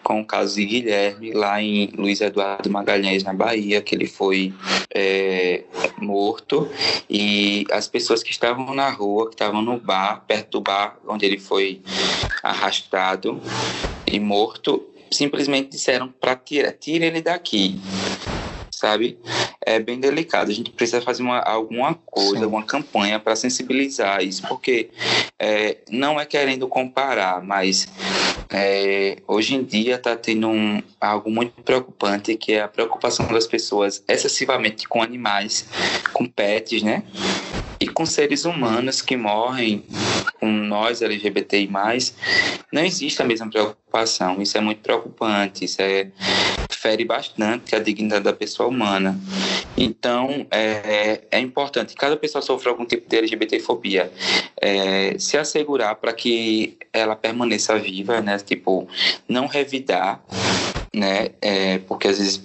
com 0.03 0.21
o 0.21 0.25
caso 0.25 0.55
de 0.55 0.65
Guilherme, 0.65 1.31
lá 1.31 1.61
em 1.61 1.87
Luiz 1.95 2.19
Eduardo 2.21 2.69
Magalhães, 2.69 3.23
na 3.23 3.33
Bahia, 3.33 3.81
que 3.81 3.95
ele 3.95 4.07
foi 4.07 4.53
é, 4.93 5.63
morto 5.97 6.69
e 7.09 7.65
as 7.71 7.87
pessoas 7.87 8.21
que 8.21 8.31
estavam 8.31 8.73
na 8.73 8.89
rua, 8.89 9.27
que 9.27 9.35
estavam 9.35 9.61
no 9.61 9.79
bar, 9.79 10.23
perto 10.27 10.59
do 10.59 10.61
bar 10.61 10.97
onde 11.07 11.25
ele 11.25 11.39
foi 11.39 11.81
arrastado 12.41 13.41
e 14.05 14.19
morto, 14.19 14.85
simplesmente 15.11 15.69
disseram 15.69 16.09
para 16.19 16.35
tirar, 16.35 16.73
tira 16.73 17.05
ele 17.05 17.21
daqui 17.21 17.79
sabe? 18.83 19.17
É 19.65 19.79
bem 19.79 19.99
delicado. 19.99 20.51
A 20.51 20.53
gente 20.53 20.71
precisa 20.71 21.01
fazer 21.01 21.23
uma, 21.23 21.39
alguma 21.39 21.93
coisa, 21.93 22.37
Sim. 22.37 22.43
alguma 22.43 22.63
campanha 22.63 23.19
para 23.19 23.35
sensibilizar 23.35 24.23
isso, 24.23 24.41
porque 24.47 24.89
é, 25.39 25.77
não 25.89 26.19
é 26.19 26.25
querendo 26.25 26.67
comparar, 26.67 27.41
mas 27.43 27.87
é, 28.49 29.17
hoje 29.27 29.55
em 29.55 29.63
dia 29.63 29.95
está 29.95 30.15
tendo 30.15 30.47
um, 30.47 30.81
algo 31.01 31.31
muito 31.31 31.61
preocupante, 31.63 32.35
que 32.35 32.53
é 32.53 32.61
a 32.61 32.67
preocupação 32.67 33.25
das 33.27 33.47
pessoas 33.47 34.03
excessivamente 34.07 34.87
com 34.87 35.01
animais, 35.01 35.67
com 36.13 36.25
pets, 36.25 36.83
né? 36.83 37.03
E 37.79 37.87
com 37.87 38.05
seres 38.05 38.45
humanos 38.45 39.01
que 39.01 39.17
morrem, 39.17 39.83
com 40.39 40.49
nós 40.49 41.01
LGBTI+, 41.01 41.69
não 42.71 42.85
existe 42.85 43.21
a 43.21 43.25
mesma 43.25 43.49
preocupação. 43.49 44.41
Isso 44.41 44.57
é 44.57 44.61
muito 44.61 44.81
preocupante, 44.81 45.65
isso 45.65 45.81
é 45.81 46.09
fere 46.83 47.05
bastante 47.05 47.73
a 47.77 47.79
dignidade 47.79 48.25
da 48.25 48.33
pessoa 48.33 48.67
humana. 48.67 49.17
Então, 49.77 50.45
é, 50.51 51.21
é 51.31 51.39
importante, 51.39 51.95
cada 51.95 52.17
pessoa 52.17 52.41
sofre 52.41 52.67
algum 52.67 52.85
tipo 52.85 53.09
de 53.09 53.17
LGBTfobia, 53.17 54.11
é, 54.61 55.17
se 55.17 55.37
assegurar 55.37 55.95
para 55.95 56.11
que 56.11 56.77
ela 56.91 57.15
permaneça 57.15 57.79
viva, 57.79 58.19
né? 58.19 58.37
Tipo, 58.37 58.85
não 59.29 59.47
revidar, 59.47 60.21
né? 60.93 61.29
É, 61.41 61.77
porque 61.79 62.09
às 62.09 62.17
vezes 62.17 62.43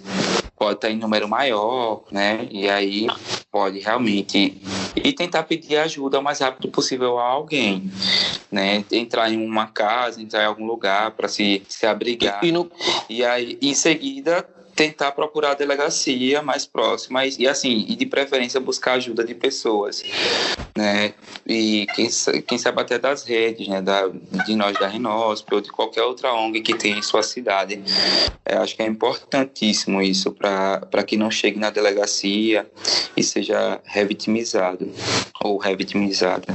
pode 0.58 0.74
estar 0.74 0.90
em 0.90 0.96
número 0.96 1.28
maior, 1.28 2.02
né? 2.10 2.48
E 2.50 2.68
aí 2.68 3.06
pode 3.50 3.78
realmente 3.78 4.60
e 4.96 5.12
tentar 5.12 5.44
pedir 5.44 5.76
ajuda 5.76 6.18
o 6.18 6.22
mais 6.22 6.40
rápido 6.40 6.68
possível 6.68 7.18
a 7.18 7.24
alguém, 7.24 7.90
né? 8.50 8.84
Entrar 8.90 9.32
em 9.32 9.44
uma 9.44 9.66
casa, 9.66 10.20
entrar 10.20 10.42
em 10.42 10.46
algum 10.46 10.66
lugar 10.66 11.12
para 11.12 11.28
se, 11.28 11.62
se 11.68 11.86
abrigar. 11.86 12.44
E, 12.44 12.52
no... 12.52 12.70
e 13.08 13.24
aí, 13.24 13.58
em 13.62 13.74
seguida, 13.74 14.46
tentar 14.74 15.12
procurar 15.12 15.52
a 15.52 15.54
delegacia 15.54 16.42
mais 16.42 16.64
próxima 16.64 17.26
e, 17.26 17.34
e, 17.38 17.48
assim, 17.48 17.84
e 17.88 17.96
de 17.96 18.06
preferência 18.06 18.60
buscar 18.60 18.92
ajuda 18.94 19.24
de 19.24 19.34
pessoas, 19.34 20.02
né? 20.78 21.12
E 21.44 21.86
quem, 21.94 22.08
quem 22.46 22.56
sabe 22.56 22.80
até 22.80 22.98
das 22.98 23.24
redes, 23.24 23.66
né? 23.66 23.82
Da, 23.82 24.08
de 24.46 24.54
nós 24.54 24.78
da 24.78 24.86
Renosp 24.86 25.52
ou 25.52 25.60
de 25.60 25.70
qualquer 25.70 26.02
outra 26.02 26.32
ONG 26.32 26.60
que 26.60 26.74
tem 26.74 26.98
em 26.98 27.02
sua 27.02 27.22
cidade. 27.22 27.82
É, 28.44 28.56
acho 28.56 28.76
que 28.76 28.82
é 28.82 28.86
importantíssimo 28.86 30.00
isso 30.00 30.30
para 30.30 31.02
que 31.04 31.16
não 31.16 31.30
chegue 31.30 31.58
na 31.58 31.70
delegacia 31.70 32.70
e 33.16 33.22
seja 33.22 33.80
revitimizado 33.84 34.88
ou 35.42 35.58
revitimizada. 35.58 36.46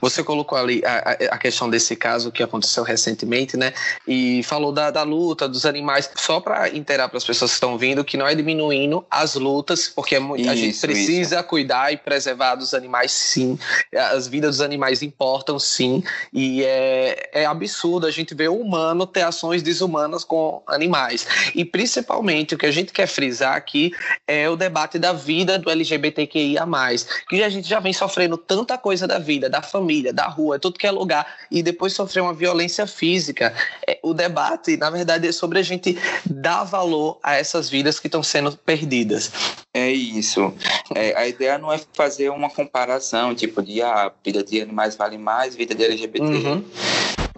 Você 0.00 0.22
colocou 0.24 0.58
ali 0.58 0.82
a, 0.84 1.34
a 1.34 1.38
questão 1.38 1.70
desse 1.70 1.94
caso 1.94 2.32
que 2.32 2.42
aconteceu 2.42 2.82
recentemente, 2.82 3.56
né? 3.56 3.72
E 4.06 4.42
falou 4.42 4.72
da, 4.72 4.90
da 4.90 5.02
luta 5.02 5.48
dos 5.48 5.64
animais. 5.64 6.10
Só 6.16 6.40
para 6.40 6.68
inteirar 6.70 7.08
para 7.08 7.18
as 7.18 7.24
pessoas 7.24 7.52
estão 7.52 7.78
vindo 7.78 8.04
que 8.04 8.16
não 8.16 8.26
é 8.26 8.34
diminuindo 8.34 9.04
as 9.08 9.36
lutas, 9.36 9.88
porque 9.88 10.16
é 10.16 10.18
a 10.18 10.54
gente 10.56 10.78
precisa 10.80 11.36
isso. 11.36 11.44
cuidar 11.44 11.92
e 11.92 11.96
preservar 11.96 12.56
dos 12.56 12.74
animais, 12.74 13.12
sim, 13.12 13.51
As 13.94 14.26
vidas 14.26 14.56
dos 14.56 14.60
animais 14.60 15.02
importam, 15.02 15.58
sim. 15.58 16.02
E 16.32 16.64
é, 16.64 17.30
é 17.32 17.44
absurdo 17.44 18.06
a 18.06 18.10
gente 18.10 18.34
ver 18.34 18.48
o 18.48 18.56
humano 18.56 19.06
ter 19.06 19.22
ações 19.22 19.62
desumanas 19.62 20.24
com 20.24 20.62
animais. 20.66 21.26
E 21.54 21.64
principalmente 21.64 22.54
o 22.54 22.58
que 22.58 22.66
a 22.66 22.70
gente 22.70 22.92
quer 22.92 23.06
frisar 23.06 23.56
aqui 23.56 23.92
é 24.26 24.48
o 24.48 24.56
debate 24.56 24.98
da 24.98 25.12
vida 25.12 25.58
do 25.58 25.70
LGBTQIA, 25.70 26.66
que 27.28 27.42
a 27.42 27.48
gente 27.48 27.68
já 27.68 27.80
vem 27.80 27.92
sofrendo 27.92 28.36
tanta 28.36 28.76
coisa 28.78 29.06
da 29.06 29.18
vida, 29.18 29.48
da 29.48 29.62
família, 29.62 30.12
da 30.12 30.26
rua, 30.26 30.58
tudo 30.58 30.78
que 30.78 30.86
é 30.86 30.90
lugar, 30.90 31.26
e 31.50 31.62
depois 31.62 31.92
sofrer 31.92 32.20
uma 32.20 32.34
violência 32.34 32.86
física. 32.86 33.54
É, 33.86 33.98
o 34.02 34.14
debate, 34.14 34.76
na 34.76 34.90
verdade, 34.90 35.28
é 35.28 35.32
sobre 35.32 35.58
a 35.58 35.62
gente 35.62 35.98
dar 36.24 36.64
valor 36.64 37.18
a 37.22 37.34
essas 37.34 37.68
vidas 37.68 37.98
que 37.98 38.06
estão 38.06 38.22
sendo 38.22 38.56
perdidas. 38.56 39.30
É 39.74 39.90
isso. 39.90 40.52
É, 40.94 41.16
a 41.16 41.26
ideia 41.26 41.56
não 41.56 41.72
é 41.72 41.80
fazer 41.94 42.28
uma 42.30 42.50
comparação, 42.50 43.34
tipo, 43.34 43.62
de 43.62 43.80
ah, 43.80 44.12
vida 44.22 44.42
de 44.42 44.60
animais 44.60 44.96
vale 44.96 45.16
mais, 45.16 45.56
vida 45.56 45.74
de 45.74 45.84
LGBT. 45.84 46.24
Uhum 46.24 46.64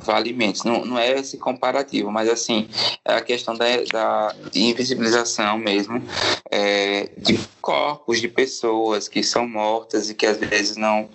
vale 0.05 0.32
menos. 0.32 0.62
Não, 0.64 0.85
não 0.85 0.99
é 0.99 1.12
esse 1.12 1.39
comparativo, 1.39 2.11
mas 2.11 2.28
assim, 2.28 2.68
é 3.05 3.14
a 3.14 3.20
questão 3.20 3.55
da, 3.55 3.66
da 3.93 4.35
invisibilização 4.55 5.59
mesmo 5.59 6.03
é, 6.51 7.11
de 7.16 7.41
corpos 7.61 8.20
de 8.20 8.28
pessoas 8.28 9.09
que 9.09 9.22
são 9.22 9.49
mortas 9.49 10.11
e 10.11 10.14
que 10.14 10.26
às 10.26 10.37
vezes 10.37 10.76
não, 10.76 11.09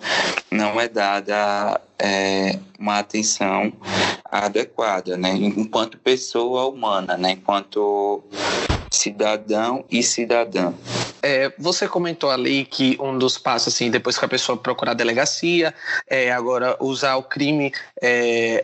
não 0.50 0.80
é 0.80 0.88
dada 0.88 1.80
é, 1.98 2.58
uma 2.78 2.98
atenção 2.98 3.72
adequada, 4.24 5.16
né? 5.16 5.34
Enquanto 5.34 5.98
pessoa 5.98 6.66
humana, 6.66 7.16
né? 7.16 7.32
Enquanto 7.32 8.22
cidadão 8.90 9.84
e 9.90 10.02
cidadã. 10.02 10.72
É, 11.22 11.52
você 11.58 11.86
comentou 11.86 12.30
ali 12.30 12.64
que 12.64 12.96
um 13.00 13.16
dos 13.18 13.36
passos, 13.38 13.74
assim, 13.74 13.90
depois 13.90 14.18
que 14.18 14.24
a 14.24 14.28
pessoa 14.28 14.56
procurar 14.56 14.92
a 14.92 14.94
delegacia, 14.94 15.74
é 16.06 16.32
agora 16.32 16.76
usar 16.80 17.16
o 17.16 17.22
crime 17.22 17.72
é, 18.00 18.62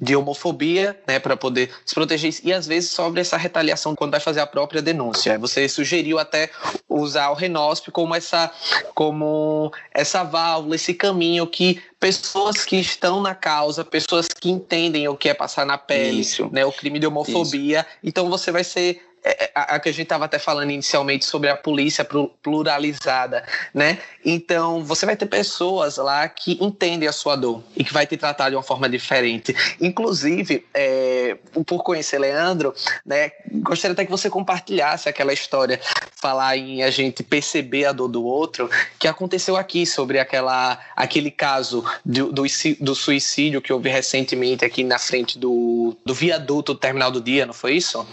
de 0.00 0.16
homofobia, 0.16 0.98
né, 1.06 1.18
para 1.18 1.36
poder 1.36 1.70
se 1.84 1.94
proteger 1.94 2.34
e 2.42 2.52
às 2.52 2.66
vezes 2.66 2.90
sobre 2.90 3.20
essa 3.20 3.36
retaliação 3.36 3.94
quando 3.94 4.12
vai 4.12 4.20
fazer 4.20 4.40
a 4.40 4.46
própria 4.46 4.80
denúncia. 4.80 5.38
Você 5.38 5.68
sugeriu 5.68 6.18
até 6.18 6.50
usar 6.88 7.30
o 7.30 7.34
Renosp 7.34 7.90
como 7.90 8.14
essa, 8.14 8.50
como 8.94 9.70
essa 9.92 10.24
válvula, 10.24 10.76
esse 10.76 10.94
caminho 10.94 11.46
que 11.46 11.82
pessoas 12.00 12.64
que 12.64 12.76
estão 12.76 13.22
na 13.22 13.34
causa, 13.34 13.84
pessoas 13.84 14.28
que 14.28 14.50
entendem 14.50 15.06
o 15.08 15.16
que 15.16 15.28
é 15.28 15.34
passar 15.34 15.64
na 15.64 15.78
pele, 15.78 16.20
Isso. 16.20 16.48
né, 16.52 16.64
o 16.64 16.72
crime 16.72 16.98
de 16.98 17.06
homofobia. 17.06 17.80
Isso. 17.80 17.98
Então 18.02 18.28
você 18.28 18.50
vai 18.50 18.64
ser 18.64 19.00
é, 19.24 19.44
é, 19.44 19.50
a, 19.54 19.76
a, 19.76 19.80
que 19.80 19.88
a 19.88 19.92
gente 19.92 20.02
estava 20.02 20.26
até 20.26 20.38
falando 20.38 20.70
inicialmente 20.70 21.24
sobre 21.24 21.48
a 21.48 21.56
polícia 21.56 22.06
pluralizada, 22.42 23.42
né? 23.72 23.98
Então, 24.22 24.84
você 24.84 25.06
vai 25.06 25.16
ter 25.16 25.24
pessoas 25.24 25.96
lá 25.96 26.28
que 26.28 26.58
entendem 26.60 27.08
a 27.08 27.12
sua 27.12 27.34
dor 27.34 27.62
e 27.74 27.82
que 27.82 27.92
vai 27.92 28.06
te 28.06 28.18
tratar 28.18 28.50
de 28.50 28.56
uma 28.56 28.62
forma 28.62 28.86
diferente. 28.86 29.56
Inclusive, 29.80 30.66
é, 30.74 31.38
por 31.66 31.82
conhecer 31.82 32.18
Leandro, 32.18 32.74
né, 33.04 33.32
gostaria 33.50 33.94
até 33.94 34.04
que 34.04 34.10
você 34.10 34.28
compartilhasse 34.28 35.08
aquela 35.08 35.32
história, 35.32 35.80
falar 36.14 36.58
em 36.58 36.82
a 36.82 36.90
gente 36.90 37.22
perceber 37.22 37.86
a 37.86 37.92
dor 37.92 38.08
do 38.08 38.22
outro, 38.24 38.70
que 38.98 39.08
aconteceu 39.08 39.56
aqui 39.56 39.86
sobre 39.86 40.18
aquela, 40.18 40.78
aquele 40.94 41.30
caso 41.30 41.82
do, 42.04 42.30
do, 42.30 42.44
do 42.80 42.94
suicídio 42.94 43.62
que 43.62 43.72
houve 43.72 43.88
recentemente 43.88 44.64
aqui 44.64 44.84
na 44.84 44.98
frente 44.98 45.38
do, 45.38 45.96
do 46.04 46.12
viaduto 46.12 46.74
do 46.74 46.78
terminal 46.78 47.10
do 47.10 47.22
dia, 47.22 47.46
não 47.46 47.54
foi 47.54 47.74
isso? 47.74 48.06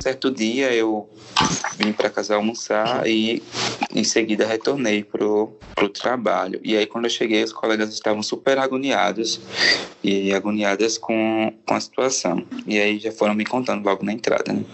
Certo 0.00 0.30
dia 0.38 0.72
eu 0.72 1.08
vim 1.76 1.92
para 1.92 2.08
casa 2.08 2.36
almoçar 2.36 3.06
e 3.06 3.42
em 3.94 4.04
seguida 4.04 4.46
retornei 4.46 5.02
pro, 5.02 5.52
pro 5.74 5.88
trabalho. 5.88 6.60
E 6.62 6.76
aí 6.76 6.86
quando 6.86 7.04
eu 7.04 7.10
cheguei, 7.10 7.42
os 7.42 7.52
colegas 7.52 7.92
estavam 7.92 8.22
super 8.22 8.58
agoniados 8.58 9.40
e 10.02 10.32
agoniadas 10.32 10.96
com, 10.96 11.52
com 11.66 11.74
a 11.74 11.80
situação. 11.80 12.44
E 12.66 12.78
aí 12.78 12.98
já 12.98 13.10
foram 13.10 13.34
me 13.34 13.44
contando 13.44 13.84
logo 13.84 14.04
na 14.04 14.12
entrada, 14.12 14.52
né? 14.52 14.64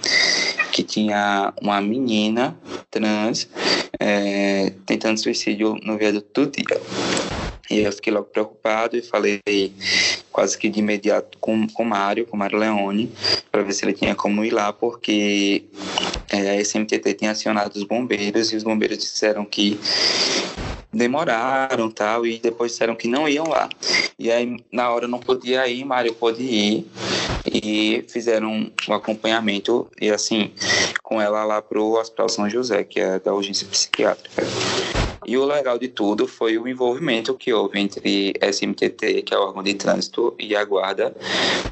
Que 0.71 0.83
tinha 0.83 1.53
uma 1.61 1.81
menina 1.81 2.57
trans 2.91 3.49
é, 3.99 4.73
tentando 4.85 5.19
suicídio 5.19 5.77
no 5.83 5.97
viaduto 5.97 6.47
do 6.47 6.51
dia. 6.51 7.34
E 7.71 7.81
eu 7.81 7.93
fiquei 7.93 8.13
logo 8.13 8.27
preocupado 8.27 8.97
e 8.97 9.03
falei 9.03 9.41
quase 10.31 10.59
que 10.59 10.69
de 10.69 10.81
imediato 10.81 11.39
com, 11.39 11.67
o 11.79 11.85
Mário, 11.85 12.27
com 12.27 12.37
o 12.37 12.39
Mário 12.39 12.59
Leone, 12.59 13.13
para 13.51 13.63
ver 13.63 13.73
se 13.73 13.85
ele 13.85 13.93
tinha 13.93 14.15
como 14.15 14.45
ir 14.45 14.51
lá, 14.51 14.73
porque 14.73 15.65
é, 16.31 16.51
a 16.51 16.61
SMTT 16.61 17.15
tinha 17.15 17.31
acionado 17.31 17.77
os 17.77 17.85
bombeiros 17.85 18.53
e 18.53 18.57
os 18.57 18.63
bombeiros 18.63 18.99
disseram 18.99 19.45
que 19.45 19.79
demoraram 20.93 21.91
tal 21.91 22.27
e 22.27 22.39
depois 22.39 22.73
disseram 22.73 22.95
que 22.95 23.09
não 23.09 23.29
iam 23.29 23.49
lá. 23.49 23.69
E 24.19 24.31
aí 24.31 24.57
na 24.71 24.91
hora 24.91 25.07
eu 25.07 25.09
não 25.09 25.19
podia 25.19 25.67
ir, 25.67 25.85
Mário 25.85 26.15
pôde 26.15 26.43
ir 26.43 26.87
e 27.45 28.05
fizeram 28.09 28.71
um 28.89 28.93
acompanhamento 28.93 29.89
e 30.01 30.11
assim 30.11 30.53
com 31.03 31.21
ela 31.21 31.45
lá 31.45 31.61
pro 31.61 31.99
Hospital 31.99 32.29
São 32.29 32.49
José, 32.49 32.85
que 32.85 33.01
é 33.01 33.19
da 33.19 33.35
urgência 33.35 33.67
psiquiátrica. 33.67 34.43
E 35.27 35.37
o 35.37 35.45
legal 35.45 35.79
de 35.79 35.89
tudo 35.89 36.27
foi 36.27 36.59
o 36.59 36.69
envolvimento 36.69 37.35
que 37.35 37.53
houve 37.53 37.81
entre 37.81 38.35
SMTT, 38.41 39.23
que 39.23 39.35
é 39.35 39.39
o 39.39 39.43
órgão 39.43 39.63
de 39.63 39.75
trânsito, 39.75 40.35
e 40.39 40.55
a 40.55 40.65
guarda, 40.65 41.15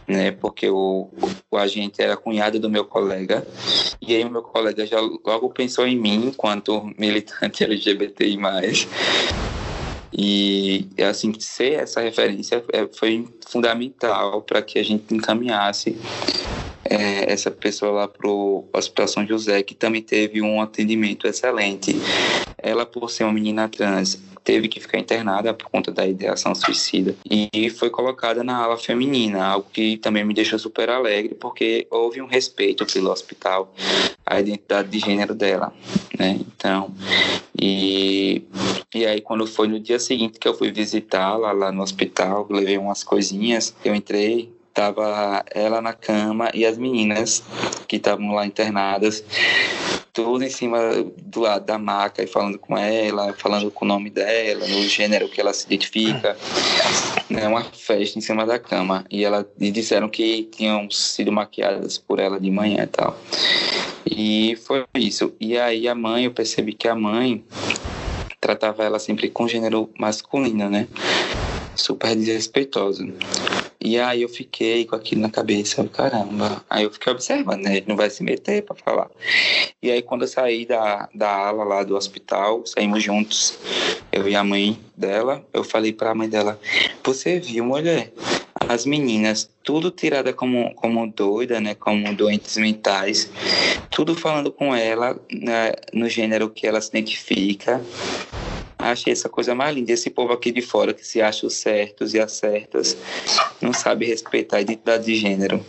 né? 0.06 0.30
Porque 0.32 0.68
o, 0.68 1.08
o 1.50 1.56
agente 1.56 2.00
era 2.00 2.16
cunhado 2.16 2.58
do 2.58 2.70
meu 2.70 2.84
colega. 2.84 3.46
E 4.00 4.14
aí 4.14 4.24
o 4.24 4.30
meu 4.30 4.42
colega 4.42 4.86
já 4.86 5.00
logo 5.00 5.50
pensou 5.50 5.86
em 5.86 5.96
mim 5.96 6.26
enquanto 6.26 6.92
militante 6.98 7.64
LGBTI+. 7.64 8.38
E 10.14 10.88
assim 11.02 11.32
ser 11.38 11.80
essa 11.80 12.00
referência 12.00 12.62
é, 12.72 12.86
foi 12.92 13.26
fundamental 13.46 14.42
para 14.42 14.60
que 14.60 14.78
a 14.78 14.84
gente 14.84 15.14
encaminhasse 15.14 15.96
é, 16.84 17.32
essa 17.32 17.50
pessoa 17.50 17.92
lá 17.92 18.08
para 18.08 18.28
o 18.28 18.68
Hospital 18.72 19.08
São 19.08 19.26
José, 19.26 19.62
que 19.62 19.74
também 19.74 20.02
teve 20.02 20.42
um 20.42 20.60
atendimento 20.60 21.26
excelente. 21.26 21.96
Ela, 22.62 22.86
por 22.86 23.10
ser 23.10 23.24
uma 23.24 23.32
menina 23.32 23.68
trans, 23.68 24.20
teve 24.44 24.68
que 24.68 24.80
ficar 24.80 24.98
internada 24.98 25.54
por 25.54 25.68
conta 25.68 25.90
da 25.92 26.06
ideação 26.06 26.54
suicida 26.54 27.14
e 27.28 27.70
foi 27.70 27.90
colocada 27.90 28.42
na 28.42 28.56
ala 28.56 28.76
feminina, 28.76 29.44
algo 29.44 29.68
que 29.72 29.96
também 29.96 30.24
me 30.24 30.34
deixou 30.34 30.58
super 30.58 30.90
alegre, 30.90 31.34
porque 31.34 31.86
houve 31.90 32.20
um 32.20 32.26
respeito 32.26 32.84
pelo 32.86 33.10
hospital, 33.10 33.72
a 34.26 34.40
identidade 34.40 34.88
de 34.88 34.98
gênero 34.98 35.34
dela, 35.34 35.72
né? 36.18 36.40
Então, 36.40 36.92
e, 37.60 38.42
e 38.94 39.06
aí 39.06 39.20
quando 39.20 39.46
foi 39.46 39.68
no 39.68 39.78
dia 39.78 39.98
seguinte 39.98 40.38
que 40.38 40.48
eu 40.48 40.54
fui 40.54 40.70
visitá-la 40.70 41.52
lá 41.52 41.70
no 41.70 41.82
hospital, 41.82 42.46
levei 42.50 42.78
umas 42.78 43.04
coisinhas, 43.04 43.74
eu 43.84 43.94
entrei, 43.94 44.52
tava 44.74 45.44
ela 45.50 45.80
na 45.80 45.92
cama 45.92 46.50
e 46.54 46.64
as 46.64 46.78
meninas 46.78 47.42
que 47.86 47.96
estavam 47.96 48.32
lá 48.32 48.46
internadas 48.46 49.22
tudo 50.12 50.44
em 50.44 50.50
cima 50.50 50.78
do 51.22 51.42
da 51.60 51.78
maca 51.78 52.22
e 52.22 52.26
falando 52.26 52.58
com 52.58 52.76
ela, 52.76 53.32
falando 53.32 53.70
com 53.70 53.84
o 53.84 53.88
nome 53.88 54.10
dela, 54.10 54.66
no 54.66 54.82
gênero 54.82 55.28
que 55.28 55.40
ela 55.40 55.52
se 55.52 55.64
identifica. 55.66 56.36
É 57.30 57.48
uma 57.48 57.64
festa 57.64 58.18
em 58.18 58.22
cima 58.22 58.44
da 58.44 58.58
cama. 58.58 59.04
E 59.10 59.24
ela 59.24 59.48
e 59.58 59.70
disseram 59.70 60.08
que 60.08 60.44
tinham 60.52 60.90
sido 60.90 61.32
maquiadas 61.32 61.96
por 61.96 62.18
ela 62.20 62.38
de 62.38 62.50
manhã 62.50 62.84
e 62.84 62.86
tal. 62.86 63.18
E 64.04 64.56
foi 64.66 64.84
isso. 64.94 65.32
E 65.40 65.56
aí 65.56 65.88
a 65.88 65.94
mãe, 65.94 66.26
eu 66.26 66.30
percebi 66.30 66.74
que 66.74 66.88
a 66.88 66.94
mãe 66.94 67.42
tratava 68.38 68.84
ela 68.84 68.98
sempre 68.98 69.30
com 69.30 69.48
gênero 69.48 69.88
masculino, 69.98 70.68
né? 70.68 70.88
Super 71.74 72.14
desrespeitoso. 72.14 73.14
E 73.84 73.98
aí 73.98 74.22
eu 74.22 74.28
fiquei 74.28 74.84
com 74.84 74.94
aquilo 74.94 75.22
na 75.22 75.30
cabeça, 75.30 75.82
caramba. 75.88 76.64
Aí 76.70 76.84
eu 76.84 76.90
fiquei 76.90 77.12
observando, 77.12 77.62
né? 77.62 77.78
Ele 77.78 77.86
não 77.88 77.96
vai 77.96 78.08
se 78.08 78.22
meter 78.22 78.62
para 78.62 78.76
falar. 78.76 79.10
E 79.82 79.90
aí 79.90 80.00
quando 80.00 80.22
eu 80.22 80.28
saí 80.28 80.64
da, 80.64 81.08
da 81.12 81.28
ala 81.28 81.64
lá 81.64 81.82
do 81.82 81.96
hospital, 81.96 82.64
saímos 82.64 83.02
juntos, 83.02 83.58
eu 84.12 84.28
e 84.28 84.36
a 84.36 84.44
mãe 84.44 84.78
dela, 84.96 85.44
eu 85.52 85.64
falei 85.64 85.92
para 85.92 86.10
a 86.10 86.14
mãe 86.14 86.28
dela: 86.28 86.60
"Você 87.02 87.40
viu, 87.40 87.64
mulher? 87.64 88.12
As 88.68 88.86
meninas 88.86 89.50
tudo 89.64 89.90
tirada 89.90 90.32
como 90.32 90.72
como 90.74 91.06
doida, 91.08 91.60
né, 91.60 91.74
como 91.74 92.14
doentes 92.14 92.56
mentais, 92.56 93.30
tudo 93.90 94.14
falando 94.14 94.52
com 94.52 94.74
ela 94.74 95.18
né, 95.30 95.72
no 95.92 96.08
gênero 96.08 96.48
que 96.48 96.66
ela 96.66 96.80
se 96.80 96.88
identifica 96.88 97.80
Achei 98.82 99.12
essa 99.12 99.28
coisa 99.28 99.54
mais 99.54 99.74
linda. 99.74 99.92
Esse 99.92 100.10
povo 100.10 100.32
aqui 100.32 100.50
de 100.50 100.60
fora 100.60 100.92
que 100.92 101.06
se 101.06 101.22
acha 101.22 101.46
os 101.46 101.54
certos 101.54 102.14
e 102.14 102.20
as 102.20 102.32
certas, 102.32 102.96
não 103.60 103.72
sabe 103.72 104.06
respeitar 104.06 104.56
a 104.56 104.60
identidade 104.60 105.04
de 105.04 105.14
gênero. 105.14 105.64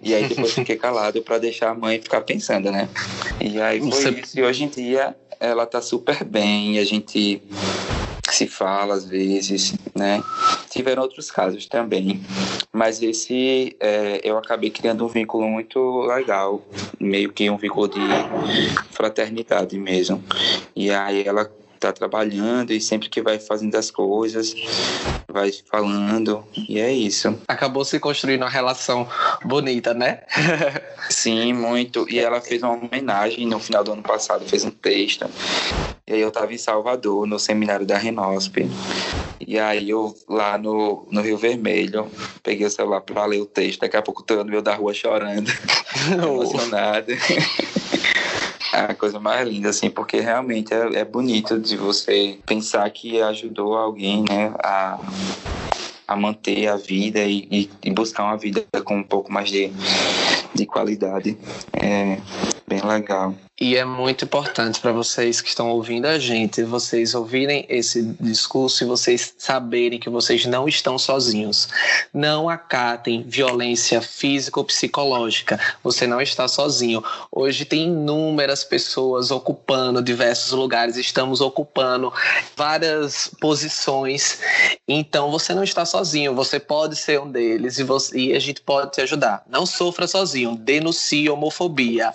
E 0.00 0.14
aí 0.14 0.28
depois 0.28 0.52
fiquei 0.54 0.76
calado 0.76 1.22
para 1.22 1.38
deixar 1.38 1.70
a 1.70 1.74
mãe 1.74 2.00
ficar 2.00 2.20
pensando, 2.22 2.70
né? 2.70 2.88
E 3.40 3.60
aí 3.60 3.78
foi 3.80 3.90
Você... 3.90 4.10
isso. 4.10 4.38
E 4.38 4.42
hoje 4.42 4.64
em 4.64 4.68
dia 4.68 5.16
ela 5.40 5.66
tá 5.66 5.80
super 5.80 6.24
bem, 6.24 6.78
a 6.78 6.84
gente 6.84 7.42
se 8.30 8.46
fala 8.48 8.94
às 8.94 9.04
vezes, 9.04 9.74
né? 9.94 10.22
Tiveram 10.70 11.02
outros 11.02 11.30
casos 11.30 11.66
também, 11.66 12.20
mas 12.72 13.00
esse 13.00 13.76
é, 13.78 14.20
eu 14.24 14.36
acabei 14.36 14.70
criando 14.70 15.04
um 15.04 15.08
vínculo 15.08 15.48
muito 15.48 16.00
legal, 16.02 16.62
meio 16.98 17.32
que 17.32 17.48
um 17.48 17.56
vínculo 17.56 17.88
de 17.88 18.00
fraternidade 18.90 19.78
mesmo. 19.78 20.22
E 20.74 20.90
aí 20.90 21.22
ela 21.26 21.48
tá 21.84 21.92
trabalhando 21.92 22.72
e 22.72 22.80
sempre 22.80 23.08
que 23.08 23.20
vai 23.20 23.38
fazendo 23.38 23.74
as 23.74 23.90
coisas, 23.90 24.54
vai 25.28 25.52
falando, 25.70 26.44
e 26.68 26.78
é 26.80 26.92
isso. 26.92 27.38
Acabou 27.46 27.84
se 27.84 27.98
construindo 28.00 28.42
uma 28.42 28.50
relação 28.50 29.06
bonita, 29.44 29.92
né? 29.92 30.20
Sim, 31.10 31.52
muito. 31.52 32.06
E 32.08 32.18
ela 32.18 32.40
fez 32.40 32.62
uma 32.62 32.72
homenagem 32.72 33.46
no 33.46 33.58
final 33.58 33.84
do 33.84 33.92
ano 33.92 34.02
passado, 34.02 34.48
fez 34.48 34.64
um 34.64 34.70
texto. 34.70 35.28
E 36.06 36.12
aí 36.12 36.20
eu 36.20 36.30
tava 36.30 36.52
em 36.52 36.58
Salvador, 36.58 37.26
no 37.26 37.38
seminário 37.38 37.86
da 37.86 37.98
Renosp. 37.98 38.58
E 39.46 39.58
aí 39.58 39.90
eu 39.90 40.14
lá 40.28 40.56
no, 40.56 41.06
no 41.10 41.20
Rio 41.20 41.36
Vermelho, 41.36 42.10
peguei 42.42 42.66
o 42.66 42.70
celular 42.70 43.00
para 43.02 43.26
ler 43.26 43.40
o 43.40 43.46
texto, 43.46 43.80
daqui 43.80 43.96
a 43.96 44.02
pouco 44.02 44.22
tô 44.22 44.36
no 44.36 44.44
meio 44.44 44.62
da 44.62 44.74
rua 44.74 44.94
chorando, 44.94 45.50
emocionado. 46.12 47.12
É 48.74 48.90
a 48.90 48.94
coisa 48.94 49.20
mais 49.20 49.46
linda, 49.46 49.68
assim, 49.68 49.88
porque 49.88 50.18
realmente 50.18 50.74
é, 50.74 50.96
é 50.96 51.04
bonito 51.04 51.60
de 51.60 51.76
você 51.76 52.36
pensar 52.44 52.90
que 52.90 53.22
ajudou 53.22 53.76
alguém, 53.76 54.24
né, 54.28 54.52
a, 54.58 54.98
a 56.08 56.16
manter 56.16 56.66
a 56.66 56.76
vida 56.76 57.20
e, 57.20 57.70
e, 57.84 57.90
buscar 57.92 58.24
uma 58.24 58.36
vida 58.36 58.64
com 58.84 58.96
um 58.96 59.02
pouco 59.04 59.32
mais 59.32 59.48
de, 59.48 59.70
de 60.52 60.66
qualidade. 60.66 61.38
É 61.72 62.18
bem 62.66 62.84
legal. 62.84 63.32
E 63.60 63.76
é 63.76 63.84
muito 63.84 64.24
importante 64.24 64.80
para 64.80 64.90
vocês 64.90 65.40
que 65.40 65.48
estão 65.48 65.70
ouvindo 65.70 66.06
a 66.06 66.18
gente, 66.18 66.64
vocês 66.64 67.14
ouvirem 67.14 67.64
esse 67.68 68.02
discurso 68.18 68.82
e 68.82 68.86
vocês 68.86 69.32
saberem 69.38 70.00
que 70.00 70.10
vocês 70.10 70.44
não 70.44 70.66
estão 70.66 70.98
sozinhos. 70.98 71.68
Não 72.12 72.48
acatem 72.48 73.22
violência 73.22 74.02
física 74.02 74.58
ou 74.58 74.64
psicológica. 74.64 75.60
Você 75.84 76.04
não 76.04 76.20
está 76.20 76.48
sozinho. 76.48 77.00
Hoje 77.30 77.64
tem 77.64 77.84
inúmeras 77.84 78.64
pessoas 78.64 79.30
ocupando 79.30 80.02
diversos 80.02 80.50
lugares, 80.50 80.96
estamos 80.96 81.40
ocupando 81.40 82.12
várias 82.56 83.30
posições. 83.40 84.40
Então 84.88 85.30
você 85.30 85.54
não 85.54 85.62
está 85.62 85.86
sozinho, 85.86 86.34
você 86.34 86.58
pode 86.58 86.96
ser 86.96 87.20
um 87.20 87.30
deles 87.30 87.78
e, 87.78 87.84
você, 87.84 88.18
e 88.18 88.32
a 88.34 88.40
gente 88.40 88.60
pode 88.60 88.90
te 88.90 89.00
ajudar. 89.00 89.44
Não 89.48 89.64
sofra 89.64 90.08
sozinho, 90.08 90.56
denuncie 90.56 91.30
homofobia. 91.30 92.12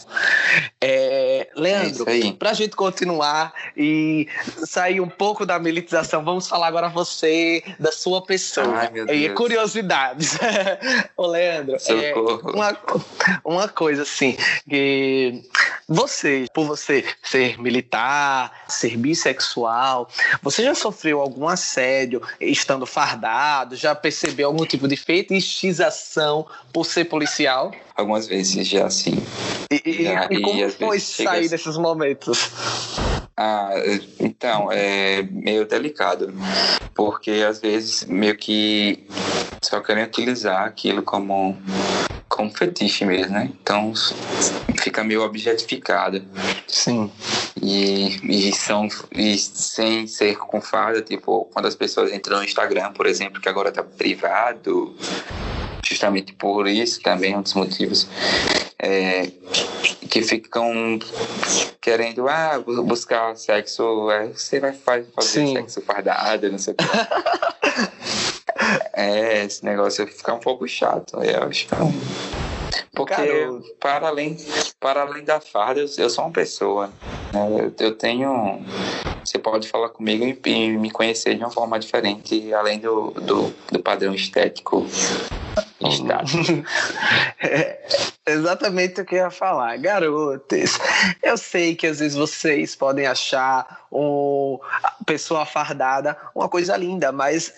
É, 0.81 1.28
Leandro, 1.55 2.05
é 2.07 2.31
para 2.33 2.51
a 2.51 2.53
gente 2.53 2.75
continuar 2.75 3.53
e 3.75 4.27
sair 4.65 4.99
um 4.99 5.09
pouco 5.09 5.45
da 5.45 5.59
militarização, 5.59 6.23
vamos 6.23 6.47
falar 6.47 6.67
agora 6.67 6.89
você, 6.89 7.63
da 7.79 7.91
sua 7.91 8.21
pessoa. 8.21 8.89
Ai, 9.07 9.15
e 9.15 9.29
curiosidades. 9.29 10.37
Ô, 11.15 11.27
Leandro, 11.27 11.77
é, 11.87 12.13
uma, 12.15 12.77
uma 13.43 13.67
coisa 13.67 14.03
assim, 14.03 14.37
que 14.69 15.43
você, 15.87 16.45
por 16.53 16.65
você 16.65 17.03
ser 17.23 17.59
militar, 17.59 18.65
ser 18.67 18.95
bissexual, 18.95 20.07
você 20.41 20.63
já 20.63 20.75
sofreu 20.75 21.19
algum 21.19 21.47
assédio 21.47 22.21
estando 22.39 22.85
fardado? 22.85 23.75
Já 23.75 23.95
percebeu 23.95 24.47
algum 24.47 24.65
tipo 24.65 24.87
de 24.87 24.95
fetichização 24.95 26.45
por 26.71 26.85
ser 26.85 27.05
policial? 27.05 27.71
Algumas 27.99 28.27
vezes 28.27 28.65
já, 28.65 28.89
sim. 28.89 29.21
E, 29.69 29.81
e, 29.85 30.07
e 30.07 30.41
como 30.41 30.69
foi 30.71 30.99
sair 31.01 31.43
chega... 31.43 31.49
desses 31.49 31.77
momentos? 31.77 32.49
Ah, 33.35 33.71
então, 34.17 34.71
é 34.71 35.21
meio 35.23 35.65
delicado, 35.65 36.33
porque 36.95 37.43
às 37.45 37.59
vezes 37.59 38.05
meio 38.05 38.37
que 38.37 39.05
só 39.61 39.81
querem 39.81 40.05
utilizar 40.05 40.63
aquilo 40.63 41.03
como, 41.03 41.57
como 42.29 42.49
fetiche 42.49 43.03
mesmo, 43.03 43.33
né? 43.33 43.51
Então 43.61 43.91
fica 44.81 45.03
meio 45.03 45.21
objetificado. 45.21 46.23
Sim. 46.65 47.11
E, 47.61 48.17
e, 48.23 48.55
são, 48.55 48.87
e 49.11 49.37
sem 49.37 50.07
ser 50.07 50.37
com 50.37 50.61
farda, 50.61 51.01
tipo, 51.01 51.49
quando 51.53 51.65
as 51.65 51.75
pessoas 51.75 52.13
entram 52.13 52.37
no 52.37 52.45
Instagram, 52.45 52.93
por 52.93 53.05
exemplo, 53.05 53.41
que 53.41 53.49
agora 53.49 53.73
tá 53.73 53.83
privado, 53.83 54.95
justamente 55.83 56.33
por 56.33 56.67
isso 56.67 57.01
também 57.01 57.33
é 57.33 57.37
um 57.37 57.41
dos 57.41 57.53
motivos 57.53 58.07
é, 58.81 59.29
que 60.09 60.21
ficam 60.21 60.97
querendo 61.81 62.27
ah, 62.29 62.63
buscar 62.85 63.35
sexo, 63.35 64.09
é, 64.09 64.27
você 64.27 64.59
vai 64.59 64.73
fazer 64.73 65.07
Sim. 65.21 65.53
sexo 65.53 65.81
fardado, 65.81 66.49
não 66.49 66.57
sei 66.57 66.73
o 66.73 66.77
que. 66.77 66.85
é, 68.93 69.45
esse 69.45 69.65
negócio 69.65 70.07
fica 70.07 70.33
um 70.33 70.39
pouco 70.39 70.67
chato, 70.67 71.21
eu 71.21 71.43
acho. 71.43 71.67
Porque 72.95 73.21
para 73.79 74.07
além, 74.07 74.37
para 74.79 75.01
além 75.01 75.23
da 75.23 75.41
farda, 75.41 75.81
eu, 75.81 75.87
eu 75.97 76.09
sou 76.09 76.23
uma 76.23 76.31
pessoa. 76.31 76.87
Né? 77.33 77.47
Eu, 77.59 77.87
eu, 77.87 77.95
tenho. 77.95 78.61
Você 79.23 79.37
pode 79.37 79.67
falar 79.67 79.89
comigo 79.89 80.25
e, 80.25 80.39
e, 80.49 80.77
me 80.77 80.89
conhecer 80.89 81.35
de 81.35 81.43
uma 81.43 81.51
forma 81.51 81.79
diferente, 81.79 82.53
além 82.53 82.79
do, 82.79 83.11
do, 83.11 83.53
do 83.71 83.79
padrão 83.79 84.13
estético 84.13 84.85
é 87.41 87.79
exatamente 88.33 89.01
o 89.01 89.05
que 89.05 89.15
eu 89.15 89.19
ia 89.19 89.31
falar. 89.31 89.77
Garotas, 89.77 90.79
eu 91.21 91.37
sei 91.37 91.75
que 91.75 91.87
às 91.87 91.99
vezes 91.99 92.17
vocês 92.17 92.75
podem 92.75 93.05
achar 93.05 93.85
uma 93.91 94.59
pessoa 95.05 95.45
fardada 95.45 96.15
uma 96.35 96.47
coisa 96.47 96.77
linda, 96.77 97.11
mas 97.11 97.53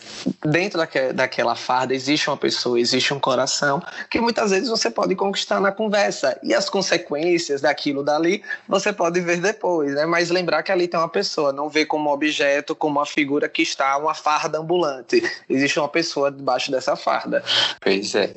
dentro 0.45 0.77
daque, 0.77 1.11
daquela 1.13 1.55
farda 1.55 1.93
existe 1.93 2.29
uma 2.29 2.37
pessoa, 2.37 2.79
existe 2.79 3.13
um 3.13 3.19
coração 3.19 3.83
que 4.09 4.19
muitas 4.19 4.51
vezes 4.51 4.69
você 4.69 4.89
pode 4.89 5.15
conquistar 5.15 5.59
na 5.59 5.71
conversa. 5.71 6.39
E 6.41 6.53
as 6.53 6.69
consequências 6.69 7.61
daquilo 7.61 8.03
dali 8.03 8.43
você 8.67 8.93
pode 8.93 9.19
ver 9.19 9.41
depois, 9.41 9.93
né? 9.93 10.05
Mas 10.05 10.29
lembrar 10.29 10.63
que 10.63 10.71
ali 10.71 10.87
tem 10.87 10.99
uma 10.99 11.09
pessoa, 11.09 11.51
não 11.51 11.69
ver 11.69 11.85
como 11.85 12.11
objeto, 12.11 12.75
como 12.75 12.99
uma 12.99 13.05
figura 13.05 13.49
que 13.49 13.61
está 13.61 13.97
uma 13.97 14.13
farda 14.13 14.59
ambulante. 14.59 15.21
Existe 15.49 15.79
uma 15.79 15.89
pessoa 15.89 16.31
debaixo 16.31 16.71
dessa 16.71 16.95
farda. 16.95 17.43
Pois 17.81 18.15
é. 18.15 18.33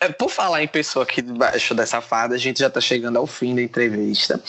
É. 0.00 0.08
Por 0.08 0.30
falar 0.30 0.62
em 0.62 0.68
pessoa 0.68 1.02
aqui 1.04 1.22
debaixo 1.22 1.74
dessa 1.74 2.00
fada, 2.00 2.34
a 2.34 2.38
gente 2.38 2.60
já 2.60 2.66
está 2.68 2.80
chegando 2.80 3.18
ao 3.18 3.26
fim 3.26 3.54
da 3.54 3.62
entrevista. 3.62 4.40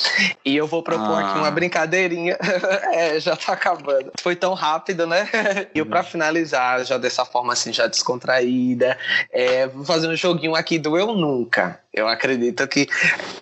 E 0.45 0.55
eu 0.55 0.65
vou 0.67 0.81
propor 0.81 1.21
ah. 1.21 1.29
aqui 1.29 1.39
uma 1.39 1.47
ah. 1.47 1.51
brincadeirinha. 1.51 2.37
é, 2.93 3.19
já 3.19 3.33
está 3.33 3.53
acabando. 3.53 4.11
Foi 4.21 4.35
tão 4.35 4.53
rápido, 4.53 5.05
né? 5.05 5.27
E 5.73 5.79
eu, 5.79 5.85
para 5.85 6.03
finalizar, 6.03 6.83
já 6.85 6.97
dessa 6.97 7.23
forma 7.23 7.53
assim, 7.53 7.71
já 7.71 7.87
descontraída, 7.87 8.97
é, 9.31 9.67
vou 9.67 9.85
fazer 9.85 10.07
um 10.07 10.15
joguinho 10.15 10.55
aqui 10.55 10.77
do 10.77 10.97
Eu 10.97 11.15
Nunca. 11.15 11.79
Eu 11.93 12.07
acredito 12.07 12.65
que 12.69 12.87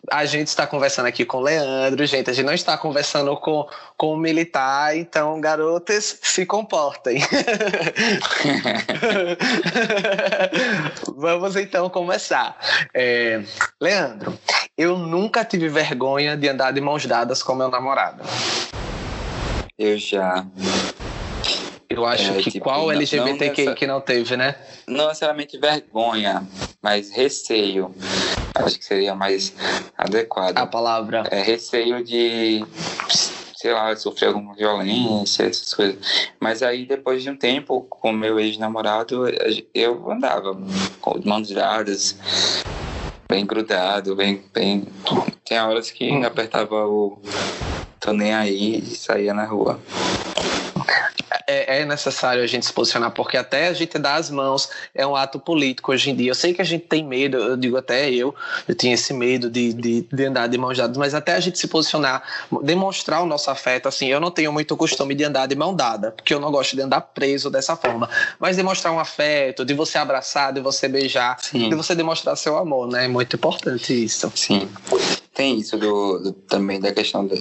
a 0.09 0.25
gente 0.25 0.47
está 0.47 0.65
conversando 0.65 1.05
aqui 1.05 1.23
com 1.23 1.37
o 1.37 1.41
Leandro, 1.41 2.03
gente. 2.07 2.31
A 2.31 2.33
gente 2.33 2.45
não 2.45 2.53
está 2.53 2.75
conversando 2.75 3.37
com, 3.37 3.67
com 3.95 4.13
o 4.13 4.17
militar, 4.17 4.97
então, 4.97 5.39
garotas, 5.39 6.17
se 6.23 6.47
comportem. 6.47 7.19
Vamos 11.15 11.55
então 11.55 11.91
começar. 11.91 12.57
É, 12.91 13.43
Leandro, 13.79 14.35
eu 14.75 14.97
nunca 14.97 15.45
tive 15.45 15.69
vergonha 15.69 16.35
de 16.35 16.49
andar 16.49 16.71
de 16.71 16.81
mãos 16.81 17.05
dadas 17.05 17.43
com 17.43 17.53
meu 17.53 17.69
namorado. 17.69 18.23
Eu 19.77 19.95
já. 19.99 20.43
Eu 21.87 22.03
acho 22.05 22.31
é, 22.31 22.41
que 22.41 22.51
tipo, 22.51 22.63
qual 22.63 22.91
LGBT 22.91 23.65
não, 23.65 23.75
que 23.75 23.87
não 23.87 24.01
teve, 24.01 24.35
né? 24.35 24.55
Não 24.87 25.07
necessariamente 25.07 25.57
vergonha, 25.59 26.47
mas 26.81 27.11
receio. 27.11 27.93
Acho 28.59 28.77
que 28.77 28.85
seria 28.85 29.15
mais 29.15 29.53
adequado. 29.97 30.57
A 30.57 30.65
palavra. 30.65 31.23
É 31.31 31.41
receio 31.41 32.03
de 32.03 32.65
sei 33.55 33.73
lá, 33.73 33.93
sofrer 33.93 34.27
alguma 34.27 34.55
violência, 34.55 35.43
essas 35.43 35.73
coisas. 35.73 35.97
Mas 36.39 36.63
aí, 36.63 36.85
depois 36.85 37.21
de 37.21 37.29
um 37.29 37.35
tempo, 37.35 37.85
com 37.89 38.13
meu 38.13 38.39
ex-namorado, 38.39 39.25
eu 39.73 40.09
andava 40.09 40.57
com 41.01 41.19
mãos 41.25 41.51
dadas, 41.51 42.15
bem 43.29 43.45
grudado, 43.45 44.15
bem, 44.15 44.41
bem... 44.53 44.87
Tem 45.43 45.59
horas 45.59 45.91
que 45.91 46.09
hum. 46.09 46.23
apertava 46.23 46.87
o 46.87 47.19
tô 47.99 48.13
nem 48.13 48.33
aí 48.33 48.77
e 48.77 48.95
saía 48.95 49.33
na 49.33 49.43
rua 49.43 49.77
é, 51.69 51.85
necessário 51.85 52.41
a 52.41 52.47
gente 52.47 52.65
se 52.65 52.73
posicionar, 52.73 53.11
porque 53.11 53.37
até 53.37 53.67
a 53.67 53.73
gente 53.73 53.99
dar 53.99 54.15
as 54.15 54.31
mãos 54.31 54.69
é 54.95 55.05
um 55.05 55.15
ato 55.15 55.39
político 55.39 55.91
hoje 55.91 56.09
em 56.09 56.15
dia. 56.15 56.31
Eu 56.31 56.35
sei 56.35 56.51
que 56.51 56.61
a 56.63 56.65
gente 56.65 56.85
tem 56.87 57.05
medo, 57.05 57.37
eu 57.37 57.55
digo 57.55 57.77
até 57.77 58.09
eu, 58.09 58.33
eu 58.67 58.73
tinha 58.73 58.95
esse 58.95 59.13
medo 59.13 59.51
de, 59.51 59.71
de, 59.73 60.01
de 60.01 60.25
andar 60.25 60.47
de 60.47 60.57
mãos 60.57 60.75
dadas, 60.75 60.97
mas 60.97 61.13
até 61.13 61.35
a 61.35 61.39
gente 61.39 61.59
se 61.59 61.67
posicionar, 61.67 62.23
demonstrar 62.63 63.21
o 63.21 63.27
nosso 63.27 63.51
afeto, 63.51 63.87
assim, 63.87 64.07
eu 64.07 64.19
não 64.19 64.31
tenho 64.31 64.51
muito 64.51 64.75
costume 64.75 65.13
de 65.13 65.23
andar 65.23 65.45
de 65.45 65.55
mão 65.55 65.75
dada, 65.75 66.11
porque 66.11 66.33
eu 66.33 66.39
não 66.39 66.51
gosto 66.51 66.75
de 66.75 66.81
andar 66.81 67.01
preso 67.01 67.51
dessa 67.51 67.75
forma, 67.75 68.09
mas 68.39 68.57
demonstrar 68.57 68.91
um 68.91 68.99
afeto, 68.99 69.63
de 69.63 69.75
você 69.75 69.99
abraçar, 69.99 70.51
de 70.51 70.61
você 70.61 70.87
beijar, 70.87 71.37
Sim. 71.39 71.69
de 71.69 71.75
você 71.75 71.93
demonstrar 71.93 72.35
seu 72.35 72.57
amor, 72.57 72.87
né? 72.87 73.05
É 73.05 73.07
muito 73.07 73.35
importante 73.35 73.93
isso. 73.93 74.31
Sim. 74.33 74.67
Tem 75.35 75.59
isso 75.59 75.77
do, 75.77 76.17
do 76.17 76.31
também 76.33 76.79
da 76.79 76.91
questão 76.91 77.27
do 77.27 77.35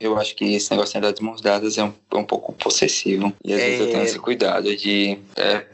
eu 0.00 0.18
acho 0.18 0.34
que 0.34 0.54
esse 0.54 0.70
negócio 0.70 0.92
de 0.92 0.98
andar 0.98 1.12
de 1.12 1.22
mãos 1.22 1.42
dadas 1.42 1.76
é 1.76 1.84
um, 1.84 1.92
é 2.10 2.16
um 2.16 2.24
pouco 2.24 2.54
possessivo. 2.54 3.32
E 3.44 3.52
às 3.52 3.60
é... 3.60 3.66
vezes 3.66 3.80
eu 3.80 3.90
tenho 3.90 4.02
esse 4.02 4.18
cuidado 4.18 4.74
de. 4.74 5.18
É, 5.36 5.66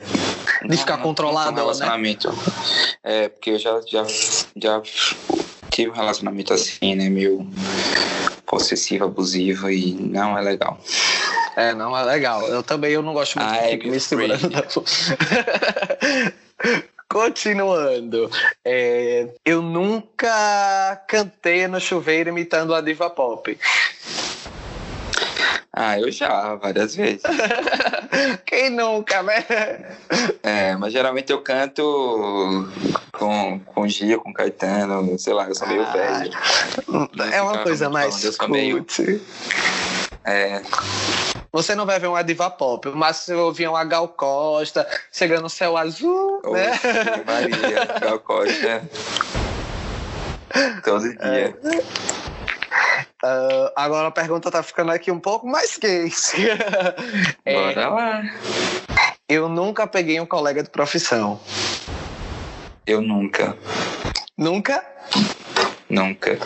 de 0.63 0.69
não, 0.69 0.77
ficar 0.77 0.99
controlado, 0.99 1.53
não, 1.53 1.59
relacionamento. 1.59 2.29
Né? 2.29 2.37
É, 3.05 3.29
porque 3.29 3.51
eu 3.51 3.59
já, 3.59 3.81
já, 3.87 4.05
já 4.57 4.83
tive 5.71 5.91
um 5.91 5.95
relacionamento 5.95 6.53
assim, 6.53 6.97
né? 6.97 7.09
Meio 7.09 7.49
possessiva, 8.45 9.05
abusiva 9.05 9.73
e 9.73 9.93
não 9.93 10.37
é 10.37 10.43
legal. 10.43 10.81
É, 11.57 11.73
não 11.73 11.97
é 11.97 12.05
legal. 12.05 12.47
Eu 12.49 12.65
também 12.65 12.93
eu 12.93 13.03
não 13.03 13.13
gosto 13.13 13.39
muito 13.39 13.83
de 13.83 13.91
me 13.91 14.01
segurando. 14.01 14.51
Continuando, 17.09 18.29
é, 18.65 19.29
eu 19.45 19.63
nunca 19.63 21.01
cantei 21.09 21.67
no 21.69 21.81
chuveiro 21.81 22.31
imitando 22.31 22.75
a 22.75 22.81
diva 22.81 23.09
pop. 23.09 23.57
Ah, 25.73 26.01
eu 26.01 26.11
já, 26.11 26.55
várias 26.55 26.97
vezes. 26.97 27.23
Quem 28.47 28.71
nunca, 28.71 29.23
né? 29.23 29.45
É, 30.43 30.75
mas 30.77 30.93
geralmente 30.93 31.31
eu 31.31 31.43
canto 31.43 32.67
com, 33.13 33.61
com 33.61 33.87
Gia, 33.87 34.19
com 34.19 34.33
Caetano, 34.33 35.19
sei 35.19 35.35
lá, 35.35 35.47
eu 35.47 35.55
sou 35.55 35.69
meio 35.69 35.83
ah, 35.83 35.93
velho. 35.93 36.33
É 37.31 37.43
uma 37.43 37.59
coisa 37.59 37.91
mais 37.91 38.37
cult. 38.37 38.51
Meio... 38.51 38.87
É. 40.25 40.63
Você 41.57 41.75
não 41.75 41.87
vai 41.87 41.99
ver 41.99 42.09
uma 42.09 42.23
diva 42.23 42.51
pop, 42.51 42.87
mas 42.91 43.17
você 43.17 43.33
ouvir 43.33 43.67
uma 43.67 43.83
Gal 43.83 44.09
Costa 44.09 44.87
chegando 45.11 45.45
no 45.45 45.49
céu 45.49 45.75
azul, 45.75 46.43
né? 46.53 46.71
Maria, 47.25 47.87
Gal 47.99 48.19
Costa. 48.19 48.83
Todo 50.85 51.09
dia. 51.09 51.19
É. 51.23 51.79
Uh, 53.25 53.73
agora 53.75 54.09
a 54.09 54.11
pergunta 54.11 54.51
tá 54.51 54.63
ficando 54.63 54.93
aqui 54.93 55.11
um 55.11 55.19
pouco 55.19 55.47
mais 55.47 55.79
quente. 55.79 56.47
Bora 57.43 57.81
é, 57.81 57.87
lá. 57.87 58.23
Eu 59.27 59.49
nunca 59.49 59.87
peguei 59.87 60.21
um 60.21 60.27
colega 60.27 60.63
de 60.63 60.69
profissão. 60.69 61.41
Eu 62.87 63.01
nunca. 63.01 63.57
Nunca? 64.37 64.85
Nunca. 65.89 66.39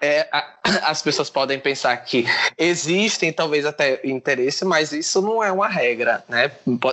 É, 0.00 0.18
é, 0.18 0.28
as 0.84 1.02
pessoas 1.02 1.30
podem 1.30 1.58
pensar 1.58 1.96
que 1.98 2.26
existem 2.58 3.32
talvez 3.32 3.66
até 3.66 4.00
interesse, 4.04 4.64
mas 4.64 4.92
isso 4.92 5.20
não 5.20 5.42
é 5.42 5.50
uma 5.50 5.68
regra, 5.68 6.24
né? 6.28 6.50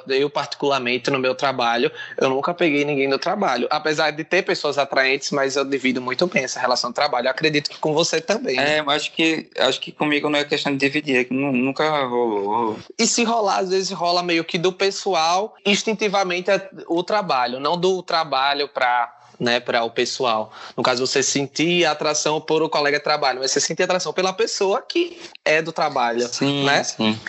Eu 0.08 0.30
particularmente 0.30 1.10
no 1.10 1.20
meu 1.20 1.36
trabalho, 1.36 1.92
eu 2.18 2.30
nunca 2.30 2.54
peguei 2.54 2.86
ninguém 2.86 3.10
do 3.10 3.20
trabalho, 3.20 3.68
apesar 3.70 4.12
de 4.12 4.24
ter 4.24 4.44
pessoas 4.44 4.78
atraentes, 4.78 5.32
mas 5.32 5.56
eu 5.56 5.66
divido 5.66 6.02
muito 6.02 6.28
bem 6.28 6.44
essa 6.44 6.60
relação 6.60 6.89
de 6.89 6.96
trabalho. 6.96 7.28
Eu 7.28 7.32
acredito 7.32 7.70
que 7.70 7.80
com 7.80 7.94
você 7.94 8.20
também. 8.20 8.60
É, 8.60 8.82
mas 8.82 9.04
acho 9.04 9.12
que 9.14 9.50
acho 9.58 9.80
que 9.80 9.92
comigo 9.92 10.30
não 10.30 10.39
é 10.39 10.44
questão 10.44 10.72
de 10.72 10.78
dividir, 10.78 11.26
é 11.26 11.34
nunca 11.34 12.06
rolou. 12.06 12.78
E 12.98 13.08
se 13.08 13.24
rolar, 13.24 13.60
às 13.60 13.70
vezes 13.70 13.92
rola 13.92 14.22
meio 14.22 14.44
que 14.44 14.58
do 14.58 14.72
pessoal 14.72 15.56
instintivamente 15.66 16.52
é 16.52 16.70
o 16.88 17.04
trabalho, 17.04 17.60
não 17.60 17.78
do 17.78 18.02
trabalho 18.04 18.68
para 18.68 19.21
né, 19.42 19.60
para 19.60 19.84
o 19.84 19.89
pessoal. 19.89 20.54
No 20.78 20.84
caso, 20.84 21.06
você 21.06 21.24
sentir 21.24 21.84
atração 21.84 22.39
por 22.39 22.62
o 22.62 22.70
colega 22.70 23.00
de 23.00 23.04
trabalho, 23.04 23.39
mas 23.39 23.50
você 23.50 23.60
sentir 23.60 23.82
atração 23.82 24.14
pela 24.14 24.32
pessoa 24.32 24.84
que 24.88 25.20
é 25.44 25.64
do 25.64 25.72
trabalho, 25.72 26.28
sim, 26.28 26.64
né? 26.64 26.84
Sim. 26.84 27.20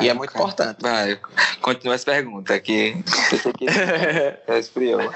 E 0.00 0.08
é 0.08 0.14
muito 0.14 0.30
importante. 0.30 0.78
Vai, 0.80 1.18
continua 1.60 1.94
as 1.94 2.04
perguntas 2.04 2.56
você 3.30 3.52
que 3.52 3.66
esfriou. 4.58 5.00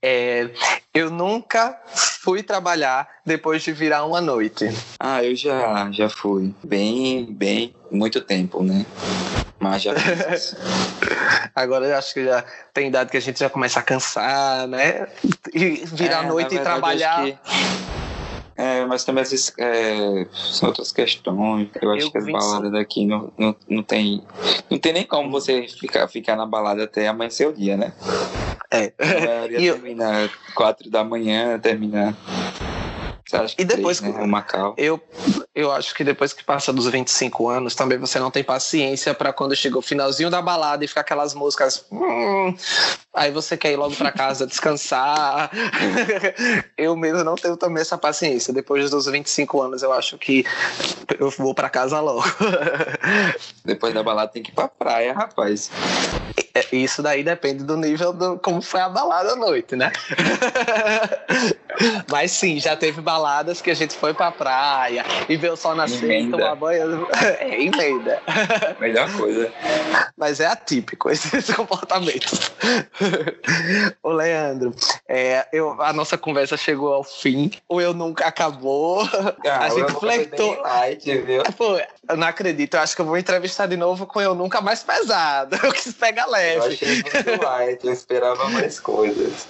é, 0.00 0.48
eu 0.92 1.10
nunca 1.10 1.76
fui 1.92 2.42
trabalhar 2.42 3.08
depois 3.26 3.62
de 3.62 3.72
virar 3.72 4.04
uma 4.04 4.20
noite. 4.20 4.70
Ah, 5.00 5.24
eu 5.24 5.34
já, 5.34 5.90
já 5.90 6.08
fui. 6.08 6.54
Bem, 6.62 7.26
bem, 7.26 7.74
muito 7.90 8.20
tempo, 8.20 8.62
né? 8.62 8.86
Mas 9.58 9.82
já 9.82 9.94
fiz 9.94 10.56
Agora 11.54 11.86
eu 11.86 11.96
acho 11.96 12.14
que 12.14 12.24
já 12.24 12.44
tem 12.72 12.88
idade 12.88 13.10
que 13.10 13.16
a 13.16 13.20
gente 13.20 13.40
já 13.40 13.50
começa 13.50 13.80
a 13.80 13.82
cansar, 13.82 14.68
né? 14.68 15.08
E 15.52 15.84
virar 15.86 16.24
é, 16.24 16.26
noite 16.26 16.54
e 16.54 16.58
trabalhar. 16.58 17.24
É, 18.56 18.84
mas 18.84 19.04
também 19.04 19.22
às 19.22 19.30
vezes 19.30 19.52
é, 19.58 20.26
são 20.32 20.68
outras 20.68 20.92
questões. 20.92 21.68
Eu 21.80 21.90
acho 21.90 22.06
eu 22.06 22.10
que 22.12 22.18
as 22.18 22.26
baladas 22.26 22.72
daqui 22.72 23.04
não, 23.04 23.32
não, 23.36 23.56
não 23.68 23.82
tem. 23.82 24.22
Não 24.70 24.78
tem 24.78 24.92
nem 24.92 25.04
como 25.04 25.30
você 25.30 25.66
ficar, 25.66 26.06
ficar 26.06 26.36
na 26.36 26.46
balada 26.46 26.84
até 26.84 27.08
amanhecer 27.08 27.48
o 27.48 27.52
dia, 27.52 27.76
né? 27.76 27.92
É. 28.70 28.92
A 28.98 29.26
maioria 29.26 29.60
eu... 29.60 29.74
termina 29.74 30.30
quatro 30.54 30.88
da 30.88 31.02
manhã, 31.02 31.58
termina 31.58 32.16
e 33.58 33.64
depois 33.64 34.00
né? 34.00 34.10
o 34.10 34.26
Macau. 34.26 34.74
Eu, 34.76 35.00
eu 35.54 35.72
acho 35.72 35.94
que 35.94 36.04
depois 36.04 36.32
que 36.32 36.44
passa 36.44 36.72
dos 36.72 36.86
25 36.86 37.48
anos, 37.48 37.74
também 37.74 37.98
você 37.98 38.18
não 38.18 38.30
tem 38.30 38.44
paciência 38.44 39.14
para 39.14 39.32
quando 39.32 39.54
chega 39.54 39.78
o 39.78 39.82
finalzinho 39.82 40.30
da 40.30 40.40
balada 40.40 40.84
e 40.84 40.88
ficar 40.88 41.02
aquelas 41.02 41.34
músicas. 41.34 41.84
Hum, 41.90 42.54
aí 43.12 43.30
você 43.30 43.56
quer 43.56 43.72
ir 43.72 43.76
logo 43.76 43.94
para 43.96 44.12
casa 44.12 44.46
descansar. 44.46 45.50
eu 46.76 46.96
mesmo 46.96 47.24
não 47.24 47.34
tenho 47.34 47.56
também 47.56 47.80
essa 47.80 47.98
paciência. 47.98 48.52
Depois 48.52 48.90
dos 48.90 49.06
25 49.06 49.62
anos, 49.62 49.82
eu 49.82 49.92
acho 49.92 50.18
que 50.18 50.44
eu 51.18 51.30
vou 51.30 51.54
para 51.54 51.68
casa 51.68 52.00
logo. 52.00 52.24
depois 53.64 53.94
da 53.94 54.02
balada 54.02 54.30
tem 54.30 54.42
que 54.42 54.50
ir 54.50 54.54
pra 54.54 54.68
praia, 54.68 55.12
rapaz. 55.12 55.70
É, 56.54 56.64
isso 56.72 57.02
daí 57.02 57.24
depende 57.24 57.64
do 57.64 57.76
nível 57.76 58.12
do 58.12 58.38
como 58.38 58.62
foi 58.62 58.80
a 58.80 58.88
balada 58.88 59.32
à 59.32 59.36
noite, 59.36 59.74
né? 59.74 59.90
Mas 62.10 62.30
sim, 62.30 62.58
já 62.60 62.76
teve 62.76 63.00
baladas 63.00 63.60
que 63.60 63.70
a 63.70 63.74
gente 63.74 63.94
foi 63.94 64.14
pra 64.14 64.30
praia 64.30 65.04
e 65.28 65.36
ver 65.36 65.52
o 65.52 65.56
sol 65.56 65.74
nascer 65.74 66.22
e 66.22 66.30
tomar 66.30 66.54
banho. 66.54 67.06
É, 67.24 67.62
emenda. 67.62 68.20
Melhor 68.78 69.10
coisa. 69.16 69.50
Mas 70.16 70.40
é 70.40 70.46
atípico 70.46 71.10
esse, 71.10 71.30
comportamento. 71.54 72.52
Ô, 74.02 74.10
Leandro, 74.10 74.74
é, 75.08 75.46
eu, 75.52 75.80
a 75.80 75.92
nossa 75.92 76.18
conversa 76.18 76.56
chegou 76.56 76.92
ao 76.92 77.02
fim. 77.02 77.50
O 77.68 77.80
Eu 77.80 77.94
Nunca 77.94 78.26
Acabou. 78.26 79.02
Ah, 79.46 79.64
a 79.64 79.68
gente 79.70 79.92
flertou. 79.92 80.60
Light, 80.60 81.18
viu? 81.18 81.42
Pô, 81.56 81.78
eu 82.08 82.16
não 82.16 82.26
acredito. 82.26 82.74
Eu 82.74 82.80
acho 82.80 82.94
que 82.94 83.00
eu 83.00 83.06
vou 83.06 83.16
entrevistar 83.16 83.66
de 83.66 83.76
novo 83.76 84.06
com 84.06 84.20
Eu 84.20 84.34
Nunca 84.34 84.60
Mais 84.60 84.82
Pesado. 84.82 85.56
Eu 85.64 85.72
quis 85.72 85.92
pegar 85.94 86.26
leve 86.26 86.44
leve. 86.44 86.56
Eu 86.56 86.64
achei 86.64 87.02
muito 87.02 87.42
light, 87.44 87.84
eu 87.84 87.92
esperava 87.92 88.48
mais 88.50 88.80
coisas. 88.80 89.48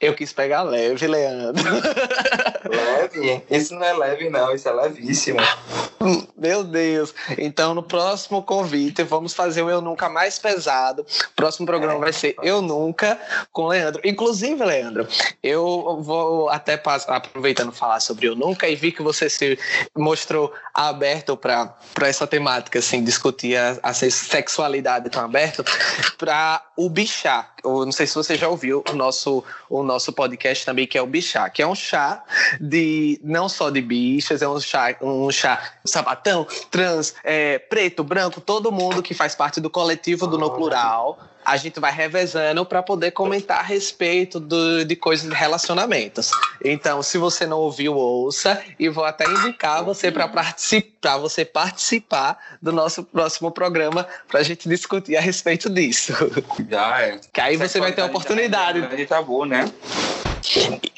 Eu 0.00 0.14
quis 0.14 0.32
pegar 0.32 0.62
leve, 0.62 1.06
Leandro. 1.06 1.61
Leve? 2.68 3.42
Isso 3.50 3.74
não 3.74 3.84
é 3.84 3.92
leve, 3.92 4.30
não, 4.30 4.54
isso 4.54 4.68
é 4.68 4.72
levíssimo. 4.72 5.38
Meu 6.36 6.64
Deus. 6.64 7.14
Então, 7.38 7.74
no 7.74 7.82
próximo 7.82 8.42
convite, 8.42 9.02
vamos 9.02 9.34
fazer 9.34 9.62
o 9.62 9.70
Eu 9.70 9.80
Nunca 9.80 10.08
mais 10.08 10.38
pesado. 10.38 11.02
O 11.02 11.34
próximo 11.36 11.66
programa 11.66 11.98
é. 11.98 12.00
vai 12.00 12.12
ser 12.12 12.34
Eu 12.42 12.62
Nunca 12.62 13.18
com 13.52 13.68
Leandro. 13.68 14.00
Inclusive, 14.04 14.64
Leandro, 14.64 15.06
eu 15.42 16.00
vou 16.02 16.48
até 16.48 16.80
aproveitando 17.08 17.72
falar 17.72 18.00
sobre 18.00 18.28
Eu 18.28 18.34
Nunca 18.34 18.68
e 18.68 18.74
vi 18.74 18.90
que 18.90 19.02
você 19.02 19.28
se 19.28 19.58
mostrou 19.96 20.52
aberto 20.74 21.36
para 21.36 21.76
essa 22.02 22.26
temática, 22.26 22.78
assim, 22.78 23.04
discutir 23.04 23.56
a, 23.56 23.78
a 23.82 23.92
sexualidade 23.92 25.10
tão 25.10 25.24
aberto, 25.24 25.64
para 26.18 26.62
o 26.76 26.88
Bichá. 26.88 27.50
Eu 27.64 27.84
não 27.84 27.92
sei 27.92 28.06
se 28.06 28.14
você 28.14 28.36
já 28.36 28.48
ouviu 28.48 28.82
o 28.90 28.94
nosso, 28.94 29.44
o 29.68 29.82
nosso 29.82 30.12
podcast 30.12 30.64
também, 30.64 30.86
que 30.86 30.98
é 30.98 31.02
o 31.02 31.06
Bichá, 31.06 31.48
que 31.50 31.62
é 31.62 31.66
um 31.66 31.74
chá 31.74 32.22
de 32.60 33.20
não 33.22 33.48
só 33.48 33.70
de 33.70 33.80
bichas, 33.80 34.42
é 34.42 34.48
um 34.48 34.60
chá, 34.60 34.96
um 35.00 35.30
chá 35.30 35.72
sapatão, 35.84 36.46
trans, 36.70 37.14
é, 37.22 37.58
preto, 37.58 38.02
branco, 38.02 38.40
todo 38.40 38.72
mundo 38.72 39.02
que 39.02 39.14
faz 39.14 39.34
parte 39.34 39.60
do 39.60 39.70
coletivo 39.70 40.26
do 40.26 40.38
No 40.38 40.50
Plural 40.50 41.18
a 41.44 41.56
gente 41.56 41.80
vai 41.80 41.92
revezando 41.92 42.64
para 42.64 42.82
poder 42.82 43.10
comentar 43.10 43.58
a 43.60 43.62
respeito 43.62 44.38
do, 44.38 44.84
de 44.84 44.96
coisas 44.96 45.28
de 45.28 45.34
relacionamentos. 45.34 46.30
Então, 46.64 47.02
se 47.02 47.18
você 47.18 47.46
não 47.46 47.58
ouviu, 47.58 47.94
ouça 47.94 48.62
e 48.78 48.88
vou 48.88 49.04
até 49.04 49.24
indicar 49.24 49.84
você 49.84 50.10
para 50.10 50.28
participar, 50.28 51.18
você 51.18 51.44
participar 51.44 52.38
do 52.60 52.72
nosso 52.72 53.02
próximo 53.04 53.50
programa 53.50 54.06
para 54.28 54.40
a 54.40 54.42
gente 54.42 54.68
discutir 54.68 55.16
a 55.16 55.20
respeito 55.20 55.68
disso. 55.68 56.12
Já 56.68 57.00
é. 57.00 57.20
Que 57.32 57.40
aí 57.40 57.56
você 57.56 57.80
vai 57.80 57.92
ter 57.92 58.02
a 58.02 58.06
oportunidade. 58.06 58.96
De 58.96 59.06
tabu, 59.06 59.44
né? 59.44 59.64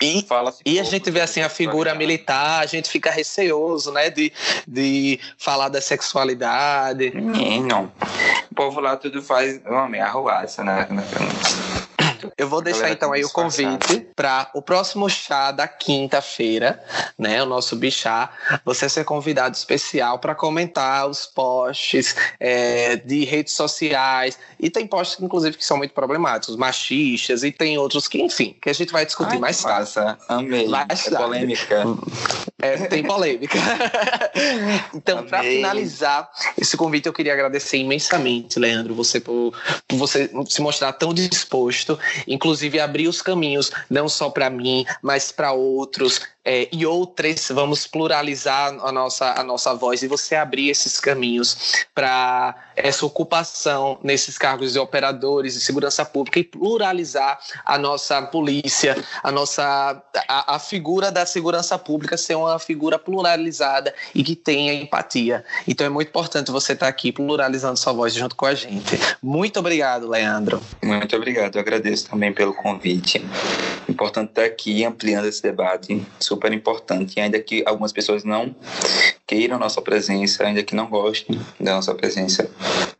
E, 0.00 0.26
e 0.64 0.80
a 0.80 0.84
gente 0.84 1.10
vê 1.10 1.20
assim 1.20 1.40
a 1.40 1.48
figura 1.48 1.94
militar, 1.94 2.60
a 2.62 2.66
gente 2.66 2.88
fica 2.88 3.10
receoso, 3.10 3.92
né, 3.92 4.10
de, 4.10 4.32
de 4.66 5.20
falar 5.38 5.68
da 5.68 5.80
sexualidade. 5.80 7.12
Não, 7.60 7.92
o 8.50 8.54
povo 8.54 8.80
lá 8.80 8.96
tudo 8.96 9.22
faz 9.22 9.60
meia 9.88 10.06
arruaça, 10.06 10.64
né? 10.64 10.86
Eu 12.36 12.48
vou 12.48 12.60
deixar 12.60 12.90
então 12.90 13.12
aí 13.12 13.24
o 13.24 13.30
convite 13.30 14.06
para 14.16 14.50
o 14.54 14.60
próximo 14.60 15.08
chá 15.08 15.52
da 15.52 15.68
quinta-feira, 15.68 16.82
né? 17.18 17.42
O 17.42 17.46
nosso 17.46 17.76
bichá. 17.76 18.30
Você 18.64 18.88
ser 18.88 19.04
convidado 19.04 19.56
especial 19.56 20.18
para 20.18 20.34
comentar 20.34 21.08
os 21.08 21.26
posts 21.26 22.16
é, 22.40 22.96
de 22.96 23.24
redes 23.24 23.54
sociais. 23.54 24.38
E 24.58 24.68
tem 24.68 24.86
posts, 24.86 25.22
inclusive, 25.22 25.56
que 25.56 25.64
são 25.64 25.76
muito 25.76 25.94
problemáticos, 25.94 26.56
machistas, 26.56 27.44
e 27.44 27.52
tem 27.52 27.78
outros 27.78 28.08
que, 28.08 28.20
enfim, 28.20 28.56
que 28.60 28.68
a 28.68 28.72
gente 28.72 28.92
vai 28.92 29.06
discutir 29.06 29.34
Ai, 29.34 29.38
mais 29.38 29.62
tarde. 29.62 29.92
Amei. 30.28 30.68
Mais 30.68 31.06
é 31.06 31.10
polêmica. 31.16 31.84
É, 32.60 32.76
tem 32.86 33.02
polêmica. 33.02 33.58
então, 34.94 35.24
para 35.24 35.42
finalizar 35.42 36.30
esse 36.56 36.76
convite, 36.76 37.06
eu 37.06 37.12
queria 37.12 37.32
agradecer 37.32 37.76
imensamente, 37.76 38.58
Leandro, 38.58 38.94
você 38.94 39.20
por, 39.20 39.52
por 39.86 39.96
você 39.98 40.30
se 40.48 40.62
mostrar 40.62 40.92
tão 40.94 41.12
disposto, 41.12 41.98
inclusive 42.26 42.80
abrir 42.80 43.08
os 43.08 43.22
caminhos, 43.22 43.70
não 43.88 44.08
só 44.08 44.30
para 44.30 44.50
mim, 44.50 44.84
mas 45.02 45.32
para 45.32 45.52
outros, 45.52 46.20
é, 46.44 46.68
e 46.70 46.84
outras, 46.84 47.48
vamos 47.50 47.86
pluralizar 47.86 48.74
a 48.82 48.92
nossa, 48.92 49.32
a 49.32 49.42
nossa 49.42 49.74
voz 49.74 50.02
e 50.02 50.08
você 50.08 50.34
abrir 50.34 50.68
esses 50.68 51.00
caminhos 51.00 51.86
para 51.94 52.54
essa 52.76 53.04
ocupação 53.06 53.98
nesses 54.02 54.38
cargos 54.38 54.72
de 54.72 54.78
operadores 54.78 55.54
de 55.54 55.60
segurança 55.60 56.04
pública 56.04 56.38
e 56.38 56.44
pluralizar 56.44 57.38
a 57.64 57.78
nossa 57.78 58.20
polícia, 58.22 58.96
a 59.22 59.30
nossa 59.30 60.02
a, 60.28 60.56
a 60.56 60.58
figura 60.58 61.10
da 61.10 61.26
segurança 61.26 61.78
pública 61.78 62.16
ser 62.16 62.34
uma 62.34 62.58
figura 62.58 62.98
pluralizada 62.98 63.94
e 64.14 64.22
que 64.22 64.36
tenha 64.36 64.72
empatia. 64.74 65.44
Então 65.66 65.86
é 65.86 65.90
muito 65.90 66.08
importante 66.08 66.50
você 66.50 66.72
estar 66.72 66.88
aqui 66.88 67.12
pluralizando 67.12 67.78
sua 67.78 67.92
voz 67.92 68.14
junto 68.14 68.34
com 68.36 68.46
a 68.46 68.54
gente. 68.54 68.98
Muito 69.22 69.58
obrigado, 69.58 70.08
Leandro. 70.08 70.60
Muito 70.82 71.16
obrigado. 71.16 71.56
Eu 71.56 71.60
agradeço 71.60 72.08
também 72.08 72.32
pelo 72.32 72.54
convite. 72.54 73.24
Importante 73.88 74.30
estar 74.30 74.44
aqui 74.44 74.84
ampliando 74.84 75.26
esse 75.26 75.42
debate 75.42 76.04
super 76.18 76.52
importante, 76.52 77.20
ainda 77.20 77.38
que 77.38 77.62
algumas 77.66 77.92
pessoas 77.92 78.24
não 78.24 78.54
queiram 79.26 79.58
nossa 79.58 79.80
presença, 79.80 80.44
ainda 80.44 80.62
que 80.62 80.74
não 80.74 80.86
gostem 80.86 81.40
da 81.58 81.74
nossa 81.74 81.94
presença, 81.94 82.50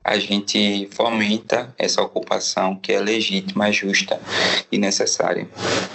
a 0.03 0.19
gente 0.19 0.89
fomenta 0.93 1.75
essa 1.79 2.03
ocupação 2.03 2.77
que 2.77 2.93
é 2.93 3.01
legítima, 3.01 3.71
justa 3.71 4.21
e 4.71 4.79
necessária. 4.79 5.49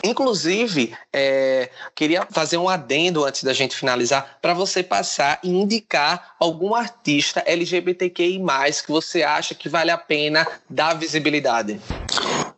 Inclusive, 0.04 0.94
é, 1.14 1.70
queria 1.96 2.26
fazer 2.30 2.58
um 2.58 2.70
adendo 2.70 3.26
antes 3.26 3.44
da 3.44 3.54
gente 3.54 3.76
finalizar, 3.76 4.38
para 4.42 4.54
você 4.54 4.84
passar 4.84 5.40
e 5.44 5.50
indicar 5.50 6.36
algum 6.40 6.74
artista 6.76 7.44
LGBTQI, 7.46 8.40
que 8.86 8.92
você 8.92 9.24
acha 9.24 9.56
que 9.56 9.70
vale 9.70 9.92
a 9.92 9.98
pena 9.98 10.48
dar 10.70 10.94
visibilidade. 10.94 11.80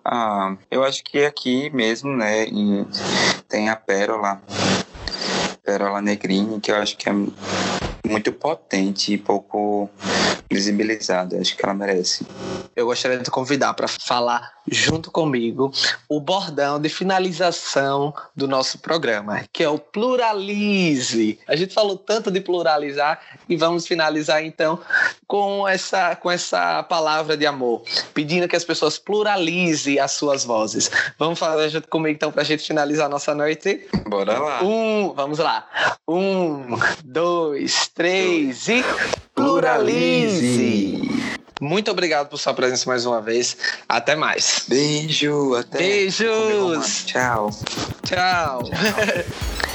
Ah, 0.03 0.55
eu 0.69 0.83
acho 0.83 1.03
que 1.03 1.23
aqui 1.25 1.69
mesmo, 1.69 2.15
né, 2.15 2.45
em, 2.45 2.87
tem 3.47 3.69
a 3.69 3.75
Pérola, 3.75 4.41
Pérola 5.71 6.01
Negrini, 6.01 6.59
que 6.59 6.69
eu 6.69 6.75
acho 6.75 6.97
que 6.97 7.07
é 7.07 7.13
muito 8.05 8.33
potente 8.33 9.13
e 9.13 9.17
pouco 9.17 9.89
visibilizada. 10.51 11.39
Acho 11.39 11.55
que 11.55 11.63
ela 11.63 11.73
merece. 11.73 12.27
Eu 12.75 12.87
gostaria 12.87 13.19
de 13.19 13.31
convidar 13.31 13.73
para 13.73 13.87
falar 13.87 14.51
junto 14.69 15.11
comigo 15.11 15.71
o 16.07 16.19
bordão 16.19 16.79
de 16.79 16.89
finalização 16.89 18.13
do 18.35 18.47
nosso 18.47 18.79
programa, 18.79 19.43
que 19.51 19.63
é 19.63 19.69
o 19.69 19.79
pluralize. 19.79 21.39
A 21.47 21.55
gente 21.55 21.73
falou 21.73 21.97
tanto 21.97 22.29
de 22.29 22.39
pluralizar 22.41 23.19
e 23.47 23.55
vamos 23.55 23.87
finalizar 23.87 24.43
então 24.43 24.79
com 25.27 25.67
essa 25.67 26.15
com 26.15 26.29
essa 26.29 26.83
palavra 26.83 27.35
de 27.35 27.45
amor, 27.45 27.83
pedindo 28.13 28.47
que 28.47 28.55
as 28.55 28.63
pessoas 28.63 28.97
pluralizem 28.97 29.99
as 29.99 30.11
suas 30.11 30.43
vozes. 30.43 30.89
Vamos 31.17 31.39
fazer 31.39 31.69
junto 31.69 31.87
comigo 31.87 32.15
então 32.15 32.31
para 32.31 32.41
a 32.41 32.45
gente 32.45 32.65
finalizar 32.65 33.05
a 33.07 33.09
nossa 33.09 33.33
noite? 33.33 33.87
Bora 34.07 34.37
lá. 34.37 34.63
Um, 34.63 35.13
vamos 35.13 35.39
lá. 35.39 35.67
Um, 36.07 36.77
dois, 37.03 37.87
três 37.87 38.67
e 38.67 38.83
pluralize. 39.33 41.09
Muito 41.61 41.91
obrigado 41.91 42.27
por 42.27 42.39
sua 42.39 42.55
presença 42.55 42.89
mais 42.89 43.05
uma 43.05 43.21
vez. 43.21 43.55
Até 43.87 44.15
mais. 44.15 44.65
Beijo, 44.67 45.53
até. 45.53 45.77
Beijos. 45.77 47.05
Tchau. 47.05 47.51
Tchau. 48.03 48.63
Tchau. 48.63 48.71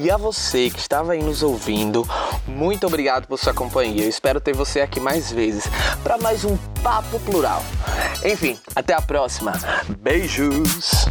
E 0.00 0.12
a 0.12 0.16
você 0.16 0.70
que 0.70 0.78
estava 0.78 1.14
aí 1.14 1.20
nos 1.20 1.42
ouvindo, 1.42 2.06
muito 2.46 2.86
obrigado 2.86 3.26
por 3.26 3.36
sua 3.36 3.52
companhia. 3.52 4.04
Eu 4.04 4.08
espero 4.08 4.40
ter 4.40 4.54
você 4.54 4.80
aqui 4.80 5.00
mais 5.00 5.32
vezes 5.32 5.64
para 6.04 6.16
mais 6.16 6.44
um 6.44 6.56
Papo 6.84 7.18
Plural. 7.18 7.64
Enfim, 8.24 8.56
até 8.76 8.94
a 8.94 9.02
próxima. 9.02 9.54
Beijos! 9.98 11.08